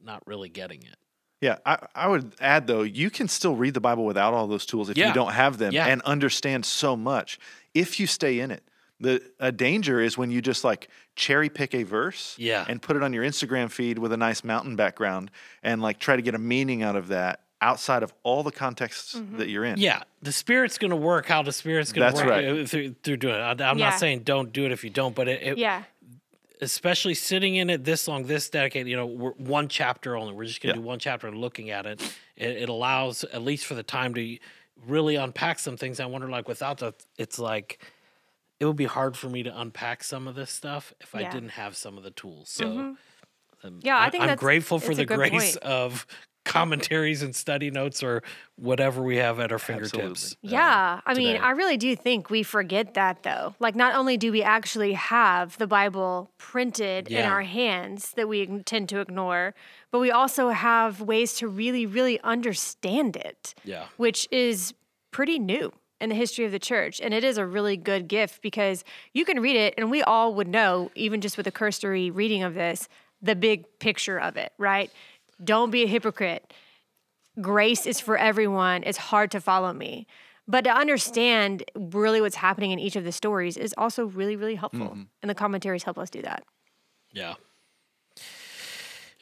not 0.05 0.23
really 0.27 0.49
getting 0.49 0.83
it. 0.83 0.97
Yeah, 1.41 1.57
I, 1.67 1.79
I 1.95 2.07
would 2.09 2.35
add 2.41 2.67
though, 2.69 2.83
you 2.83 3.11
can 3.11 3.27
still 3.29 3.57
read 3.57 3.75
the 3.75 3.81
Bible 3.81 4.05
without 4.05 4.33
all 4.33 4.47
those 4.47 4.65
tools 4.65 4.89
if 4.91 4.97
Yeah. 4.97 5.09
you 5.09 5.15
don't 5.15 5.33
have 5.33 5.59
them 5.59 5.73
Yeah. 5.73 5.87
and 5.87 6.01
understand 6.03 6.65
so 6.65 6.97
much 6.97 7.39
if 7.75 7.99
you 7.99 8.07
stay 8.07 8.39
in 8.41 8.51
it. 8.53 8.63
The 9.01 9.21
a 9.41 9.51
danger 9.51 10.01
is 10.01 10.17
when 10.17 10.31
you 10.31 10.41
just 10.41 10.63
like 10.63 10.89
cherry 11.17 11.49
pick 11.49 11.75
a 11.75 11.83
verse 11.83 12.37
Yeah. 12.39 12.65
and 12.69 12.81
put 12.81 12.95
it 12.97 13.03
on 13.03 13.13
your 13.13 13.25
Instagram 13.25 13.71
feed 13.73 13.99
with 13.99 14.13
a 14.13 14.17
nice 14.17 14.45
mountain 14.45 14.77
background 14.77 15.33
and 15.65 15.83
like 15.83 15.99
try 15.99 16.15
to 16.15 16.23
get 16.23 16.37
a 16.37 16.39
meaning 16.39 16.85
out 16.85 16.95
of 16.95 17.09
that 17.09 17.41
outside 17.61 18.03
of 18.05 18.13
all 18.23 18.43
the 18.45 18.51
contexts 18.53 19.21
that 19.33 19.49
you're 19.49 19.65
in. 19.65 19.79
Yeah, 19.79 20.03
the 20.21 20.33
spirit's 20.33 20.79
going 20.79 20.91
to 20.91 20.97
work 20.97 21.27
how 21.27 21.43
the 21.43 21.53
spirit's 21.53 21.93
going 21.93 22.09
to 22.13 22.17
That's 22.17 22.25
work 22.27 22.31
right. 22.31 22.61
uh, 22.61 22.67
through, 22.67 22.95
through 23.03 23.17
doing 23.19 23.35
it. 23.35 23.39
I, 23.41 23.51
I'm 23.51 23.79
Yeah. 23.79 23.91
not 23.91 23.99
saying 23.99 24.21
don't 24.21 24.53
do 24.53 24.65
it 24.67 24.73
if 24.73 24.83
you 24.85 24.91
don't, 24.91 25.15
but 25.15 25.27
it, 25.29 25.43
it 25.43 25.59
Yeah. 25.59 25.83
Especially 26.63 27.13
sitting 27.13 27.57
in 27.57 27.69
it 27.69 27.85
this 27.85 28.09
long, 28.09 28.25
this 28.25 28.49
dedicated, 28.49 28.89
you 28.89 28.97
know, 28.97 29.05
we're 29.07 29.33
one 29.33 29.69
chapter 29.69 30.17
only. 30.17 30.33
We're 30.33 30.45
just 30.47 30.63
going 30.63 30.75
to 30.75 30.79
Yeah. 30.79 30.83
do 30.83 30.87
one 30.89 30.99
chapter 30.99 31.27
and 31.27 31.37
looking 31.37 31.71
at 31.71 31.85
it. 31.85 32.01
it. 32.37 32.57
It 32.57 32.69
allows, 32.69 33.25
at 33.25 33.43
least 33.43 33.67
for 33.67 33.75
the 33.75 33.83
time, 33.83 34.15
to 34.15 34.39
really 34.87 35.17
unpack 35.17 35.59
some 35.59 35.77
things. 35.77 36.01
I 36.01 36.07
wonder, 36.07 36.29
like, 36.29 36.49
without 36.49 36.79
the, 36.79 36.95
it's 37.19 37.39
like, 37.39 37.83
it 38.61 38.65
would 38.65 38.77
be 38.77 38.85
hard 38.87 39.17
for 39.17 39.29
me 39.29 39.43
to 39.43 39.61
unpack 39.61 40.05
some 40.05 40.29
of 40.29 40.37
this 40.37 40.51
stuff 40.51 40.95
if 41.01 41.15
I 41.15 41.25
didn't 41.25 41.51
have 41.51 41.77
some 41.77 41.99
of 41.99 42.05
the 42.05 42.13
tools. 42.13 42.49
So, 42.49 42.97
um, 43.65 43.81
Yeah, 43.83 43.99
I 43.99 44.09
think 44.09 44.23
I'm 44.23 44.37
grateful 44.37 44.79
for 44.79 44.95
the 44.95 45.05
grace 45.05 45.31
point. 45.31 45.57
of 45.65 46.07
commentaries 46.45 47.23
and 47.23 47.35
study 47.35 47.71
notes 47.71 48.03
or 48.03 48.23
whatever 48.57 49.03
we 49.03 49.17
have 49.17 49.39
at 49.41 49.53
our 49.53 49.59
fingertips. 49.59 50.37
Yeah, 50.43 51.01
I 51.07 51.15
mean, 51.15 51.35
today. 51.35 51.39
I 51.39 51.51
really 51.51 51.77
do 51.77 51.95
think 51.97 52.31
we 52.31 52.43
forget 52.43 52.95
that 52.95 53.23
though. 53.23 53.55
Like, 53.61 53.75
not 53.77 53.95
only 53.95 54.17
do 54.17 54.33
we 54.33 54.43
actually 54.43 54.93
have 54.95 55.57
the 55.59 55.67
Bible 55.67 56.31
printed 56.39 57.09
in 57.09 57.25
our 57.25 57.43
hands 57.43 58.13
that 58.17 58.29
we 58.29 58.41
ig- 58.41 58.65
tend 58.65 58.89
to 58.91 59.01
ignore, 59.01 59.55
but 59.91 60.01
we 60.01 60.11
also 60.11 60.49
have 60.51 61.01
ways 61.01 61.35
to 61.35 61.49
really, 61.49 61.87
really 61.87 62.21
understand 62.21 63.17
it, 63.17 63.55
Yeah. 63.65 63.87
which 63.97 64.27
is 64.31 64.75
pretty 65.11 65.39
new 65.39 65.73
in 66.01 66.09
the 66.09 66.15
history 66.17 66.45
of 66.45 66.51
the 66.51 66.59
church. 66.59 67.01
And 67.01 67.15
it 67.15 67.23
is 67.23 67.39
a 67.39 67.47
really 67.47 67.77
good 67.77 68.09
gift 68.09 68.43
because 68.43 68.83
you 69.15 69.25
can 69.25 69.41
read 69.41 69.55
it, 69.57 69.75
and 69.79 69.91
we 69.91 70.03
all 70.03 70.35
would 70.35 70.49
know, 70.49 70.91
even 70.97 71.21
just 71.21 71.37
with 71.37 71.47
a 71.47 71.53
cursory 71.53 72.11
reading 72.11 72.43
of 72.43 72.55
this, 72.55 72.89
the 73.25 73.37
big 73.37 73.65
picture 73.79 74.19
of 74.19 74.37
it, 74.37 74.53
right? 74.59 74.91
Don't 75.43 75.71
be 75.71 75.83
a 75.85 75.87
hypocrite 75.87 76.53
grace 77.41 77.87
is 77.87 77.99
for 77.99 78.19
everyone. 78.19 78.83
It's 78.85 78.99
hard 78.99 79.31
to 79.31 79.41
follow 79.41 79.73
me. 79.73 80.07
But 80.47 80.65
to 80.65 80.71
understand 80.71 81.65
really 81.75 82.21
what's 82.21 82.37
happening 82.37 82.73
in 82.73 82.79
each 82.79 82.95
of 82.97 83.05
the 83.05 83.13
stories 83.13 83.57
is 83.57 83.75
also 83.79 84.05
really, 84.05 84.37
really 84.37 84.55
helpful. 84.57 84.89
Mm-hmm. 84.89 85.03
And 85.23 85.31
the 85.31 85.35
commentaries 85.35 85.83
help 85.85 85.99
us 85.99 86.11
do 86.11 86.21
that. 86.23 86.45
Yeah. 87.13 87.35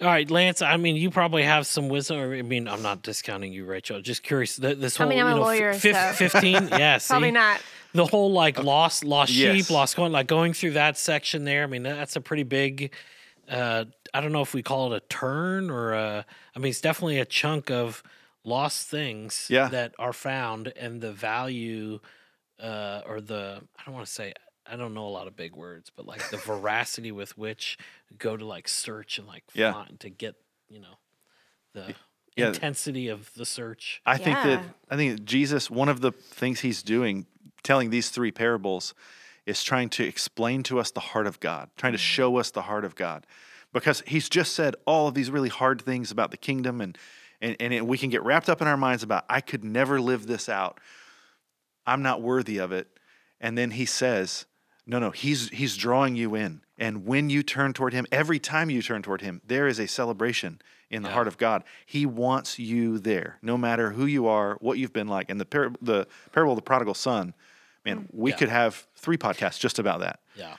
All 0.00 0.06
right, 0.08 0.28
Lance. 0.30 0.62
I 0.62 0.76
mean, 0.78 0.96
you 0.96 1.10
probably 1.10 1.42
have 1.42 1.66
some 1.66 1.88
wisdom. 1.90 2.18
Or, 2.18 2.34
I 2.34 2.40
mean, 2.42 2.66
I'm 2.68 2.80
not 2.82 3.02
discounting 3.02 3.52
you, 3.52 3.66
Rachel. 3.66 4.00
Just 4.00 4.22
curious. 4.22 4.56
th- 4.56 4.78
This 4.78 4.98
I 4.98 5.02
whole, 5.04 5.10
mean, 5.10 5.18
I'm 5.24 5.36
you 5.36 5.42
a 5.42 5.44
lawyer, 5.44 5.74
fif- 5.74 5.94
so- 5.94 6.12
fifteen. 6.14 6.68
Yeah, 6.72 6.96
see? 6.98 7.12
Probably 7.12 7.30
not. 7.32 7.60
The 7.92 8.06
whole 8.06 8.32
like 8.32 8.58
uh, 8.58 8.62
lost, 8.62 9.04
lost 9.04 9.32
Yes. 9.32 9.54
sheep, 9.56 9.70
lost 9.70 9.96
coin. 9.96 10.10
Like 10.10 10.26
going 10.26 10.54
through 10.54 10.72
that 10.72 10.96
section 10.96 11.44
there. 11.44 11.64
I 11.64 11.66
mean, 11.66 11.82
that's 11.82 12.16
a 12.16 12.20
pretty 12.20 12.44
big. 12.44 12.92
Uh, 13.50 13.84
I 14.14 14.20
don't 14.20 14.32
know 14.32 14.42
if 14.42 14.54
we 14.54 14.62
call 14.62 14.92
it 14.92 14.96
a 14.96 15.06
turn 15.08 15.70
or 15.70 15.92
a. 15.92 16.24
I 16.54 16.58
mean, 16.58 16.70
it's 16.70 16.80
definitely 16.80 17.18
a 17.18 17.24
chunk 17.24 17.70
of 17.70 18.02
lost 18.44 18.88
things 18.88 19.48
Yeah. 19.50 19.68
that 19.68 19.94
are 19.98 20.12
found, 20.12 20.68
and 20.76 21.00
the 21.00 21.12
value, 21.12 21.98
uh, 22.62 23.02
or 23.06 23.20
the 23.20 23.60
I 23.78 23.82
don't 23.84 23.94
want 23.94 24.06
to 24.06 24.12
say. 24.12 24.32
I 24.66 24.76
don't 24.76 24.94
know 24.94 25.06
a 25.06 25.10
lot 25.10 25.26
of 25.26 25.34
big 25.34 25.56
words, 25.56 25.90
but 25.94 26.06
like 26.06 26.30
the 26.30 26.36
veracity 26.46 27.10
with 27.10 27.36
which 27.36 27.76
go 28.18 28.36
to 28.36 28.44
like 28.44 28.68
search 28.68 29.18
and 29.18 29.26
like 29.26 29.44
Yeah. 29.52 29.72
find 29.72 29.98
to 30.00 30.10
get 30.10 30.36
you 30.68 30.80
know 30.80 30.98
the 31.74 31.96
Yeah. 32.36 32.48
intensity 32.48 33.08
of 33.08 33.34
the 33.34 33.44
search. 33.44 34.00
I 34.06 34.16
think 34.16 34.36
that 34.42 34.60
I 34.88 34.96
think 34.96 35.24
Jesus, 35.24 35.70
one 35.70 35.88
of 35.88 36.00
the 36.00 36.12
things 36.12 36.60
he's 36.60 36.82
doing, 36.84 37.26
telling 37.64 37.90
these 37.90 38.10
three 38.10 38.30
parables, 38.30 38.94
is 39.46 39.62
trying 39.62 39.88
to 39.90 40.04
explain 40.04 40.62
to 40.64 40.78
us 40.78 40.90
the 40.90 41.00
heart 41.00 41.26
of 41.26 41.40
God, 41.40 41.70
trying 41.76 41.92
to 41.92 41.98
mm. 41.98 42.02
show 42.02 42.36
us 42.36 42.50
the 42.50 42.62
heart 42.62 42.84
of 42.84 42.94
God. 42.94 43.26
Because 43.72 44.02
he's 44.06 44.28
just 44.28 44.54
said 44.54 44.74
all 44.84 45.06
of 45.06 45.14
these 45.14 45.30
really 45.30 45.48
hard 45.48 45.80
things 45.82 46.10
about 46.10 46.30
the 46.30 46.36
kingdom 46.36 46.80
and 46.80 46.98
and, 47.42 47.56
and 47.58 47.72
it, 47.72 47.86
we 47.86 47.96
can 47.96 48.10
get 48.10 48.22
wrapped 48.22 48.50
up 48.50 48.60
in 48.60 48.68
our 48.68 48.76
minds 48.76 49.02
about 49.02 49.24
I 49.30 49.40
could 49.40 49.64
never 49.64 50.00
live 50.00 50.26
this 50.26 50.48
out. 50.48 50.78
I'm 51.86 52.02
not 52.02 52.20
worthy 52.20 52.58
of 52.58 52.72
it. 52.72 52.88
And 53.40 53.56
then 53.56 53.70
he 53.70 53.86
says, 53.86 54.44
no, 54.86 54.98
no, 54.98 55.10
he's 55.10 55.48
he's 55.50 55.76
drawing 55.76 56.16
you 56.16 56.34
in. 56.34 56.62
And 56.76 57.06
when 57.06 57.30
you 57.30 57.42
turn 57.42 57.72
toward 57.72 57.92
him, 57.92 58.06
every 58.10 58.38
time 58.38 58.70
you 58.70 58.82
turn 58.82 59.02
toward 59.02 59.20
him, 59.20 59.40
there 59.46 59.68
is 59.68 59.78
a 59.78 59.86
celebration 59.86 60.60
in 60.90 61.02
the 61.02 61.08
Yeah. 61.08 61.14
heart 61.14 61.28
of 61.28 61.38
God. 61.38 61.62
He 61.86 62.04
wants 62.06 62.58
you 62.58 62.98
there, 62.98 63.38
no 63.42 63.56
matter 63.56 63.92
who 63.92 64.06
you 64.06 64.26
are, 64.26 64.56
what 64.60 64.78
you've 64.78 64.92
been 64.92 65.08
like. 65.08 65.30
And 65.30 65.40
the 65.40 65.44
par- 65.44 65.72
the 65.80 66.06
parable 66.32 66.52
of 66.54 66.56
the 66.56 66.62
prodigal 66.62 66.94
son, 66.94 67.34
man, 67.84 68.08
we 68.12 68.30
Yeah. 68.30 68.36
could 68.36 68.48
have 68.48 68.86
three 68.96 69.16
podcasts 69.16 69.58
just 69.58 69.78
about 69.78 70.00
that. 70.00 70.20
Yeah. 70.34 70.56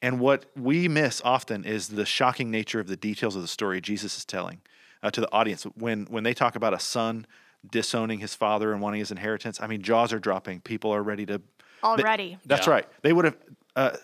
And 0.00 0.20
what 0.20 0.46
we 0.56 0.86
miss 0.86 1.20
often 1.24 1.64
is 1.64 1.88
the 1.88 2.06
shocking 2.06 2.50
nature 2.52 2.78
of 2.78 2.86
the 2.86 2.96
details 2.96 3.34
of 3.34 3.42
the 3.42 3.48
story 3.48 3.80
Jesus 3.80 4.16
is 4.16 4.24
telling 4.24 4.60
uh, 5.02 5.10
to 5.10 5.20
the 5.20 5.32
audience. 5.32 5.64
When 5.74 6.04
when 6.06 6.22
they 6.22 6.34
talk 6.34 6.54
about 6.54 6.72
a 6.72 6.78
son 6.78 7.26
disowning 7.68 8.20
his 8.20 8.32
father 8.34 8.72
and 8.72 8.80
wanting 8.80 9.00
his 9.00 9.10
inheritance, 9.10 9.60
I 9.60 9.66
mean, 9.66 9.82
jaws 9.82 10.12
are 10.12 10.20
dropping. 10.20 10.60
People 10.60 10.92
are 10.92 11.02
ready 11.02 11.26
to. 11.26 11.42
Already. 11.82 12.38
That's 12.46 12.66
Yeah. 12.68 12.72
right. 12.74 12.88
They 13.02 13.12
would 13.12 13.24
have 13.24 13.36
uh, 13.74 13.96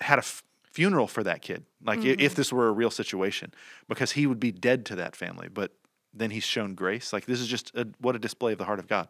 had 0.00 0.18
a 0.18 0.22
f- 0.26 0.42
funeral 0.72 1.06
for 1.08 1.22
that 1.24 1.42
kid, 1.42 1.64
like 1.84 2.00
i- 2.00 2.16
if 2.18 2.34
this 2.36 2.52
were 2.52 2.68
a 2.68 2.72
real 2.72 2.90
situation, 2.90 3.52
because 3.88 4.12
he 4.12 4.26
would 4.28 4.40
be 4.40 4.50
dead 4.52 4.84
to 4.86 4.96
that 4.96 5.14
family. 5.16 5.48
But 5.48 5.72
then 6.12 6.30
he's 6.30 6.44
shown 6.44 6.74
grace. 6.76 7.12
Like 7.12 7.26
this 7.26 7.40
is 7.40 7.48
just 7.48 7.74
a, 7.76 7.88
what 7.98 8.14
a 8.14 8.18
display 8.20 8.52
of 8.52 8.58
the 8.58 8.64
heart 8.64 8.78
of 8.78 8.86
God. 8.86 9.08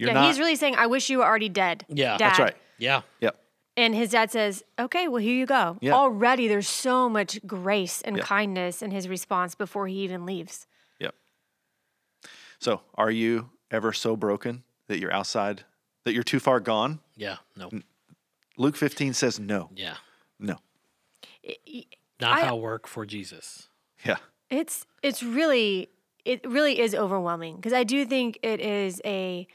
You're 0.00 0.08
yeah, 0.08 0.14
not. 0.14 0.26
he's 0.28 0.38
really 0.38 0.56
saying, 0.56 0.76
I 0.76 0.86
wish 0.86 1.10
you 1.10 1.18
were 1.18 1.24
already 1.26 1.50
dead. 1.50 1.84
Yeah. 1.88 2.16
Dad. 2.16 2.20
that's 2.20 2.38
right. 2.38 2.56
Yeah. 2.78 3.02
Yep. 3.20 3.36
And 3.76 3.94
his 3.94 4.10
dad 4.10 4.30
says, 4.30 4.64
Okay, 4.78 5.08
well, 5.08 5.20
here 5.22 5.34
you 5.34 5.44
go. 5.44 5.76
Yeah. 5.82 5.92
Already 5.92 6.48
there's 6.48 6.66
so 6.68 7.10
much 7.10 7.38
grace 7.46 8.00
and 8.00 8.16
Yeah. 8.16 8.22
kindness 8.22 8.80
in 8.80 8.90
his 8.92 9.08
response 9.08 9.54
before 9.54 9.88
he 9.88 9.96
even 9.96 10.24
leaves. 10.24 10.66
Yep. 11.00 11.14
So, 12.58 12.80
are 12.94 13.10
you 13.10 13.50
ever 13.70 13.92
so 13.92 14.16
broken 14.16 14.62
that 14.88 14.98
you're 14.98 15.12
outside, 15.12 15.64
that 16.04 16.14
you're 16.14 16.22
too 16.22 16.40
far 16.40 16.60
gone? 16.60 17.00
Yeah. 17.14 17.36
No. 17.56 17.70
Luke 18.56 18.76
15 18.76 19.12
says 19.12 19.38
no. 19.38 19.68
Yeah. 19.76 19.96
No. 20.38 20.56
Not 22.20 22.38
I- 22.38 22.44
how 22.46 22.56
work 22.56 22.86
for 22.86 23.04
Jesus. 23.04 23.68
Yeah. 24.04 24.16
It's 24.48 24.86
it's 25.02 25.22
really 25.22 25.90
it 26.24 26.44
really 26.46 26.80
is 26.80 26.94
overwhelming 26.94 27.56
because 27.56 27.72
I 27.72 27.84
do 27.84 28.04
think 28.04 28.38
it 28.42 28.60
is 28.60 29.00
a 29.04 29.46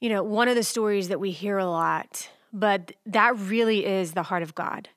you 0.00 0.08
know 0.08 0.22
one 0.22 0.48
of 0.48 0.54
the 0.54 0.62
stories 0.62 1.08
that 1.08 1.20
we 1.20 1.30
hear 1.30 1.58
a 1.58 1.66
lot, 1.66 2.28
but 2.52 2.92
that 3.06 3.36
really 3.38 3.84
is 3.84 4.12
the 4.12 4.24
heart 4.24 4.42
of 4.42 4.54
God. 4.54 4.88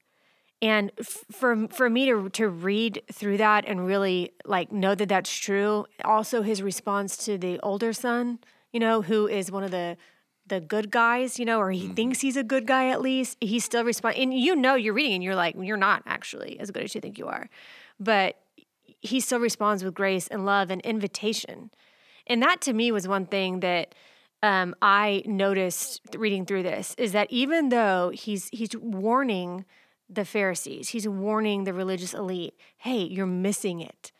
And 0.61 0.91
f- 0.99 1.25
for 1.31 1.67
for 1.69 1.89
me 1.89 2.05
to 2.07 2.29
to 2.29 2.49
read 2.49 3.01
through 3.11 3.37
that 3.37 3.65
and 3.65 3.85
really 3.85 4.33
like 4.45 4.71
know 4.71 4.95
that 4.95 5.09
that's 5.09 5.33
true. 5.33 5.85
Also, 6.03 6.41
his 6.41 6.61
response 6.61 7.17
to 7.25 7.37
the 7.37 7.59
older 7.61 7.93
son, 7.93 8.39
you 8.73 8.79
know, 8.79 9.01
who 9.01 9.27
is 9.27 9.51
one 9.51 9.63
of 9.63 9.71
the 9.71 9.97
the 10.49 10.59
good 10.59 10.91
guys, 10.91 11.39
you 11.39 11.45
know, 11.45 11.59
or 11.59 11.71
he 11.71 11.85
mm-hmm. 11.85 11.93
thinks 11.93 12.21
he's 12.21 12.35
a 12.35 12.43
good 12.43 12.65
guy 12.67 12.89
at 12.89 13.01
least. 13.01 13.37
He 13.39 13.59
still 13.59 13.85
responds, 13.85 14.17
and 14.19 14.33
you 14.33 14.55
know, 14.55 14.75
you're 14.75 14.93
reading 14.93 15.15
and 15.15 15.23
you're 15.23 15.35
like, 15.35 15.55
you're 15.57 15.77
not 15.77 16.03
actually 16.05 16.59
as 16.59 16.71
good 16.71 16.83
as 16.83 16.93
you 16.93 17.01
think 17.01 17.17
you 17.17 17.27
are, 17.27 17.49
but 17.99 18.35
he 18.99 19.19
still 19.19 19.39
responds 19.39 19.83
with 19.83 19.93
grace 19.93 20.27
and 20.27 20.45
love 20.45 20.69
and 20.71 20.81
invitation. 20.81 21.71
And 22.27 22.41
that 22.43 22.61
to 22.61 22.73
me 22.73 22.91
was 22.91 23.07
one 23.07 23.25
thing 23.25 23.61
that 23.61 23.95
um, 24.41 24.75
I 24.81 25.23
noticed 25.25 26.01
reading 26.17 26.45
through 26.45 26.63
this 26.63 26.95
is 26.97 27.11
that 27.11 27.27
even 27.29 27.69
though 27.69 28.11
he's 28.13 28.49
he's 28.49 28.75
warning 28.77 29.65
the 30.09 30.25
Pharisees, 30.25 30.89
he's 30.89 31.07
warning 31.07 31.65
the 31.65 31.73
religious 31.73 32.13
elite, 32.13 32.55
hey, 32.77 33.03
you're 33.03 33.25
missing 33.25 33.81
it. 33.81 34.11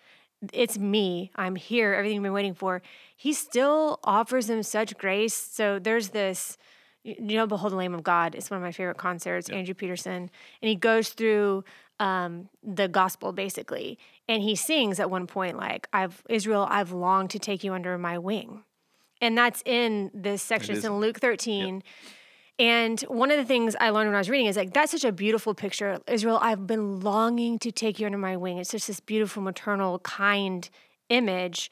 It's 0.53 0.77
me. 0.77 1.31
I'm 1.35 1.55
here. 1.55 1.93
Everything 1.93 2.15
you've 2.15 2.23
been 2.23 2.33
waiting 2.33 2.53
for. 2.53 2.81
He 3.15 3.33
still 3.33 3.99
offers 4.03 4.47
them 4.47 4.63
such 4.63 4.97
grace. 4.97 5.33
So 5.33 5.79
there's 5.79 6.09
this, 6.09 6.57
you 7.03 7.35
know, 7.35 7.47
Behold 7.47 7.73
the 7.73 7.77
Lamb 7.77 7.93
of 7.93 8.03
God. 8.03 8.35
It's 8.35 8.49
one 8.49 8.57
of 8.57 8.63
my 8.63 8.71
favorite 8.71 8.97
concerts, 8.97 9.49
Andrew 9.49 9.73
Peterson. 9.73 10.29
And 10.61 10.69
he 10.69 10.75
goes 10.75 11.09
through 11.09 11.65
um, 11.99 12.47
the 12.63 12.87
gospel 12.87 13.33
basically. 13.33 13.97
And 14.29 14.41
he 14.41 14.55
sings 14.55 14.99
at 14.99 15.09
one 15.09 15.27
point, 15.27 15.57
like, 15.57 15.87
I've, 15.91 16.23
Israel, 16.29 16.67
I've 16.69 16.91
longed 16.91 17.31
to 17.31 17.39
take 17.39 17.63
you 17.63 17.73
under 17.73 17.97
my 17.97 18.17
wing. 18.17 18.63
And 19.21 19.37
that's 19.37 19.61
in 19.65 20.11
this 20.13 20.41
section. 20.41 20.71
It's 20.71 20.79
is. 20.79 20.85
in 20.85 20.99
Luke 20.99 21.19
13. 21.19 21.83
And 22.57 22.99
one 23.01 23.31
of 23.31 23.37
the 23.37 23.45
things 23.45 23.75
I 23.79 23.89
learned 23.89 24.09
when 24.09 24.15
I 24.15 24.19
was 24.19 24.29
reading 24.29 24.47
is 24.47 24.57
like, 24.57 24.73
that's 24.73 24.91
such 24.91 25.05
a 25.05 25.13
beautiful 25.13 25.53
picture. 25.53 25.99
Israel, 26.07 26.39
I've 26.41 26.67
been 26.67 26.99
longing 26.99 27.57
to 27.59 27.71
take 27.71 27.99
you 27.99 28.05
under 28.05 28.17
my 28.17 28.35
wing. 28.35 28.57
It's 28.57 28.71
just 28.71 28.87
this 28.87 28.99
beautiful, 28.99 29.41
maternal, 29.41 29.99
kind 29.99 30.69
image. 31.07 31.71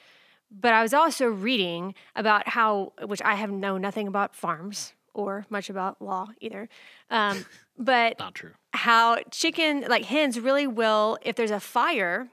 But 0.49 0.73
I 0.73 0.81
was 0.81 0.93
also 0.93 1.27
reading 1.27 1.93
about 2.15 2.47
how, 2.47 2.93
which 3.05 3.21
I 3.21 3.35
have 3.35 3.51
known 3.51 3.81
nothing 3.81 4.07
about 4.07 4.33
farms 4.33 4.93
or 5.13 5.45
much 5.49 5.69
about 5.69 6.01
law 6.01 6.27
either. 6.39 6.69
Um, 7.09 7.45
but 7.77 8.17
Not 8.17 8.35
true. 8.35 8.51
how 8.73 9.17
chicken, 9.29 9.85
like 9.89 10.05
hens, 10.05 10.39
really 10.39 10.67
will, 10.67 11.17
if 11.21 11.35
there's 11.35 11.51
a 11.51 11.59
fire, 11.59 12.29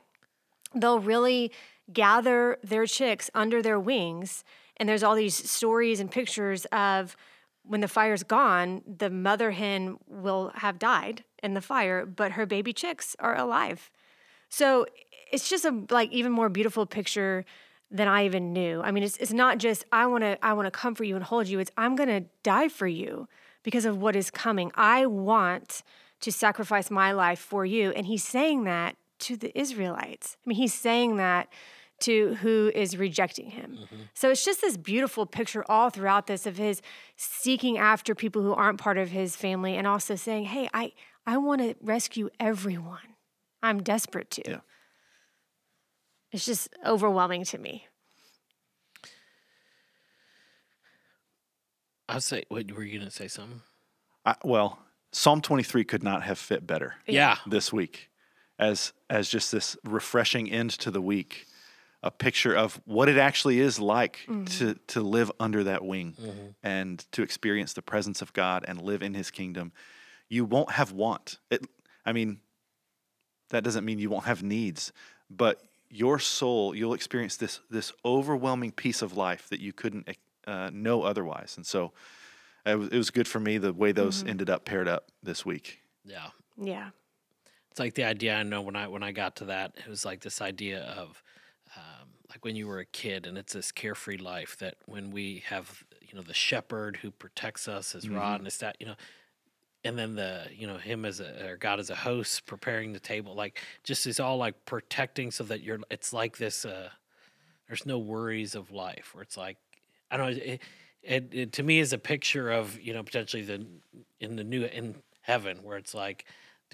they'll 0.76 1.00
really 1.00 1.50
gather 1.92 2.58
their 2.62 2.86
chicks 2.86 3.30
under 3.34 3.60
their 3.62 3.80
wings. 3.80 4.44
And 4.76 4.88
there's 4.88 5.02
all 5.02 5.14
these 5.14 5.50
stories 5.50 6.00
and 6.00 6.10
pictures 6.10 6.64
of 6.66 7.16
when 7.62 7.80
the 7.80 7.88
fire's 7.88 8.22
gone, 8.22 8.82
the 8.86 9.10
mother 9.10 9.52
hen 9.52 9.98
will 10.06 10.52
have 10.56 10.78
died 10.78 11.24
in 11.42 11.54
the 11.54 11.60
fire, 11.60 12.04
but 12.04 12.32
her 12.32 12.46
baby 12.46 12.72
chicks 12.72 13.16
are 13.18 13.36
alive. 13.36 13.90
So 14.48 14.86
it's 15.32 15.48
just 15.48 15.64
a 15.64 15.84
like 15.90 16.12
even 16.12 16.32
more 16.32 16.48
beautiful 16.48 16.86
picture 16.86 17.44
than 17.90 18.08
I 18.08 18.24
even 18.24 18.52
knew. 18.52 18.82
I 18.82 18.90
mean, 18.90 19.02
it's 19.02 19.16
it's 19.16 19.32
not 19.32 19.58
just 19.58 19.84
I 19.92 20.06
want 20.06 20.24
to 20.24 20.44
I 20.44 20.52
want 20.52 20.66
to 20.66 20.70
comfort 20.70 21.04
you 21.04 21.16
and 21.16 21.24
hold 21.24 21.48
you. 21.48 21.58
It's 21.58 21.70
I'm 21.76 21.96
going 21.96 22.08
to 22.08 22.28
die 22.42 22.68
for 22.68 22.86
you 22.86 23.28
because 23.62 23.84
of 23.84 24.00
what 24.00 24.14
is 24.14 24.30
coming. 24.30 24.70
I 24.74 25.06
want 25.06 25.82
to 26.20 26.32
sacrifice 26.32 26.90
my 26.90 27.12
life 27.12 27.38
for 27.38 27.64
you. 27.64 27.90
And 27.90 28.06
he's 28.06 28.24
saying 28.24 28.64
that 28.64 28.96
to 29.20 29.36
the 29.36 29.56
Israelites. 29.58 30.36
I 30.44 30.48
mean, 30.48 30.56
he's 30.56 30.74
saying 30.74 31.16
that 31.16 31.48
to 32.01 32.34
who 32.34 32.70
is 32.74 32.97
rejecting 32.97 33.51
him. 33.51 33.78
Mm-hmm. 33.82 33.97
So 34.14 34.30
it's 34.30 34.45
just 34.45 34.61
this 34.61 34.76
beautiful 34.76 35.26
picture 35.26 35.64
all 35.68 35.90
throughout 35.90 36.26
this 36.26 36.47
of 36.47 36.57
his 36.57 36.82
seeking 37.16 37.78
after 37.78 38.14
people 38.14 38.42
who 38.42 38.53
aren't 38.53 38.78
part 38.78 38.99
of 38.99 39.11
his 39.11 39.36
family 39.36 39.76
and 39.76 39.86
also 39.86 40.14
saying, 40.14 40.45
"Hey, 40.47 40.68
I 40.74 40.92
I 41.26 41.36
want 41.38 41.61
to 41.61 41.76
rescue 41.80 42.30
everyone. 42.40 43.16
I'm 43.62 43.82
desperate 43.82 44.30
to." 44.32 44.42
Yeah. 44.47 44.61
It's 46.32 46.45
just 46.45 46.68
overwhelming 46.84 47.45
to 47.45 47.59
me. 47.59 47.86
I'll 52.09 52.20
say, 52.20 52.45
what 52.49 52.70
were 52.72 52.82
you 52.82 52.99
going 52.99 53.09
to 53.09 53.14
say 53.14 53.28
something? 53.28 53.62
I, 54.26 54.34
well, 54.45 54.78
Psalm 55.12 55.40
23 55.40 55.84
could 55.84 56.03
not 56.03 56.22
have 56.24 56.38
fit 56.38 56.66
better. 56.66 56.97
Yeah. 57.07 57.36
This 57.47 57.72
week 57.72 58.11
as 58.59 58.92
as 59.11 59.28
just 59.28 59.53
this 59.53 59.76
refreshing 59.84 60.51
end 60.51 60.70
to 60.70 60.90
the 60.90 61.01
week, 61.01 61.47
a 62.05 62.11
picture 62.11 62.55
of 62.55 62.78
what 62.84 63.09
it 63.09 63.16
actually 63.16 63.59
is 63.59 63.80
like 63.80 64.18
mm-hmm. 64.28 64.44
to 64.44 64.74
to 64.88 65.00
live 65.00 65.32
under 65.40 65.64
that 65.64 65.82
wing 65.82 66.14
mm-hmm. 66.20 66.48
and 66.62 67.11
to 67.12 67.22
experience 67.22 67.72
the 67.72 67.82
presence 67.82 68.20
of 68.20 68.32
God 68.34 68.62
and 68.68 68.80
live 68.80 69.02
in 69.02 69.14
his 69.14 69.30
kingdom. 69.30 69.72
You 70.28 70.44
won't 70.44 70.72
have 70.72 70.92
want. 70.92 71.38
It 71.50 71.66
I 72.05 72.12
mean 72.12 72.40
that 73.48 73.64
doesn't 73.64 73.86
mean 73.86 73.98
you 73.98 74.11
won't 74.11 74.26
have 74.26 74.42
needs, 74.42 74.92
but 75.30 75.62
your 75.88 76.18
soul, 76.18 76.74
you'll 76.74 76.92
experience 76.92 77.36
this 77.36 77.61
this 77.70 77.90
overwhelming 78.05 78.72
peace 78.72 79.00
of 79.00 79.16
life 79.16 79.48
that 79.48 79.61
you 79.61 79.72
couldn't 79.72 80.07
uh, 80.46 80.68
know 80.72 81.05
otherwise. 81.05 81.55
And 81.57 81.64
so 81.64 81.92
it 82.66 82.74
was, 82.76 82.88
it 82.88 82.98
was 82.98 83.11
good 83.11 83.26
for 83.26 83.40
me 83.40 83.57
the 83.57 83.72
way 83.72 83.92
those 83.92 84.18
mm-hmm. 84.18 84.28
ended 84.28 84.50
up 84.50 84.66
paired 84.66 84.88
up 84.88 85.11
this 85.22 85.46
week. 85.46 85.80
Yeah. 86.05 86.28
Yeah. 86.61 86.90
It's 87.70 87.80
like 87.80 87.94
the 87.94 88.05
idea 88.05 88.36
I 88.36 88.42
know 88.42 88.61
when 88.61 88.76
I 88.76 88.88
when 88.88 89.02
I 89.02 89.12
got 89.12 89.36
to 89.36 89.46
that, 89.46 89.72
it 89.78 89.88
was 89.88 90.05
like 90.05 90.20
this 90.20 90.42
idea 90.42 90.82
of 90.82 91.22
like 92.35 92.45
when 92.45 92.57
you 92.57 92.66
were 92.66 92.80
a 92.80 92.85
kid 92.85 93.26
and 93.26 93.39
it's 93.39 93.53
this 93.53 93.70
carefree 93.70 94.18
life 94.18 94.57
that 94.59 94.74
when 94.87 95.11
we 95.11 95.45
have 95.47 95.85
you 96.01 96.14
know 96.16 96.22
the 96.22 96.35
shepherd 96.35 96.97
who 96.97 97.11
protects 97.11 97.68
us, 97.68 97.93
his 97.93 98.05
mm-hmm. 98.05 98.16
rod 98.16 98.41
and 98.41 98.47
his 98.47 98.55
staff, 98.55 98.74
you 98.80 98.87
know, 98.87 98.97
and 99.85 99.97
then 99.97 100.16
the 100.16 100.47
you 100.53 100.66
know 100.66 100.76
him 100.76 101.05
as 101.05 101.20
a 101.20 101.49
or 101.49 101.57
God 101.57 101.78
as 101.78 101.91
a 101.91 101.95
host 101.95 102.47
preparing 102.47 102.93
the 102.93 103.01
table, 103.01 103.35
like 103.35 103.61
just 103.85 104.07
is 104.07 104.18
all 104.18 104.37
like 104.37 104.64
protecting 104.64 105.30
so 105.30 105.45
that 105.45 105.62
you're. 105.62 105.78
It's 105.91 106.12
like 106.12 106.37
this. 106.37 106.64
uh 106.64 106.89
There's 107.68 107.87
no 107.87 107.99
worries 107.99 108.55
of 108.55 108.72
life 108.72 109.11
where 109.14 109.22
it's 109.22 109.37
like 109.37 109.59
I 110.11 110.16
don't 110.16 110.37
know. 110.37 110.43
It, 110.43 110.61
it, 111.03 111.28
it 111.32 111.53
to 111.53 111.62
me 111.62 111.78
is 111.78 111.93
a 111.93 111.99
picture 111.99 112.51
of 112.51 112.80
you 112.80 112.95
know 112.95 113.03
potentially 113.03 113.43
the 113.43 113.66
in 114.20 114.37
the 114.37 114.45
new 114.45 114.64
in 114.64 114.97
heaven 115.20 115.59
where 115.62 115.76
it's 115.76 115.95
like 115.95 116.24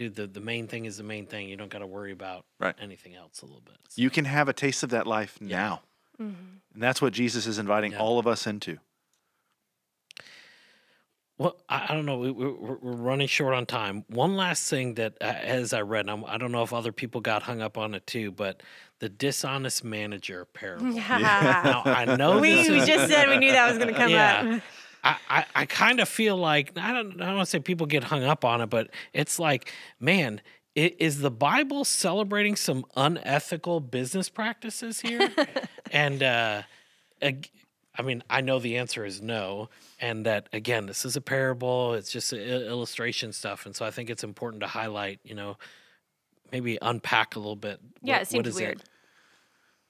dude 0.01 0.15
the, 0.15 0.27
the 0.27 0.41
main 0.41 0.67
thing 0.67 0.87
is 0.87 0.97
the 0.97 1.03
main 1.03 1.27
thing 1.27 1.49
you 1.49 1.57
don't 1.57 1.71
got 1.71 1.81
to 1.81 1.87
worry 1.87 2.11
about 2.11 2.47
right. 2.59 2.75
anything 2.81 3.15
else 3.15 3.43
a 3.43 3.45
little 3.45 3.61
bit 3.61 3.77
so. 3.89 4.01
you 4.01 4.09
can 4.09 4.25
have 4.25 4.49
a 4.49 4.53
taste 4.53 4.83
of 4.83 4.89
that 4.89 5.07
life 5.07 5.37
yeah. 5.43 5.57
now 5.57 5.83
mm-hmm. 6.21 6.35
and 6.73 6.83
that's 6.83 7.03
what 7.03 7.13
jesus 7.13 7.47
is 7.47 7.59
inviting 7.59 7.93
yeah. 7.93 7.99
all 7.99 8.19
of 8.19 8.27
us 8.27 8.47
into 8.47 8.79
well, 11.41 11.57
I, 11.71 11.87
I 11.89 11.95
don't 11.95 12.05
know. 12.05 12.19
We, 12.19 12.31
we're, 12.33 12.53
we're, 12.53 12.77
running 12.83 13.27
short 13.27 13.55
on 13.55 13.65
time. 13.65 14.05
One 14.09 14.37
last 14.37 14.69
thing 14.69 14.97
that, 14.97 15.15
uh, 15.23 15.25
as 15.25 15.73
I 15.73 15.81
read, 15.81 16.07
I'm, 16.07 16.23
I 16.27 16.37
do 16.37 16.45
not 16.45 16.51
know 16.51 16.63
if 16.65 16.75
other 16.75 16.93
people 16.93 17.23
got 17.23 17.43
hung 17.43 17.63
up 17.63 17.79
on 17.79 17.95
it 17.95 18.07
too, 18.07 18.31
but 18.31 18.63
the 18.99 19.09
dishonest 19.09 19.83
manager 19.83 20.45
parable. 20.45 20.93
Yeah. 20.93 21.63
Now, 21.65 21.83
I 21.87 22.05
know 22.05 22.41
we, 22.41 22.69
we 22.69 22.85
just 22.85 23.11
said 23.11 23.31
we 23.31 23.39
knew 23.39 23.53
that 23.53 23.71
was 23.71 23.79
going 23.79 23.89
to 23.89 23.99
come 23.99 24.11
yeah. 24.11 24.57
up. 24.57 24.63
I, 25.03 25.17
I, 25.29 25.45
I 25.55 25.67
kind 25.67 26.01
of 26.01 26.09
feel 26.09 26.37
like 26.37 26.77
I 26.77 26.93
don't 26.93 27.21
I 27.21 27.27
don't 27.27 27.37
want 27.37 27.47
to 27.47 27.51
say 27.51 27.61
people 27.61 27.87
get 27.87 28.05
hung 28.05 28.25
up 28.25 28.45
on 28.45 28.61
it, 28.61 28.67
but 28.67 28.91
it's 29.13 29.39
like, 29.39 29.73
man, 29.99 30.41
it, 30.75 30.97
is 31.01 31.21
the 31.21 31.31
Bible 31.31 31.85
celebrating 31.85 32.57
some 32.57 32.85
unethical 32.97 33.81
business 33.81 34.29
practices 34.29 35.01
here? 35.01 35.33
and 35.91 36.23
uh, 36.23 36.63
I 37.23 38.03
mean, 38.03 38.23
I 38.31 38.41
know 38.41 38.59
the 38.59 38.79
answer 38.79 39.05
is 39.05 39.21
no, 39.21 39.69
and 40.01 40.25
that 40.27 40.49
again, 40.53 40.87
this 40.87 41.05
is 41.05 41.17
a 41.17 41.21
parable. 41.21 41.95
It's 41.95 42.11
just 42.11 42.33
illustration 42.33 43.33
stuff, 43.33 43.67
and 43.67 43.75
so 43.75 43.85
I 43.85 43.91
think 43.91 44.11
it's 44.11 44.25
important 44.25 44.63
to 44.63 44.69
highlight. 44.69 45.21
You 45.25 45.35
know, 45.35 45.57
maybe 46.53 46.79
unpack 46.81 47.37
a 47.37 47.39
little 47.39 47.57
bit. 47.57 47.81
Yeah, 48.03 48.15
what, 48.15 48.23
it 48.23 48.29
seems 48.29 48.55
weird. 48.55 48.81
It? 48.81 48.89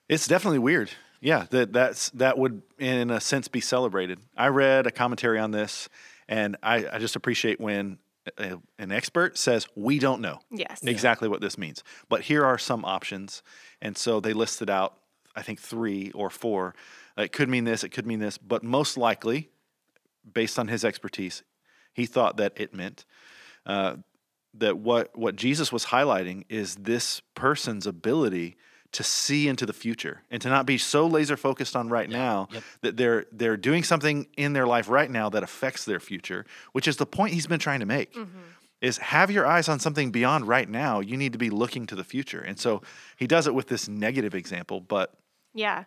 It's 0.09 0.27
definitely 0.27 0.59
weird. 0.59 0.91
Yeah, 1.21 1.47
that 1.51 1.73
that's 1.73 2.11
that 2.11 2.39
would 2.39 2.63
in 2.79 3.11
a 3.11 3.21
sense 3.21 3.49
be 3.49 3.61
celebrated. 3.61 4.21
I 4.37 4.49
read 4.49 4.87
a 4.87 4.91
commentary 4.91 5.39
on 5.39 5.51
this, 5.51 5.89
and 6.29 6.57
I, 6.63 6.87
I 6.93 6.99
just 6.99 7.17
appreciate 7.17 7.61
when 7.61 7.99
a, 8.39 8.59
an 8.79 8.91
expert 8.91 9.37
says 9.37 9.67
we 9.75 9.99
don't 9.99 10.21
know. 10.21 10.41
Yes, 10.51 10.81
exactly 10.83 11.27
yeah. 11.27 11.33
what 11.33 11.41
this 11.41 11.59
means, 11.59 11.85
but 12.09 12.23
here 12.23 12.45
are 12.45 12.57
some 12.57 12.85
options, 12.85 13.43
and 13.83 13.99
so 13.99 14.21
they 14.21 14.33
listed 14.33 14.71
out 14.71 14.97
I 15.37 15.43
think 15.43 15.61
three 15.61 16.11
or 16.13 16.31
four 16.31 16.75
it 17.17 17.33
could 17.33 17.49
mean 17.49 17.65
this, 17.65 17.85
it 17.85 17.91
could 17.91 18.07
mean 18.07 18.19
this, 18.19 18.39
but 18.39 18.63
most 18.63 18.97
likely, 18.97 19.51
based 20.33 20.59
on 20.59 20.69
his 20.69 20.85
expertise, 20.85 21.43
he 21.93 22.07
thought 22.07 22.37
that 22.39 22.53
it 22.57 22.75
meant 22.75 23.05
uh, 23.67 23.97
that 24.55 24.79
what, 24.79 25.17
what 25.17 25.37
Jesus 25.37 25.73
was 25.73 25.87
highlighting 25.87 26.45
is 26.49 26.77
this 26.77 27.21
person's 27.35 27.87
ability 27.87 28.57
to 28.93 29.05
see 29.05 29.47
into 29.47 29.67
the 29.67 29.73
future 29.73 30.23
and 30.31 30.43
to 30.43 30.49
not 30.49 30.67
be 30.67 30.77
so 30.77 31.07
laser 31.07 31.37
focused 31.37 31.77
on 31.77 31.89
right 31.89 32.11
yeah. 32.11 32.19
now 32.19 32.49
yep. 32.53 32.63
that 32.83 32.97
they're 32.97 33.25
they're 33.33 33.57
doing 33.57 33.83
something 33.83 34.27
in 34.37 34.53
their 34.53 34.67
life 34.67 34.89
right 34.89 35.11
now 35.11 35.29
that 35.29 35.43
affects 35.43 35.85
their 35.85 36.01
future, 36.01 36.45
which 36.73 36.89
is 36.89 36.97
the 36.97 37.07
point 37.07 37.35
he's 37.35 37.47
been 37.47 37.61
trying 37.61 37.81
to 37.81 37.87
make. 37.87 38.15
Mm-hmm. 38.15 38.39
Is 38.81 38.97
have 38.99 39.31
your 39.31 39.47
eyes 39.47 39.69
on 39.69 39.79
something 39.79 40.11
beyond 40.11 40.49
right 40.49 40.69
now. 40.69 41.01
You 41.01 41.19
need 41.19 41.33
to 41.33 41.39
be 41.39 41.51
looking 41.51 41.87
to 41.89 41.95
the 41.95 42.05
future. 42.05 42.41
And 42.41 42.59
so 42.59 42.81
he 43.17 43.27
does 43.27 43.47
it 43.47 43.55
with 43.55 43.69
this 43.69 43.89
negative 43.89 44.35
example, 44.35 44.81
but 44.81 45.13
yeah. 45.55 45.85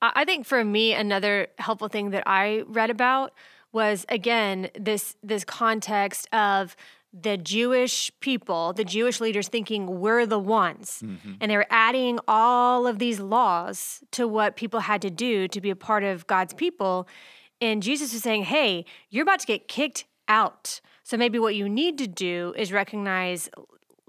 I 0.00 0.24
think 0.24 0.46
for 0.46 0.64
me, 0.64 0.94
another 0.94 1.48
helpful 1.58 1.88
thing 1.88 2.10
that 2.10 2.22
I 2.26 2.62
read 2.68 2.90
about 2.90 3.32
was 3.72 4.06
again 4.08 4.70
this 4.78 5.16
this 5.22 5.44
context 5.44 6.28
of 6.32 6.76
the 7.12 7.36
Jewish 7.36 8.10
people, 8.20 8.72
the 8.72 8.84
Jewish 8.84 9.20
leaders 9.20 9.48
thinking 9.48 10.00
we're 10.00 10.26
the 10.26 10.38
ones. 10.38 11.02
Mm-hmm. 11.04 11.34
And 11.40 11.50
they're 11.50 11.66
adding 11.70 12.18
all 12.28 12.86
of 12.86 12.98
these 12.98 13.18
laws 13.18 14.00
to 14.12 14.28
what 14.28 14.56
people 14.56 14.80
had 14.80 15.02
to 15.02 15.10
do 15.10 15.48
to 15.48 15.60
be 15.60 15.70
a 15.70 15.76
part 15.76 16.04
of 16.04 16.26
God's 16.26 16.54
people. 16.54 17.08
And 17.60 17.82
Jesus 17.82 18.12
is 18.14 18.22
saying, 18.22 18.44
hey, 18.44 18.84
you're 19.10 19.22
about 19.22 19.40
to 19.40 19.46
get 19.46 19.68
kicked 19.68 20.04
out. 20.28 20.80
So 21.02 21.16
maybe 21.16 21.38
what 21.38 21.54
you 21.54 21.68
need 21.68 21.96
to 21.98 22.06
do 22.06 22.54
is 22.56 22.72
recognize 22.72 23.48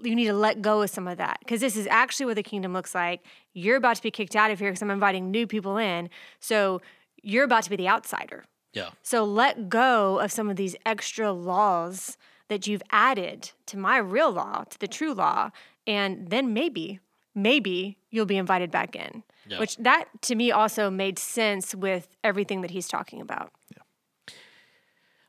you 0.02 0.14
need 0.14 0.26
to 0.26 0.34
let 0.34 0.62
go 0.62 0.82
of 0.82 0.90
some 0.90 1.08
of 1.08 1.18
that 1.18 1.38
because 1.40 1.60
this 1.60 1.76
is 1.76 1.86
actually 1.86 2.26
what 2.26 2.36
the 2.36 2.42
kingdom 2.42 2.72
looks 2.72 2.94
like. 2.94 3.24
You're 3.52 3.76
about 3.76 3.96
to 3.96 4.02
be 4.02 4.10
kicked 4.10 4.36
out 4.36 4.50
of 4.50 4.58
here 4.58 4.70
because 4.70 4.82
I'm 4.82 4.90
inviting 4.90 5.30
new 5.30 5.46
people 5.46 5.76
in. 5.76 6.10
So 6.38 6.80
you're 7.22 7.44
about 7.44 7.64
to 7.64 7.70
be 7.70 7.76
the 7.76 7.88
outsider. 7.88 8.44
Yeah. 8.72 8.90
So 9.02 9.24
let 9.24 9.68
go 9.68 10.18
of 10.20 10.30
some 10.30 10.48
of 10.48 10.56
these 10.56 10.76
extra 10.86 11.32
laws 11.32 12.16
that 12.50 12.66
you've 12.66 12.82
added 12.90 13.52
to 13.66 13.78
my 13.78 13.96
real 13.96 14.30
law, 14.30 14.64
to 14.64 14.78
the 14.78 14.88
true 14.88 15.14
law, 15.14 15.50
and 15.86 16.28
then 16.28 16.52
maybe, 16.52 17.00
maybe 17.34 17.96
you'll 18.10 18.26
be 18.26 18.36
invited 18.36 18.70
back 18.70 18.94
in. 18.94 19.22
Yeah. 19.48 19.60
Which 19.60 19.76
that 19.78 20.06
to 20.22 20.34
me 20.34 20.52
also 20.52 20.90
made 20.90 21.18
sense 21.18 21.74
with 21.74 22.08
everything 22.22 22.60
that 22.60 22.70
he's 22.70 22.88
talking 22.88 23.20
about. 23.20 23.52
Yeah. 23.74 24.34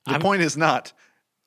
The 0.08 0.14
I'm, 0.16 0.22
point 0.22 0.42
is 0.42 0.58
not 0.58 0.94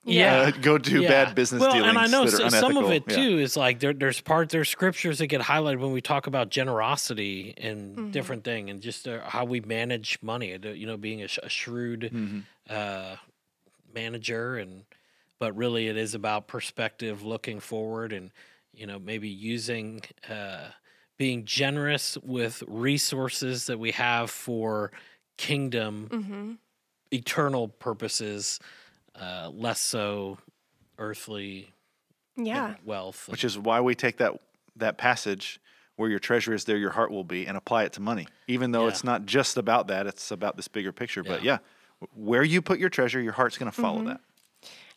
yeah, 0.04 0.36
uh, 0.36 0.50
go 0.50 0.78
do 0.78 1.02
yeah. 1.02 1.08
bad 1.08 1.34
business 1.34 1.60
well, 1.60 1.72
dealings. 1.72 1.90
and 1.90 1.98
I 1.98 2.06
know 2.06 2.26
so, 2.26 2.48
some 2.48 2.76
of 2.76 2.90
it 2.90 3.08
too 3.08 3.36
yeah. 3.36 3.44
is 3.44 3.56
like 3.56 3.80
there, 3.80 3.94
there's 3.94 4.20
part 4.20 4.50
there's 4.50 4.68
scriptures 4.68 5.18
that 5.18 5.28
get 5.28 5.40
highlighted 5.40 5.80
when 5.80 5.92
we 5.92 6.00
talk 6.00 6.26
about 6.26 6.50
generosity 6.50 7.54
and 7.56 7.96
mm-hmm. 7.96 8.10
different 8.10 8.44
thing, 8.44 8.68
and 8.68 8.82
just 8.82 9.08
uh, 9.08 9.20
how 9.24 9.44
we 9.44 9.60
manage 9.60 10.18
money. 10.20 10.56
You 10.62 10.86
know, 10.86 10.96
being 10.96 11.22
a, 11.22 11.28
a 11.42 11.48
shrewd 11.48 12.10
mm-hmm. 12.12 12.40
uh, 12.68 13.16
manager, 13.94 14.56
and 14.56 14.84
but 15.38 15.56
really 15.56 15.88
it 15.88 15.96
is 15.96 16.14
about 16.14 16.46
perspective, 16.48 17.22
looking 17.22 17.60
forward, 17.60 18.12
and 18.12 18.30
you 18.72 18.86
know 18.86 18.98
maybe 18.98 19.28
using 19.28 20.02
uh, 20.28 20.68
being 21.16 21.44
generous 21.44 22.16
with 22.22 22.62
resources 22.66 23.66
that 23.66 23.78
we 23.78 23.92
have 23.92 24.30
for 24.30 24.90
kingdom, 25.36 26.08
mm-hmm. 26.10 26.52
eternal 27.12 27.68
purposes 27.68 28.58
uh, 29.20 29.50
less 29.52 29.80
so 29.80 30.38
earthly 30.98 31.70
yeah 32.36 32.74
wealth. 32.84 33.28
Which 33.28 33.44
is 33.44 33.58
why 33.58 33.80
we 33.80 33.94
take 33.94 34.16
that 34.18 34.32
that 34.76 34.98
passage 34.98 35.60
where 35.96 36.10
your 36.10 36.18
treasure 36.18 36.52
is 36.52 36.64
there 36.64 36.76
your 36.76 36.90
heart 36.90 37.10
will 37.12 37.22
be 37.22 37.46
and 37.46 37.56
apply 37.56 37.84
it 37.84 37.92
to 37.92 38.00
money 38.00 38.26
even 38.48 38.72
though 38.72 38.82
yeah. 38.82 38.88
it's 38.88 39.04
not 39.04 39.24
just 39.26 39.56
about 39.56 39.86
that 39.86 40.08
it's 40.08 40.32
about 40.32 40.56
this 40.56 40.66
bigger 40.66 40.90
picture 40.90 41.22
yeah. 41.24 41.30
but 41.32 41.44
yeah 41.44 41.58
Where 42.14 42.42
you 42.42 42.60
put 42.60 42.80
your 42.80 42.90
treasure, 42.90 43.20
your 43.20 43.32
heart's 43.32 43.56
going 43.56 43.70
to 43.70 43.80
follow 43.80 43.98
Mm-hmm. 43.98 44.08
that. 44.08 44.20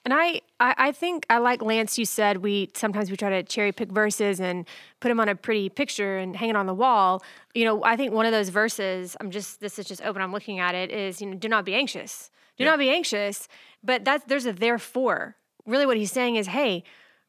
And 0.05 0.13
I, 0.13 0.41
I, 0.59 0.73
I 0.77 0.91
think 0.93 1.25
I 1.29 1.39
like 1.39 1.61
Lance. 1.61 1.97
You 1.97 2.05
said 2.05 2.37
we 2.37 2.69
sometimes 2.73 3.11
we 3.11 3.17
try 3.17 3.29
to 3.29 3.43
cherry 3.43 3.71
pick 3.73 3.91
verses 3.91 4.39
and 4.39 4.65
put 5.01 5.09
them 5.09 5.19
on 5.19 5.27
a 5.27 5.35
pretty 5.35 5.67
picture 5.69 6.17
and 6.17 6.35
hang 6.35 6.49
it 6.49 6.55
on 6.55 6.65
the 6.65 6.73
wall. 6.73 7.21
You 7.53 7.65
know, 7.65 7.83
I 7.83 7.95
think 7.97 8.13
one 8.13 8.25
of 8.25 8.31
those 8.31 8.49
verses. 8.49 9.17
I'm 9.19 9.31
just 9.31 9.59
this 9.59 9.77
is 9.79 9.85
just 9.85 10.01
open. 10.03 10.21
I'm 10.21 10.31
looking 10.31 10.59
at 10.59 10.75
it. 10.75 10.91
Is 10.91 11.21
you 11.21 11.27
know, 11.27 11.35
do 11.35 11.49
not 11.49 11.65
be 11.65 11.75
anxious. 11.75 12.29
Do 12.57 12.63
Yeah. 12.63 12.71
not 12.71 12.79
be 12.79 12.89
anxious. 12.89 13.47
But 13.83 14.05
that's 14.05 14.23
there's 14.25 14.45
a 14.45 14.53
therefore. 14.53 15.35
Really, 15.65 15.85
what 15.85 15.97
he's 15.97 16.11
saying 16.13 16.37
is, 16.37 16.47
hey, 16.47 16.83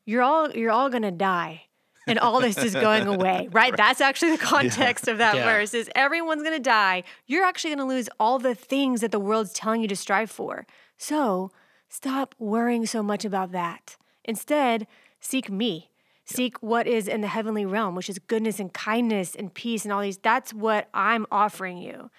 you're 0.05 0.23
all 0.23 0.51
you're 0.53 0.71
all 0.71 0.89
gonna 0.89 1.11
die. 1.11 1.63
And 2.07 2.19
all 2.19 2.41
this 2.41 2.57
is 2.57 2.75
going 2.75 3.07
away, 3.15 3.49
right? 3.53 3.77
That's 3.77 4.01
actually 4.01 4.31
the 4.31 4.39
context 4.45 5.09
of 5.09 5.19
that 5.19 5.37
Yeah. 5.37 5.45
verse 5.45 5.75
is 5.75 5.91
everyone's 5.95 6.43
going 6.43 6.55
to 6.57 6.63
die. 6.63 7.03
You're 7.27 7.45
actually 7.45 7.75
going 7.75 7.87
to 7.87 7.95
lose 7.95 8.09
all 8.19 8.39
the 8.39 8.55
things 8.55 9.03
that 9.03 9.13
the 9.13 9.21
world's 9.21 9.53
telling 9.53 9.83
you 9.83 9.89
to 9.89 9.97
strive 9.97 10.31
for. 10.31 10.67
So, 10.97 11.51
Stop 11.89 12.35
worrying 12.39 12.87
so 12.87 13.03
much 13.03 13.25
about 13.25 13.53
that. 13.53 13.97
Instead, 14.25 14.87
seek 15.21 15.51
me. 15.51 15.91
Seek 16.25 16.63
what 16.63 16.87
is 16.87 17.09
in 17.09 17.23
the 17.23 17.29
heavenly 17.29 17.65
realm, 17.65 17.95
which 17.95 18.11
is 18.11 18.19
goodness 18.19 18.61
and 18.61 18.73
kindness 18.73 19.35
and 19.35 19.53
peace 19.55 19.85
and 19.85 19.93
all 19.93 20.03
these. 20.03 20.19
That's 20.19 20.53
what 20.53 20.89
I'm 20.93 21.27
offering 21.31 21.79
you. 21.79 22.11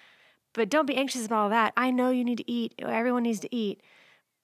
But 0.52 0.68
don't 0.68 0.86
be 0.86 0.96
anxious 0.96 1.26
about 1.26 1.42
all 1.42 1.48
that. 1.50 1.72
I 1.76 1.92
know 1.92 2.10
you 2.10 2.24
need 2.24 2.38
to 2.38 2.50
eat. 2.50 2.74
Everyone 2.80 3.22
needs 3.22 3.38
to 3.40 3.54
eat. 3.54 3.82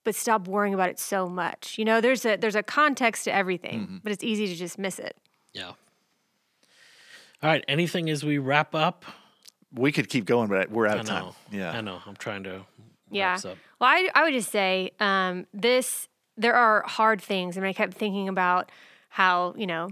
But 0.05 0.15
stop 0.15 0.47
worrying 0.47 0.73
about 0.73 0.89
it 0.89 1.01
so 1.01 1.29
much. 1.29 1.79
You 1.79 1.85
know, 1.85 2.01
there's 2.01 2.25
a 2.25 2.37
there's 2.37 2.55
a 2.55 2.63
context 2.63 3.25
to 3.25 3.35
everything, 3.35 3.81
mm-hmm. 3.81 3.97
but 4.05 4.13
it's 4.13 4.23
easy 4.23 4.47
to 4.47 4.55
just 4.55 4.79
miss 4.79 5.01
it. 5.01 5.17
Yeah. 5.53 5.71
All 5.71 5.77
right. 7.43 7.65
Anything 7.67 8.09
as 8.09 8.25
we 8.25 8.39
wrap 8.39 8.73
up? 8.73 9.05
We 9.75 9.91
could 9.91 10.09
keep 10.09 10.25
going, 10.25 10.49
but 10.49 10.71
we're 10.71 10.87
out 10.87 10.99
I 10.99 11.01
of 11.01 11.07
time. 11.07 11.33
Yeah. 11.51 11.73
I 11.73 11.81
know. 11.81 12.01
I'm 12.07 12.15
trying 12.15 12.45
to. 12.45 12.65
Yeah. 13.11 13.39
Well, 13.81 13.91
I, 13.91 14.09
I 14.15 14.25
would 14.25 14.33
just 14.33 14.51
say 14.51 14.91
um, 15.01 15.47
this 15.53 16.09
there 16.37 16.55
are 16.55 16.83
hard 16.87 17.21
things. 17.21 17.57
I 17.57 17.61
mean, 17.61 17.71
I 17.71 17.73
kept 17.73 17.95
thinking 17.95 18.29
about 18.29 18.71
how, 19.09 19.55
you 19.57 19.67
know, 19.67 19.89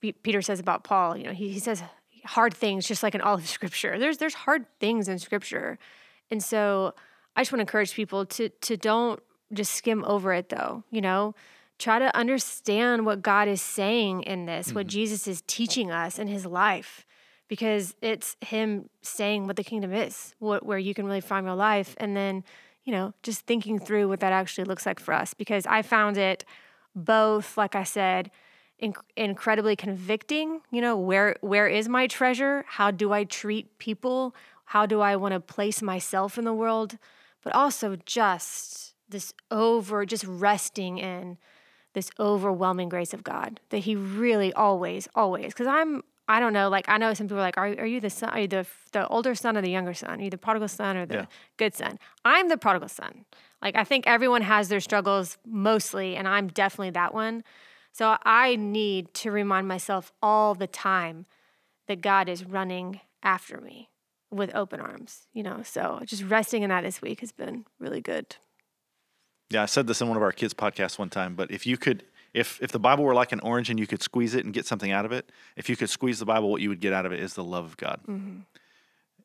P- 0.00 0.12
Peter 0.12 0.42
says 0.42 0.58
about 0.58 0.84
Paul, 0.84 1.16
you 1.16 1.24
know, 1.24 1.32
he, 1.32 1.50
he 1.50 1.58
says 1.60 1.82
hard 2.24 2.52
things 2.54 2.86
just 2.86 3.02
like 3.02 3.14
in 3.14 3.20
all 3.20 3.34
of 3.34 3.48
scripture. 3.48 3.98
There's 3.98 4.18
there's 4.18 4.34
hard 4.34 4.66
things 4.80 5.08
in 5.08 5.18
scripture. 5.18 5.78
And 6.30 6.42
so 6.42 6.94
I 7.36 7.42
just 7.42 7.52
want 7.52 7.60
to 7.60 7.62
encourage 7.62 7.94
people 7.94 8.26
to 8.26 8.48
to 8.48 8.76
don't 8.76 9.22
just 9.52 9.72
skim 9.72 10.04
over 10.04 10.32
it 10.32 10.48
though, 10.48 10.84
you 10.90 11.00
know. 11.00 11.34
Try 11.78 12.00
to 12.00 12.16
understand 12.16 13.06
what 13.06 13.22
God 13.22 13.46
is 13.46 13.62
saying 13.62 14.22
in 14.22 14.46
this, 14.46 14.74
what 14.74 14.88
Jesus 14.88 15.28
is 15.28 15.44
teaching 15.46 15.92
us 15.92 16.18
in 16.18 16.26
his 16.26 16.44
life 16.44 17.06
because 17.48 17.94
it's 18.02 18.36
him 18.40 18.88
saying 19.02 19.46
what 19.46 19.56
the 19.56 19.64
kingdom 19.64 19.92
is, 19.92 20.34
what 20.38 20.64
where 20.64 20.78
you 20.78 20.94
can 20.94 21.06
really 21.06 21.20
find 21.20 21.46
your 21.46 21.56
life, 21.56 21.94
and 21.98 22.16
then 22.16 22.44
you 22.84 22.92
know 22.92 23.12
just 23.22 23.46
thinking 23.46 23.78
through 23.78 24.08
what 24.08 24.20
that 24.20 24.32
actually 24.32 24.64
looks 24.64 24.86
like 24.86 25.00
for 25.00 25.14
us. 25.14 25.34
Because 25.34 25.66
I 25.66 25.82
found 25.82 26.16
it 26.16 26.44
both, 26.94 27.56
like 27.56 27.74
I 27.74 27.84
said, 27.84 28.30
inc- 28.82 29.02
incredibly 29.16 29.76
convicting. 29.76 30.60
You 30.70 30.80
know, 30.80 30.96
where 30.96 31.36
where 31.40 31.68
is 31.68 31.88
my 31.88 32.06
treasure? 32.06 32.64
How 32.68 32.90
do 32.90 33.12
I 33.12 33.24
treat 33.24 33.78
people? 33.78 34.34
How 34.66 34.84
do 34.84 35.00
I 35.00 35.16
want 35.16 35.32
to 35.32 35.40
place 35.40 35.80
myself 35.80 36.36
in 36.38 36.44
the 36.44 36.52
world? 36.52 36.98
But 37.42 37.54
also 37.54 37.96
just 38.04 38.94
this 39.08 39.32
over, 39.50 40.04
just 40.04 40.24
resting 40.24 40.98
in 40.98 41.38
this 41.94 42.10
overwhelming 42.20 42.88
grace 42.88 43.14
of 43.14 43.24
God 43.24 43.60
that 43.70 43.78
He 43.78 43.96
really 43.96 44.52
always, 44.52 45.08
always. 45.14 45.46
Because 45.46 45.66
I'm, 45.66 46.02
I 46.28 46.40
don't 46.40 46.52
know, 46.52 46.68
like 46.68 46.88
I 46.88 46.98
know 46.98 47.14
some 47.14 47.26
people 47.26 47.38
are 47.38 47.42
like, 47.42 47.56
are, 47.56 47.68
are 47.68 47.86
you 47.86 48.00
the 48.00 48.10
son, 48.10 48.28
are 48.30 48.40
you 48.40 48.48
the 48.48 48.66
the 48.92 49.06
older 49.08 49.34
son 49.34 49.56
or 49.56 49.62
the 49.62 49.70
younger 49.70 49.94
son? 49.94 50.20
Are 50.20 50.22
you 50.22 50.30
the 50.30 50.38
prodigal 50.38 50.68
son 50.68 50.96
or 50.96 51.06
the 51.06 51.14
Yeah. 51.14 51.26
good 51.56 51.74
son? 51.74 51.98
I'm 52.24 52.48
the 52.48 52.58
prodigal 52.58 52.88
son. 52.90 53.24
Like 53.62 53.76
I 53.76 53.84
think 53.84 54.06
everyone 54.06 54.42
has 54.42 54.68
their 54.68 54.80
struggles 54.80 55.38
mostly, 55.46 56.16
and 56.16 56.28
I'm 56.28 56.48
definitely 56.48 56.90
that 56.90 57.14
one. 57.14 57.44
So 57.92 58.16
I 58.22 58.56
need 58.56 59.12
to 59.14 59.30
remind 59.30 59.66
myself 59.66 60.12
all 60.22 60.54
the 60.54 60.66
time 60.66 61.26
that 61.88 62.02
God 62.02 62.28
is 62.28 62.44
running 62.44 63.00
after 63.22 63.60
me 63.60 63.88
with 64.30 64.54
open 64.54 64.80
arms. 64.80 65.26
You 65.32 65.42
know, 65.42 65.62
so 65.64 66.00
just 66.04 66.24
resting 66.24 66.62
in 66.62 66.68
that 66.68 66.82
this 66.82 67.00
week 67.00 67.20
has 67.20 67.32
been 67.32 67.64
really 67.80 68.02
good. 68.02 68.36
Yeah, 69.50 69.62
I 69.62 69.66
said 69.66 69.86
this 69.86 70.02
in 70.02 70.08
one 70.08 70.18
of 70.18 70.22
our 70.22 70.32
kids' 70.32 70.52
podcasts 70.52 70.98
one 70.98 71.08
time, 71.08 71.34
but 71.34 71.50
if 71.50 71.66
you 71.66 71.78
could 71.78 72.04
if 72.34 72.58
if 72.62 72.72
the 72.72 72.78
Bible 72.78 73.04
were 73.04 73.14
like 73.14 73.32
an 73.32 73.40
orange 73.40 73.70
and 73.70 73.78
you 73.78 73.86
could 73.86 74.02
squeeze 74.02 74.34
it 74.34 74.44
and 74.44 74.52
get 74.54 74.66
something 74.66 74.90
out 74.90 75.04
of 75.04 75.12
it, 75.12 75.30
if 75.56 75.68
you 75.68 75.76
could 75.76 75.90
squeeze 75.90 76.18
the 76.18 76.26
Bible, 76.26 76.50
what 76.50 76.60
you 76.60 76.68
would 76.68 76.80
get 76.80 76.92
out 76.92 77.06
of 77.06 77.12
it 77.12 77.20
is 77.20 77.34
the 77.34 77.44
love 77.44 77.64
of 77.64 77.76
God. 77.76 78.00
Mm-hmm. 78.06 78.40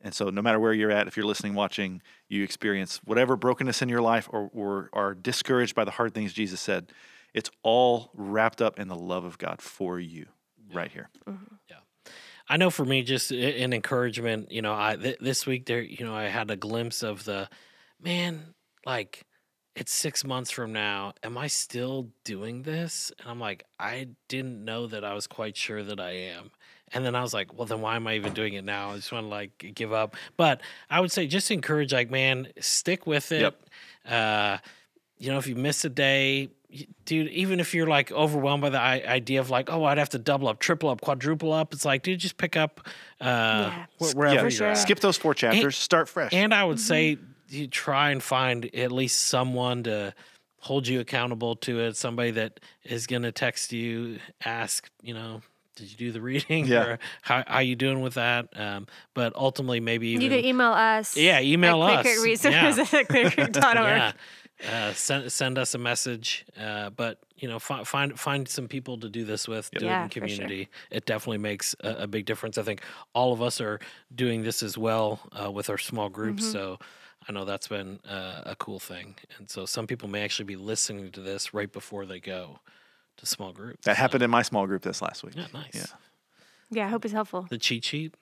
And 0.01 0.13
so 0.13 0.29
no 0.29 0.41
matter 0.41 0.59
where 0.59 0.73
you're 0.73 0.91
at, 0.91 1.07
if 1.07 1.15
you're 1.15 1.25
listening, 1.25 1.53
watching, 1.53 2.01
you 2.27 2.43
experience 2.43 2.99
whatever 3.05 3.37
brokenness 3.37 3.81
in 3.81 3.87
your 3.87 4.01
life 4.01 4.27
or, 4.31 4.49
or 4.53 4.89
are 4.91 5.13
discouraged 5.13 5.75
by 5.75 5.85
the 5.85 5.91
hard 5.91 6.13
things 6.13 6.33
Jesus 6.33 6.59
said, 6.59 6.91
it's 7.33 7.49
all 7.63 8.11
wrapped 8.13 8.61
up 8.61 8.79
in 8.79 8.89
the 8.89 8.95
love 8.95 9.23
of 9.23 9.37
God 9.37 9.61
for 9.61 9.99
you 9.99 10.25
right 10.73 10.91
here. 10.91 11.09
Mm-hmm. 11.25 11.55
Yeah. 11.69 11.77
I 12.49 12.57
know 12.57 12.69
for 12.69 12.83
me, 12.83 13.03
just 13.03 13.31
a- 13.31 13.61
an 13.61 13.71
encouragement. 13.71 14.51
You 14.51 14.61
know, 14.61 14.73
I 14.73 14.97
th- 14.97 15.19
this 15.21 15.45
week 15.45 15.65
there, 15.65 15.81
you 15.81 16.05
know, 16.05 16.13
I 16.13 16.23
had 16.23 16.51
a 16.51 16.57
glimpse 16.57 17.01
of 17.01 17.23
the 17.23 17.47
man. 18.01 18.53
Like, 18.85 19.23
it's 19.75 19.91
six 19.91 20.23
months 20.23 20.51
from 20.51 20.71
now. 20.71 21.13
Am 21.23 21.37
I 21.37 21.47
still 21.47 22.09
doing 22.23 22.63
this? 22.63 23.11
And 23.19 23.29
I'm 23.29 23.39
like, 23.39 23.65
I 23.79 24.09
didn't 24.27 24.63
know 24.63 24.87
that 24.87 25.03
I 25.03 25.13
was 25.13 25.25
quite 25.27 25.57
sure 25.57 25.83
that 25.83 25.99
I 25.99 26.11
am. 26.11 26.51
And 26.93 27.03
then 27.03 27.15
I 27.15 27.21
was 27.23 27.33
like, 27.33 27.57
well, 27.57 27.65
then 27.65 27.81
why 27.81 27.95
am 27.95 28.05
I 28.05 28.13
even 28.15 28.33
doing 28.33 28.53
it 28.53 28.63
now? 28.63 28.91
I 28.91 28.95
just 28.97 29.11
want 29.11 29.25
to 29.25 29.29
like 29.29 29.71
give 29.73 29.91
up. 29.91 30.15
But 30.37 30.61
I 30.91 30.99
would 30.99 31.11
say 31.11 31.25
just 31.25 31.49
encourage, 31.49 31.91
like, 31.91 32.11
man, 32.11 32.49
stick 32.59 33.07
with 33.07 33.31
it. 33.31 33.41
Yep. 33.41 33.63
Uh, 34.07 34.57
you 35.17 35.31
know, 35.31 35.39
if 35.39 35.47
you 35.47 35.55
miss 35.55 35.83
a 35.85 35.89
day, 35.89 36.49
dude, 37.05 37.29
even 37.29 37.59
if 37.59 37.73
you're 37.73 37.87
like 37.87 38.11
overwhelmed 38.11 38.61
by 38.61 38.69
the 38.69 38.79
idea 38.79 39.39
of 39.39 39.49
like, 39.49 39.71
oh, 39.71 39.83
I'd 39.85 39.97
have 39.97 40.09
to 40.09 40.19
double 40.19 40.47
up, 40.49 40.59
triple 40.59 40.89
up, 40.89 41.01
quadruple 41.01 41.51
up, 41.51 41.73
it's 41.73 41.85
like, 41.85 42.03
dude, 42.03 42.19
just 42.19 42.37
pick 42.37 42.55
up 42.55 42.87
uh, 43.21 43.71
wh- 43.99 44.03
s- 44.03 44.13
wherever 44.15 44.35
Yeah, 44.35 44.41
you're 44.43 44.51
sure. 44.51 44.67
at. 44.67 44.77
skip 44.77 44.99
those 44.99 45.17
four 45.17 45.33
chapters, 45.33 45.75
start 45.77 46.09
fresh. 46.09 46.31
And 46.33 46.53
I 46.53 46.63
would 46.63 46.79
say 46.79 47.17
you 47.49 47.67
try 47.67 48.11
and 48.11 48.21
find 48.21 48.73
at 48.75 48.91
least 48.91 49.19
someone 49.27 49.83
to 49.83 50.13
hold 50.59 50.87
you 50.87 50.99
accountable 50.99 51.55
to 51.57 51.79
it. 51.81 51.97
Somebody 51.97 52.31
that 52.31 52.59
is 52.83 53.05
going 53.07 53.23
to 53.23 53.31
text 53.31 53.71
you, 53.73 54.19
ask, 54.45 54.89
you 55.01 55.13
know, 55.13 55.41
did 55.75 55.91
you 55.91 55.97
do 55.97 56.11
the 56.11 56.21
reading? 56.21 56.65
Yeah. 56.65 56.83
Or 56.93 56.99
how 57.21 57.43
how 57.47 57.59
you 57.59 57.75
doing 57.75 58.01
with 58.01 58.13
that? 58.13 58.47
Um, 58.55 58.87
but 59.13 59.35
ultimately, 59.35 59.79
maybe 59.79 60.09
even 60.09 60.21
You 60.21 60.29
can 60.29 60.45
email 60.45 60.71
us. 60.71 61.17
Yeah, 61.17 61.41
email 61.41 61.83
at 61.83 61.97
us. 61.99 62.01
Clear 62.03 62.19
Creek 62.19 62.43
Resources 62.43 62.79
at 62.93 63.07
clearcreek.org. 63.07 63.75
yeah. 63.75 64.11
Uh, 64.71 64.93
send 64.93 65.31
send 65.31 65.57
us 65.57 65.73
a 65.73 65.77
message, 65.77 66.45
uh, 66.59 66.89
but 66.91 67.19
you 67.37 67.49
know, 67.49 67.59
fi- 67.59 67.83
find 67.83 68.17
find 68.17 68.47
some 68.47 68.67
people 68.67 68.97
to 68.99 69.09
do 69.09 69.25
this 69.25 69.47
with. 69.47 69.69
Do 69.71 69.85
Yeah, 69.85 70.05
it 70.05 70.13
for 70.13 70.19
in 70.19 70.27
sure. 70.29 70.37
community. 70.37 70.69
It 70.91 71.05
definitely 71.05 71.39
makes 71.39 71.75
a, 71.83 72.03
a 72.03 72.07
big 72.07 72.25
difference. 72.25 72.57
I 72.57 72.63
think 72.63 72.81
all 73.13 73.33
of 73.33 73.41
us 73.41 73.59
are 73.59 73.79
doing 74.13 74.43
this 74.43 74.61
as 74.63 74.77
well 74.77 75.19
uh, 75.33 75.51
with 75.51 75.69
our 75.69 75.79
small 75.79 76.07
groups. 76.07 76.43
Mm-hmm. 76.43 76.51
So 76.51 76.79
I 77.27 77.31
know 77.31 77.45
that's 77.45 77.67
been 77.67 77.99
uh, 78.09 78.41
a 78.45 78.55
cool 78.57 78.79
thing. 78.79 79.15
And 79.37 79.49
so 79.49 79.65
some 79.65 79.87
people 79.87 80.09
may 80.09 80.23
actually 80.23 80.45
be 80.45 80.55
listening 80.55 81.11
to 81.11 81.21
this 81.21 81.53
right 81.53 81.71
before 81.71 82.05
they 82.05 82.19
go 82.19 82.59
to 83.17 83.25
small 83.25 83.51
groups. 83.53 83.85
that 83.85 83.95
So, 83.95 84.01
happened 84.01 84.23
in 84.23 84.29
my 84.29 84.41
small 84.41 84.65
group 84.67 84.81
this 84.81 85.01
last 85.01 85.23
week. 85.23 85.35
Yeah, 85.35 85.47
nice. 85.53 85.69
Yeah. 85.73 85.85
Yeah, 86.71 86.85
I 86.87 86.89
hope 86.89 87.05
it's 87.05 87.13
helpful. 87.13 87.45
The 87.49 87.57
cheat 87.59 87.85
sheet. 87.85 88.15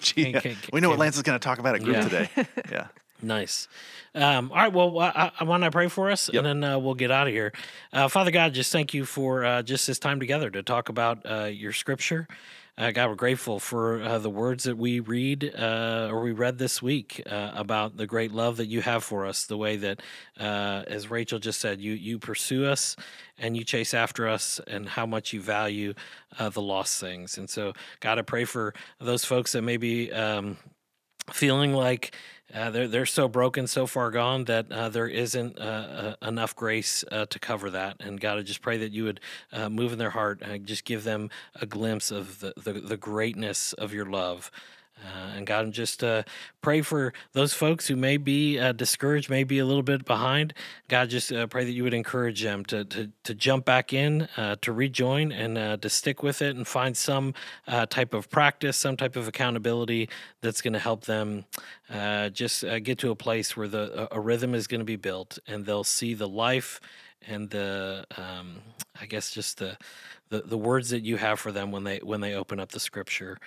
Gee, 0.00 0.32
Can- 0.32 0.40
can- 0.40 0.56
we 0.72 0.80
know 0.80 0.88
what 0.88 0.94
can- 0.94 1.00
Lance 1.00 1.16
is 1.16 1.22
going 1.22 1.38
to 1.38 1.44
talk 1.44 1.58
about 1.58 1.74
at 1.74 1.82
group 1.82 1.96
Yeah. 1.96 2.02
today. 2.08 2.30
Yeah. 2.72 2.86
Nice. 3.20 3.66
Um, 4.14 4.50
all 4.52 4.56
right. 4.58 4.72
Well, 4.72 4.96
I, 5.00 5.32
I 5.40 5.44
want 5.44 5.64
to 5.64 5.70
pray 5.72 5.88
for 5.88 6.08
us, 6.10 6.30
Yep. 6.32 6.44
and 6.44 6.62
then 6.62 6.72
uh, 6.72 6.78
we'll 6.78 6.94
get 6.94 7.10
out 7.10 7.26
of 7.26 7.32
here. 7.32 7.52
Uh, 7.92 8.06
Father 8.06 8.30
God, 8.30 8.54
just 8.54 8.70
thank 8.70 8.94
you 8.94 9.04
for 9.04 9.44
uh, 9.44 9.62
just 9.62 9.88
this 9.88 9.98
time 9.98 10.20
together 10.20 10.50
to 10.50 10.62
talk 10.62 10.88
about 10.88 11.26
uh, 11.28 11.44
your 11.46 11.72
Scripture. 11.72 12.28
Uh, 12.78 12.92
God, 12.92 13.08
we're 13.08 13.16
grateful 13.16 13.58
for 13.58 14.00
uh, 14.00 14.18
the 14.20 14.30
words 14.30 14.62
that 14.62 14.78
we 14.78 15.00
read 15.00 15.52
uh, 15.58 16.10
or 16.12 16.20
we 16.20 16.30
read 16.30 16.58
this 16.58 16.80
week 16.80 17.20
uh, 17.28 17.50
about 17.52 17.96
the 17.96 18.06
great 18.06 18.30
love 18.30 18.58
that 18.58 18.66
you 18.66 18.80
have 18.82 19.02
for 19.02 19.26
us. 19.26 19.46
The 19.46 19.56
way 19.56 19.76
that, 19.78 20.00
uh, 20.38 20.84
as 20.86 21.10
Rachel 21.10 21.40
just 21.40 21.58
said, 21.58 21.80
you 21.80 21.94
you 21.94 22.20
pursue 22.20 22.66
us 22.66 22.94
and 23.36 23.56
you 23.56 23.64
chase 23.64 23.94
after 23.94 24.28
us, 24.28 24.60
and 24.68 24.88
how 24.88 25.06
much 25.06 25.32
you 25.32 25.40
value 25.40 25.92
uh, 26.38 26.50
the 26.50 26.62
lost 26.62 27.00
things. 27.00 27.36
And 27.36 27.50
so, 27.50 27.72
God, 27.98 28.20
I 28.20 28.22
pray 28.22 28.44
for 28.44 28.74
those 29.00 29.24
folks 29.24 29.52
that 29.52 29.62
maybe. 29.62 30.12
Um, 30.12 30.56
feeling 31.32 31.74
like 31.74 32.14
uh, 32.54 32.70
they're 32.70 32.88
they're 32.88 33.06
so 33.06 33.28
broken, 33.28 33.66
so 33.66 33.86
far 33.86 34.10
gone 34.10 34.44
that 34.44 34.70
uh, 34.72 34.88
there 34.88 35.06
isn't 35.06 35.58
uh, 35.58 36.14
uh, 36.22 36.26
enough 36.26 36.56
grace 36.56 37.04
uh, 37.12 37.26
to 37.26 37.38
cover 37.38 37.70
that. 37.70 37.96
And 38.00 38.20
God, 38.20 38.38
I 38.38 38.42
just 38.42 38.62
pray 38.62 38.78
that 38.78 38.92
you 38.92 39.04
would 39.04 39.20
uh, 39.52 39.68
move 39.68 39.92
in 39.92 39.98
their 39.98 40.10
heart, 40.10 40.40
and 40.42 40.66
just 40.66 40.84
give 40.84 41.04
them 41.04 41.30
a 41.60 41.66
glimpse 41.66 42.10
of 42.10 42.40
the, 42.40 42.54
the, 42.56 42.72
the 42.74 42.96
greatness 42.96 43.72
of 43.74 43.92
your 43.92 44.06
love. 44.06 44.50
Uh, 45.04 45.36
and 45.36 45.46
God, 45.46 45.70
just 45.72 46.02
uh, 46.02 46.22
pray 46.60 46.82
for 46.82 47.12
those 47.32 47.54
folks 47.54 47.86
who 47.86 47.96
may 47.96 48.16
be 48.16 48.58
uh, 48.58 48.72
discouraged, 48.72 49.30
may 49.30 49.44
be 49.44 49.58
a 49.58 49.64
little 49.64 49.82
bit 49.82 50.04
behind. 50.04 50.54
God, 50.88 51.08
just 51.10 51.32
uh, 51.32 51.46
pray 51.46 51.64
that 51.64 51.72
you 51.72 51.84
would 51.84 51.94
encourage 51.94 52.42
them 52.42 52.64
to 52.66 52.84
to, 52.84 53.10
to 53.24 53.34
jump 53.34 53.64
back 53.64 53.92
in, 53.92 54.28
uh, 54.36 54.56
to 54.62 54.72
rejoin, 54.72 55.32
and 55.32 55.56
uh, 55.56 55.76
to 55.78 55.88
stick 55.88 56.22
with 56.22 56.42
it, 56.42 56.56
and 56.56 56.66
find 56.66 56.96
some 56.96 57.34
type 57.66 58.14
of 58.14 58.30
practice, 58.30 58.76
some 58.76 58.96
type 58.96 59.16
of 59.16 59.28
accountability 59.28 60.08
that's 60.40 60.60
going 60.60 60.72
to 60.72 60.78
help 60.78 61.04
them 61.04 61.44
just 62.32 62.64
get 62.82 62.98
to 62.98 63.10
a 63.10 63.16
place 63.16 63.56
where 63.56 63.68
the 63.68 64.08
a 64.10 64.20
rhythm 64.20 64.54
is 64.54 64.66
going 64.66 64.80
to 64.80 64.84
be 64.84 64.96
built, 64.96 65.38
and 65.46 65.64
they'll 65.64 65.84
see 65.84 66.14
the 66.14 66.28
life 66.28 66.80
and 67.26 67.50
the 67.50 68.04
um, 68.16 68.60
I 69.00 69.06
guess 69.06 69.30
just 69.30 69.58
the, 69.58 69.76
the 70.28 70.42
the 70.42 70.58
words 70.58 70.90
that 70.90 71.04
you 71.04 71.16
have 71.16 71.38
for 71.38 71.52
them 71.52 71.70
when 71.70 71.84
they 71.84 71.98
when 71.98 72.20
they 72.20 72.34
open 72.34 72.60
up 72.60 72.70
the 72.70 72.80
Scripture 72.80 73.38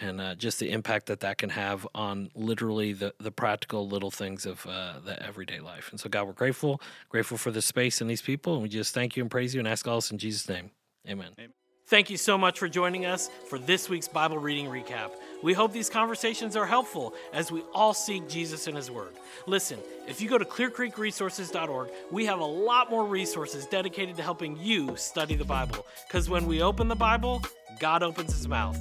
and 0.00 0.20
uh, 0.20 0.34
just 0.34 0.58
the 0.58 0.70
impact 0.70 1.06
that 1.06 1.20
that 1.20 1.38
can 1.38 1.50
have 1.50 1.86
on 1.94 2.30
literally 2.34 2.92
the, 2.92 3.14
the 3.18 3.30
practical 3.30 3.88
little 3.88 4.10
things 4.10 4.46
of 4.46 4.66
uh, 4.66 5.00
the 5.04 5.22
everyday 5.22 5.60
life. 5.60 5.88
And 5.90 6.00
so, 6.00 6.08
God, 6.08 6.26
we're 6.26 6.32
grateful, 6.32 6.80
grateful 7.08 7.38
for 7.38 7.50
the 7.50 7.62
space 7.62 8.00
and 8.00 8.08
these 8.08 8.22
people. 8.22 8.54
And 8.54 8.62
we 8.62 8.68
just 8.68 8.94
thank 8.94 9.16
you 9.16 9.22
and 9.22 9.30
praise 9.30 9.54
you 9.54 9.58
and 9.60 9.68
ask 9.68 9.86
all 9.86 9.96
this 9.96 10.10
in 10.10 10.18
Jesus' 10.18 10.48
name. 10.48 10.70
Amen. 11.08 11.32
Amen. 11.38 11.52
Thank 11.88 12.10
you 12.10 12.18
so 12.18 12.36
much 12.36 12.58
for 12.58 12.68
joining 12.68 13.06
us 13.06 13.30
for 13.46 13.58
this 13.58 13.88
week's 13.88 14.08
Bible 14.08 14.36
reading 14.36 14.66
recap. 14.66 15.12
We 15.42 15.54
hope 15.54 15.72
these 15.72 15.88
conversations 15.88 16.54
are 16.54 16.66
helpful 16.66 17.14
as 17.32 17.50
we 17.50 17.62
all 17.72 17.94
seek 17.94 18.28
Jesus 18.28 18.66
and 18.66 18.76
His 18.76 18.90
Word. 18.90 19.14
Listen, 19.46 19.78
if 20.06 20.20
you 20.20 20.28
go 20.28 20.36
to 20.36 20.44
clearcreekresources.org, 20.44 21.88
we 22.10 22.26
have 22.26 22.40
a 22.40 22.44
lot 22.44 22.90
more 22.90 23.06
resources 23.06 23.64
dedicated 23.64 24.16
to 24.18 24.22
helping 24.22 24.58
you 24.60 24.98
study 24.98 25.34
the 25.34 25.46
Bible. 25.46 25.86
Because 26.06 26.28
when 26.28 26.44
we 26.44 26.60
open 26.60 26.88
the 26.88 26.94
Bible, 26.94 27.42
God 27.80 28.02
opens 28.02 28.34
His 28.34 28.46
mouth. 28.46 28.78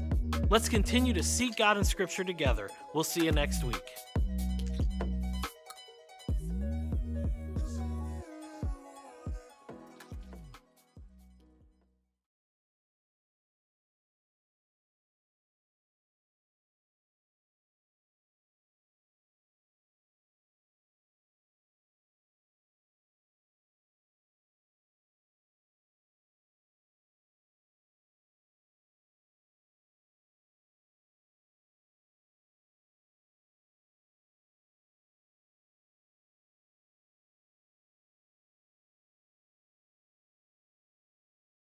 Let's 0.50 0.68
continue 0.68 1.14
to 1.14 1.24
seek 1.24 1.56
God 1.56 1.78
in 1.78 1.86
Scripture 1.86 2.26
together. 2.26 2.70
We'll 2.94 3.06
see 3.06 3.24
you 3.24 3.32
next 3.32 3.64
week. 3.64 3.90